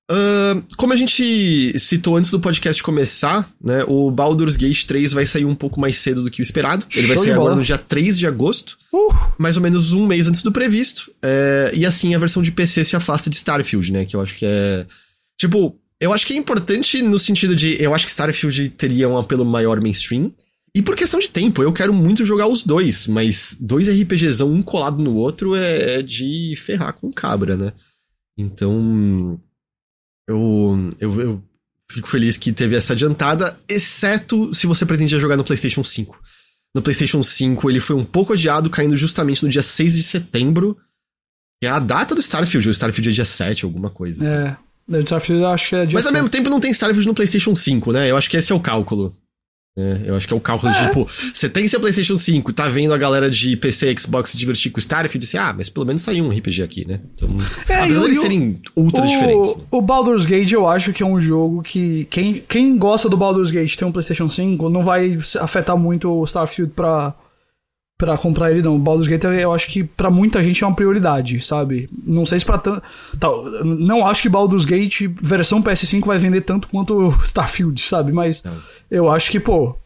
[0.09, 3.83] Uh, como a gente citou antes do podcast começar, né?
[3.89, 6.87] O Baldur's Gate 3 vai sair um pouco mais cedo do que o esperado.
[6.95, 9.13] Ele vai sair agora no dia 3 de agosto, uh.
[9.37, 11.11] mais ou menos um mês antes do previsto.
[11.21, 14.05] É, e assim a versão de PC se afasta de Starfield, né?
[14.05, 14.87] Que eu acho que é.
[15.37, 17.83] Tipo, eu acho que é importante no sentido de.
[17.83, 20.33] Eu acho que Starfield teria um apelo maior mainstream.
[20.73, 24.63] E por questão de tempo, eu quero muito jogar os dois, mas dois RPGzão, um
[24.63, 27.73] colado no outro, é, é de ferrar com cabra, né?
[28.39, 29.41] Então
[30.29, 31.43] eu, eu, eu
[31.91, 36.21] fico feliz que teve essa adiantada, exceto se você pretendia jogar no PlayStation 5.
[36.75, 40.77] No PlayStation 5 ele foi um pouco adiado, caindo justamente no dia 6 de setembro,
[41.61, 42.69] que é a data do Starfield.
[42.69, 44.23] O Starfield é dia 7, alguma coisa.
[44.23, 44.35] Assim.
[44.35, 46.09] É, o Starfield eu acho que é dia Mas 7.
[46.09, 48.11] ao mesmo tempo não tem Starfield no PlayStation 5, né?
[48.11, 49.15] Eu acho que esse é o cálculo.
[49.79, 50.75] É, eu acho que é o cálculo é.
[50.75, 54.31] de, tipo, você tem seu PlayStation 5 tá vendo a galera de PC e Xbox
[54.31, 56.89] se divertir com o Starfield e disse, ah, mas pelo menos saiu um RPG aqui,
[56.89, 57.01] né?
[57.15, 57.29] Então,
[57.69, 59.55] é, apesar de eles serem ultra o, diferentes.
[59.55, 59.63] Né?
[59.71, 63.51] O Baldur's Gate eu acho que é um jogo que quem, quem gosta do Baldur's
[63.51, 67.15] Gate tem um PlayStation 5 não vai afetar muito o Starfield pra
[67.99, 68.79] para comprar ele, não.
[68.79, 71.89] Baldur's Gate eu acho que para muita gente é uma prioridade, sabe?
[72.05, 72.83] Não sei se pra tanto.
[73.19, 73.29] Tá,
[73.65, 78.13] não acho que Baldur's Gate versão PS5 vai vender tanto quanto Starfield, sabe?
[78.13, 78.57] Mas não.
[78.91, 79.77] eu acho que, pô.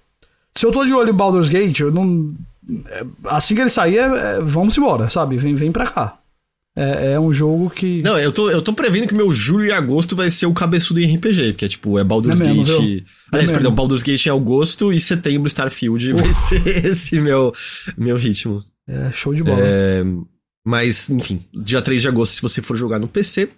[0.54, 2.34] Se eu tô de olho em Baldur's Gate, eu não.
[2.86, 5.36] É, assim que ele sair, é, é, vamos embora, sabe?
[5.36, 6.19] Vem, vem pra cá.
[6.76, 8.00] É, é, um jogo que.
[8.02, 11.00] Não, eu tô, eu tô prevendo que meu julho e agosto vai ser o cabeçudo
[11.00, 12.80] em RPG, porque é tipo, é Baldur's é mesmo, Gate.
[12.80, 13.04] Viu?
[13.32, 17.52] Aliás, é perdão, Baldur's Gate em agosto e setembro Starfield vai ser esse meu,
[17.98, 18.62] meu ritmo.
[18.88, 19.58] É, show de bola.
[19.60, 20.04] É,
[20.64, 23.48] mas, enfim, dia 3 de agosto, se você for jogar no PC.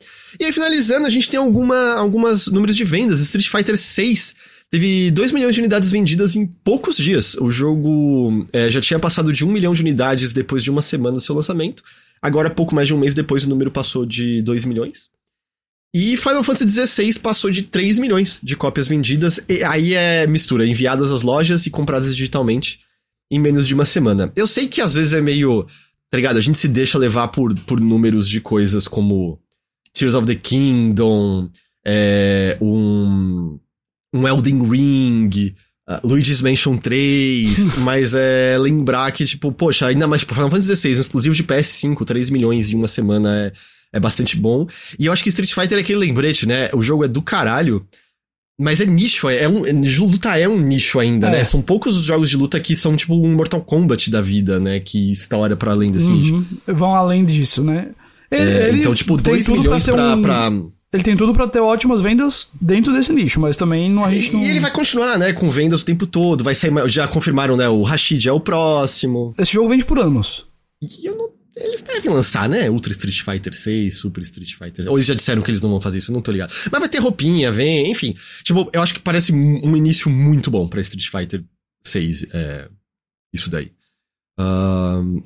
[0.40, 3.20] E aí, finalizando, a gente tem alguma, algumas números de vendas.
[3.20, 4.34] Street Fighter 6
[4.70, 7.34] teve 2 milhões de unidades vendidas em poucos dias.
[7.34, 11.16] O jogo é, já tinha passado de 1 milhão de unidades depois de uma semana
[11.16, 11.82] do seu lançamento.
[12.22, 15.10] Agora, pouco mais de um mês depois, o número passou de 2 milhões.
[15.94, 20.66] E Final Fantasy XVI passou de 3 milhões de cópias vendidas, e aí é mistura,
[20.66, 22.80] enviadas às lojas e compradas digitalmente
[23.30, 24.32] em menos de uma semana.
[24.36, 25.66] Eu sei que às vezes é meio.
[26.10, 26.36] Tá ligado?
[26.36, 29.40] A gente se deixa levar por, por números de coisas como
[29.94, 31.50] Tears of the Kingdom,
[31.84, 33.58] é, um,
[34.14, 35.54] um Elden Ring,
[35.88, 40.76] Uh, Luigi's Mansion 3, mas é lembrar que, tipo, poxa, ainda mais, tipo, Final Fantasy
[40.76, 43.52] XVI, um exclusivo de PS5, 3 milhões em uma semana é,
[43.94, 44.66] é bastante bom.
[44.98, 46.70] E eu acho que Street Fighter é aquele lembrete, né?
[46.72, 47.84] O jogo é do caralho,
[48.60, 49.62] mas é nicho, é, é um.
[49.98, 51.36] Luta é um nicho ainda, né?
[51.36, 51.38] é.
[51.38, 51.44] né?
[51.44, 54.78] São poucos os jogos de luta que são, tipo, um Mortal Kombat da vida, né?
[54.78, 56.16] Que história além desse uhum.
[56.16, 56.46] nicho.
[56.68, 57.88] Vão além disso, né?
[58.30, 60.22] Ele, é, então, tipo, 2 milhões pra, pra, um...
[60.22, 60.50] pra
[60.92, 64.32] ele tem tudo para ter ótimas vendas dentro desse nicho, mas também não a gente
[64.32, 64.40] não...
[64.40, 67.68] E ele vai continuar, né, com vendas o tempo todo, vai sair, já confirmaram, né,
[67.68, 69.34] o Rashid é o próximo.
[69.38, 70.46] Esse jogo vende por anos.
[70.82, 72.70] E eu não eles devem lançar, né?
[72.70, 74.88] Ultra Street Fighter 6, Super Street Fighter.
[74.88, 76.52] Ou eles já disseram que eles não vão fazer isso, não tô ligado.
[76.70, 78.16] Mas vai ter roupinha, vem, enfim.
[78.42, 81.44] Tipo, eu acho que parece um início muito bom pra Street Fighter
[81.82, 82.26] 6.
[82.32, 82.68] É,
[83.34, 83.70] isso daí.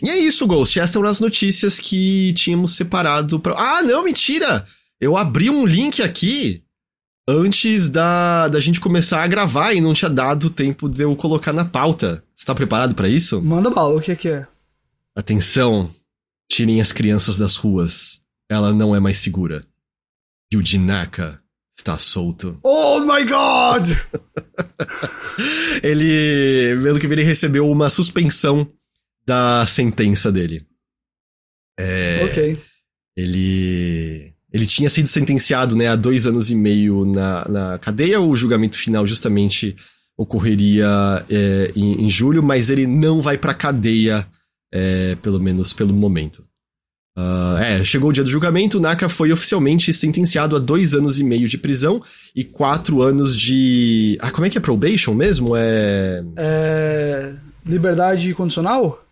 [0.03, 0.79] E é isso, Ghost.
[0.79, 3.55] Essas são as notícias que tínhamos separado pra.
[3.55, 4.67] Ah, não, mentira!
[5.01, 6.63] Eu abri um link aqui
[7.29, 11.53] antes da, da gente começar a gravar e não tinha dado tempo de eu colocar
[11.53, 12.23] na pauta.
[12.35, 13.43] Você tá preparado para isso?
[13.43, 14.47] Manda bala, o que, que é?
[15.15, 15.91] Atenção,
[16.51, 18.23] tirem as crianças das ruas.
[18.49, 19.67] Ela não é mais segura.
[20.53, 21.41] E o Jinaka
[21.77, 22.59] está solto.
[22.63, 23.91] Oh my god!
[25.83, 28.67] ele, pelo que ele recebeu uma suspensão
[29.27, 30.65] da sentença dele.
[31.79, 32.63] É, ok.
[33.17, 34.26] Ele.
[34.57, 38.19] Ele tinha sido sentenciado né, a dois anos e meio na, na cadeia.
[38.23, 39.77] O julgamento final justamente
[40.17, 40.89] ocorreria
[41.29, 44.27] é, em, em, julho, mas ele não vai pra cadeia,
[44.73, 46.43] é, pelo menos pelo momento.
[47.19, 51.25] Uh, é, chegou o dia do julgamento, Naka foi oficialmente sentenciado a dois anos e
[51.25, 52.03] meio de prisão
[52.35, 54.17] e quatro anos de.
[54.23, 55.55] Ah, como é que é probation mesmo?
[55.55, 56.25] É.
[56.37, 57.35] É.
[57.67, 59.03] Liberdade condicional?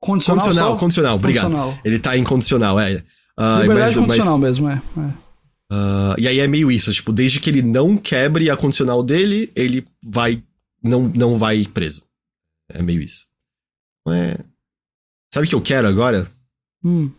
[0.00, 1.50] Condicional, condicional, condicional, obrigado.
[1.50, 1.78] Condicional.
[1.84, 3.02] Ele tá incondicional, é.
[3.38, 4.82] Uh, Liberdade condicional mas, mesmo, é.
[4.96, 5.28] é.
[5.70, 9.52] Uh, e aí é meio isso, tipo, desde que ele não quebre a condicional dele,
[9.54, 10.42] ele vai.
[10.82, 12.02] Não, não vai preso.
[12.68, 13.26] É meio isso.
[14.08, 14.38] É.
[15.32, 16.28] Sabe o que eu quero agora?
[16.84, 17.10] Hum.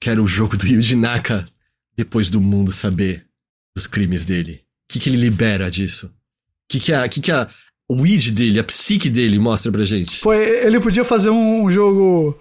[0.00, 1.46] Quero o jogo do Yuji Naka
[1.96, 3.26] depois do mundo saber
[3.76, 4.62] dos crimes dele.
[4.88, 6.06] O que, que ele libera disso?
[6.06, 6.10] O
[6.68, 7.48] que, que, a, que, que a,
[7.88, 10.18] o id dele, a psique dele mostra pra gente?
[10.18, 12.38] Foi, ele podia fazer um jogo.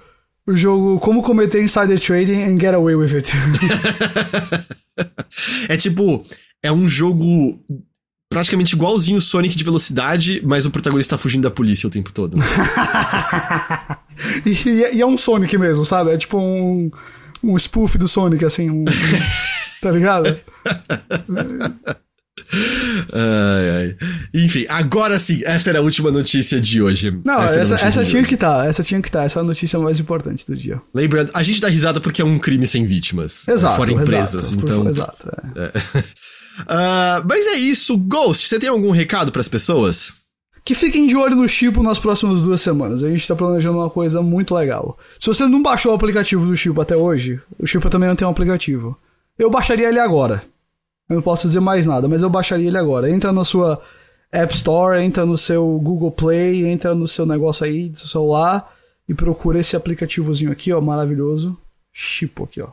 [0.47, 3.31] Um jogo Como Cometer Insider Trading and Get Away with It.
[5.69, 6.25] é tipo.
[6.63, 7.59] É um jogo
[8.29, 12.11] praticamente igualzinho o Sonic de velocidade, mas o protagonista tá fugindo da polícia o tempo
[12.11, 12.37] todo.
[14.45, 16.11] e, e, é um Sonic mesmo, sabe?
[16.11, 16.91] É tipo um
[17.43, 18.83] um spoof do Sonic, assim, um,
[19.81, 20.35] tá ligado?
[23.13, 23.95] Ai, ai.
[24.33, 27.19] Enfim, agora sim, essa era a última notícia de hoje.
[27.23, 29.41] Não, essa, essa, essa tinha que estar, tá, essa tinha que estar, tá, essa é
[29.41, 30.81] a notícia mais importante do dia.
[30.93, 33.47] Lembrando, a gente dá risada porque é um crime sem vítimas.
[33.47, 33.75] Exato.
[33.75, 34.83] Fora empresas, exato, então.
[34.83, 35.29] Por, exato.
[35.55, 35.61] É.
[35.63, 35.99] É.
[35.99, 40.27] Uh, mas é isso, Ghost, você tem algum recado para as pessoas?
[40.67, 43.01] que fiquem de olho no Chipo nas próximas duas semanas.
[43.01, 44.97] A gente está planejando uma coisa muito legal.
[45.17, 48.27] Se você não baixou o aplicativo do Chipo até hoje, o Chipo também não tem
[48.27, 48.97] um aplicativo.
[49.39, 50.43] Eu baixaria ele agora.
[51.09, 53.09] Eu não posso dizer mais nada, mas eu baixaria ele agora.
[53.09, 53.81] Entra na sua
[54.31, 58.73] App Store, entra no seu Google Play, entra no seu negócio aí do seu celular
[59.07, 61.57] e procura esse aplicativozinho aqui, ó, maravilhoso.
[61.93, 62.69] Chipo aqui, ó.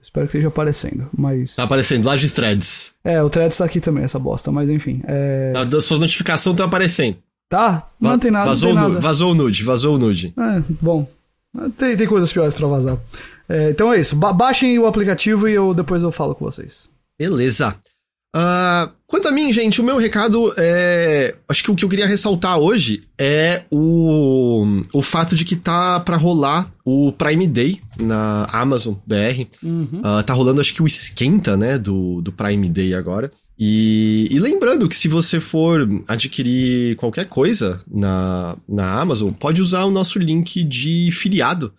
[0.00, 1.56] Espero que esteja aparecendo, mas...
[1.56, 2.94] Tá aparecendo, lá de threads.
[3.02, 5.02] É, o threads tá aqui também, essa bosta, mas enfim.
[5.04, 5.52] É...
[5.66, 7.16] Das suas notificações estão aparecendo.
[7.48, 7.88] Tá?
[8.00, 9.00] Não Va tem nada, vazou, não tem nada.
[9.00, 10.32] Vazou o nude, vazou o nude.
[10.38, 11.08] É, bom.
[11.76, 12.98] Tem, tem coisas piores para vazar.
[13.48, 14.14] É, então é isso.
[14.14, 16.88] Ba baixem o aplicativo e eu depois eu falo com vocês.
[17.18, 17.76] Beleza.
[18.36, 21.34] Uh, quanto a mim, gente, o meu recado é.
[21.48, 25.98] Acho que o que eu queria ressaltar hoje é o, o fato de que tá
[25.98, 29.46] para rolar o Prime Day na Amazon BR.
[29.62, 30.00] Uhum.
[30.00, 33.32] Uh, tá rolando, acho que o esquenta, né, do, do Prime Day agora.
[33.58, 39.84] E, e, lembrando que se você for adquirir qualquer coisa na, na Amazon, pode usar
[39.84, 41.72] o nosso link de filiado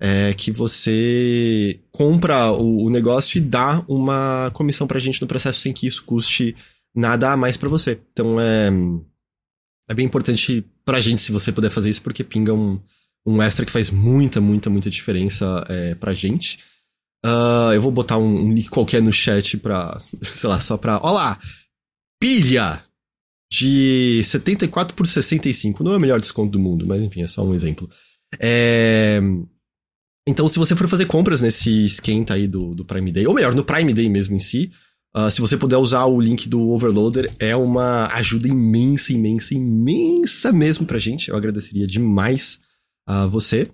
[0.00, 5.60] é que você compra o, o, negócio e dá uma comissão pra gente no processo
[5.60, 6.54] sem que isso custe
[6.94, 8.00] nada a mais para você.
[8.12, 8.70] Então é,
[9.88, 12.80] é bem importante pra gente se você puder fazer isso, porque pinga um,
[13.26, 16.58] um extra que faz muita, muita, muita diferença é, pra gente.
[17.24, 20.98] Uh, eu vou botar um, um, link qualquer no chat pra, sei lá, só pra.
[20.98, 21.38] Olá!
[22.20, 22.82] Pilha!
[23.50, 25.84] De 74 por 65.
[25.84, 27.88] Não é o melhor desconto do mundo, mas enfim, é só um exemplo.
[28.40, 29.20] É,
[30.26, 33.54] então, se você for fazer compras nesse esquenta aí do, do Prime Day, ou melhor,
[33.54, 34.70] no Prime Day mesmo em si,
[35.14, 40.50] uh, se você puder usar o link do Overloader, é uma ajuda imensa, imensa, imensa
[40.50, 41.28] mesmo pra gente.
[41.28, 42.58] Eu agradeceria demais
[43.06, 43.68] a uh, você.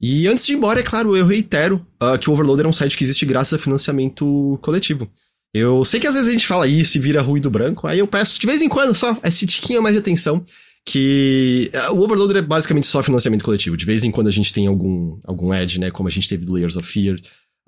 [0.00, 2.72] E antes de ir embora, é claro, eu reitero uh, que o Overloader é um
[2.72, 5.10] site que existe graças a financiamento coletivo.
[5.52, 8.06] Eu sei que às vezes a gente fala isso e vira ruído branco, aí eu
[8.06, 10.44] peço de vez em quando só esse tiquinho mais de atenção
[10.86, 13.76] que é, o Overloader é basicamente só financiamento coletivo.
[13.76, 15.90] De vez em quando a gente tem algum, algum edge, né?
[15.90, 17.16] Como a gente teve do Layers of Fear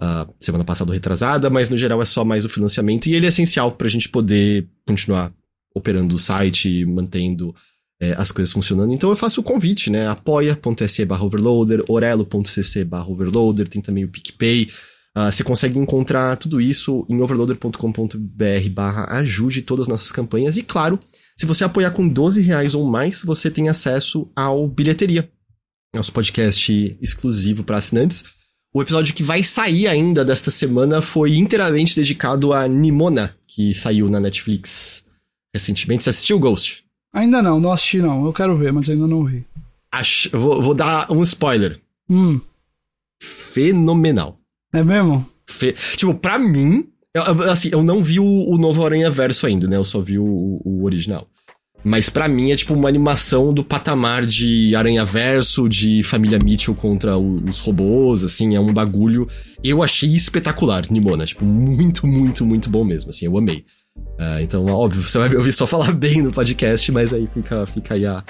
[0.01, 3.29] uh, semana passada retrasada, mas no geral é só mais o financiamento e ele é
[3.29, 5.33] essencial pra gente poder continuar
[5.75, 7.55] operando o site, mantendo
[8.01, 8.95] é, as coisas funcionando.
[8.95, 10.07] Então eu faço o convite, né?
[10.07, 14.71] apoia.se barra overloader, orelo.cc barra overloader, tem também o PicPay.
[15.17, 20.57] Uh, você consegue encontrar tudo isso em overloader.com.br barra ajude todas as nossas campanhas.
[20.57, 21.01] E claro,
[21.39, 25.31] se você apoiar com 12 reais ou mais, você tem acesso ao Bilheteria,
[25.95, 28.25] nosso podcast exclusivo para assinantes.
[28.75, 34.09] O episódio que vai sair ainda desta semana foi inteiramente dedicado a Nimona, que saiu
[34.09, 35.07] na Netflix
[35.55, 36.03] recentemente.
[36.03, 36.85] Você assistiu Ghost?
[37.15, 38.27] Ainda não, não assisti não.
[38.27, 39.47] Eu quero ver, mas ainda não vi.
[39.93, 41.81] Acho, vou, vou dar um spoiler.
[42.11, 42.41] Hum.
[43.23, 44.39] Fenomenal.
[44.73, 45.27] É mesmo?
[45.49, 45.73] Fe...
[45.97, 46.89] Tipo, pra mim,
[47.27, 49.77] eu, assim, eu não vi o, o novo Aranha Verso ainda, né?
[49.77, 51.27] Eu só vi o, o original.
[51.85, 56.75] Mas para mim é tipo uma animação do patamar de Aranha Verso, de Família Mitchell
[56.75, 59.29] contra os robôs, assim, é um bagulho.
[59.63, 63.65] Eu achei espetacular, Nimona, tipo, muito, muito, muito bom mesmo, assim, eu amei.
[63.97, 67.65] Uh, então, óbvio, você vai me ouvir só falar bem no podcast, mas aí fica,
[67.67, 68.25] fica aí, a,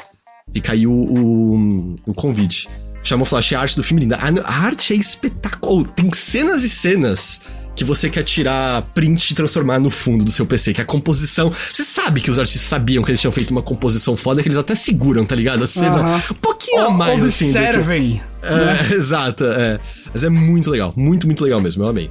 [0.52, 2.69] fica aí o, o, o convite.
[3.02, 4.16] Chamou Flash, a arte do filme linda.
[4.16, 5.89] A, a arte é espetacular.
[5.94, 7.40] Tem cenas e cenas
[7.78, 10.86] que você quer tirar print e transformar no fundo do seu PC, que é a
[10.86, 11.52] composição.
[11.72, 14.59] Você sabe que os artistas sabiam que eles tinham feito uma composição foda, que eles
[14.59, 15.62] até seguram, tá ligado?
[15.62, 17.52] A cena um pouquinho a mais, assim.
[17.52, 18.20] servem.
[18.40, 18.46] Que...
[18.46, 18.88] É, né?
[18.98, 19.78] exato, é.
[20.12, 22.10] Mas é muito legal, muito, muito legal mesmo, eu amei.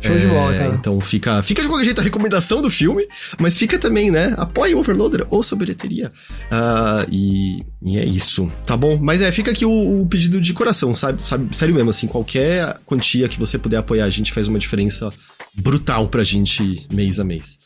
[0.00, 0.74] Show de bola, é, cara.
[0.74, 3.06] Então fica, fica de qualquer jeito a recomendação do filme,
[3.38, 4.34] mas fica também, né?
[4.36, 6.08] Apoie o Overloader ou sua bilheteria.
[6.46, 8.98] Uh, e, e é isso, tá bom?
[9.00, 11.22] Mas é, fica aqui o, o, pedido de coração, sabe?
[11.22, 11.54] sabe?
[11.54, 15.12] Sério mesmo, assim, qualquer quantia que você puder apoiar a gente faz uma diferença
[15.54, 17.58] brutal pra gente mês a mês.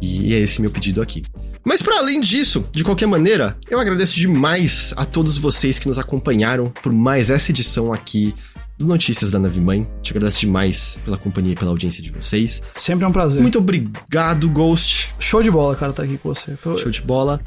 [0.00, 1.22] E é esse meu pedido aqui.
[1.64, 5.98] Mas para além disso, de qualquer maneira, eu agradeço demais a todos vocês que nos
[5.98, 8.34] acompanharam por mais essa edição aqui
[8.78, 9.86] das notícias da Nave Mãe.
[10.02, 12.62] Te agradeço demais pela companhia e pela audiência de vocês.
[12.74, 13.40] Sempre é um prazer.
[13.40, 15.14] Muito obrigado, Ghost.
[15.18, 16.56] Show de bola, cara, tá aqui com você.
[16.56, 16.76] Foi...
[16.76, 17.40] Show de bola.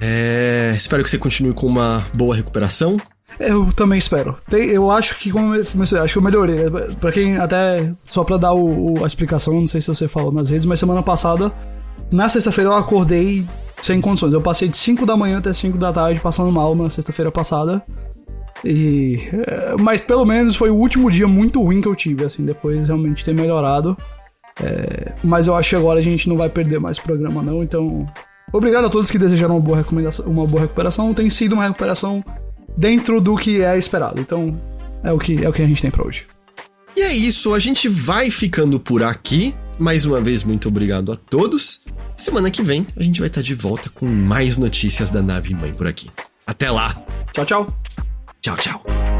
[0.00, 0.72] É...
[0.76, 2.96] Espero que você continue com uma boa recuperação.
[3.38, 4.36] Eu também espero.
[4.50, 6.56] Eu acho que como eu, acho que eu melhorei.
[7.00, 7.92] Pra quem até.
[8.04, 10.80] Só pra dar o, o, a explicação, não sei se você falou nas redes, mas
[10.80, 11.52] semana passada,
[12.10, 13.46] na sexta-feira eu acordei
[13.80, 14.32] sem condições.
[14.32, 17.82] Eu passei de 5 da manhã até 5 da tarde passando mal na sexta-feira passada.
[18.64, 22.44] E, é, mas pelo menos foi o último dia muito ruim que eu tive, assim,
[22.44, 23.96] depois realmente ter melhorado.
[24.60, 27.62] É, mas eu acho que agora a gente não vai perder mais programa, não.
[27.62, 28.06] Então,
[28.52, 31.14] obrigado a todos que desejaram uma boa, recomendação, uma boa recuperação.
[31.14, 32.24] Tem sido uma recuperação
[32.76, 34.20] dentro do que é esperado.
[34.20, 34.60] Então,
[35.02, 36.26] é o que, é o que a gente tem para hoje.
[36.96, 39.54] E é isso, a gente vai ficando por aqui.
[39.78, 41.80] Mais uma vez, muito obrigado a todos.
[42.16, 45.72] Semana que vem a gente vai estar de volta com mais notícias da nave mãe
[45.72, 46.10] por aqui.
[46.44, 47.00] Até lá!
[47.32, 48.07] Tchau, tchau!
[48.48, 49.17] Tchau, tchau.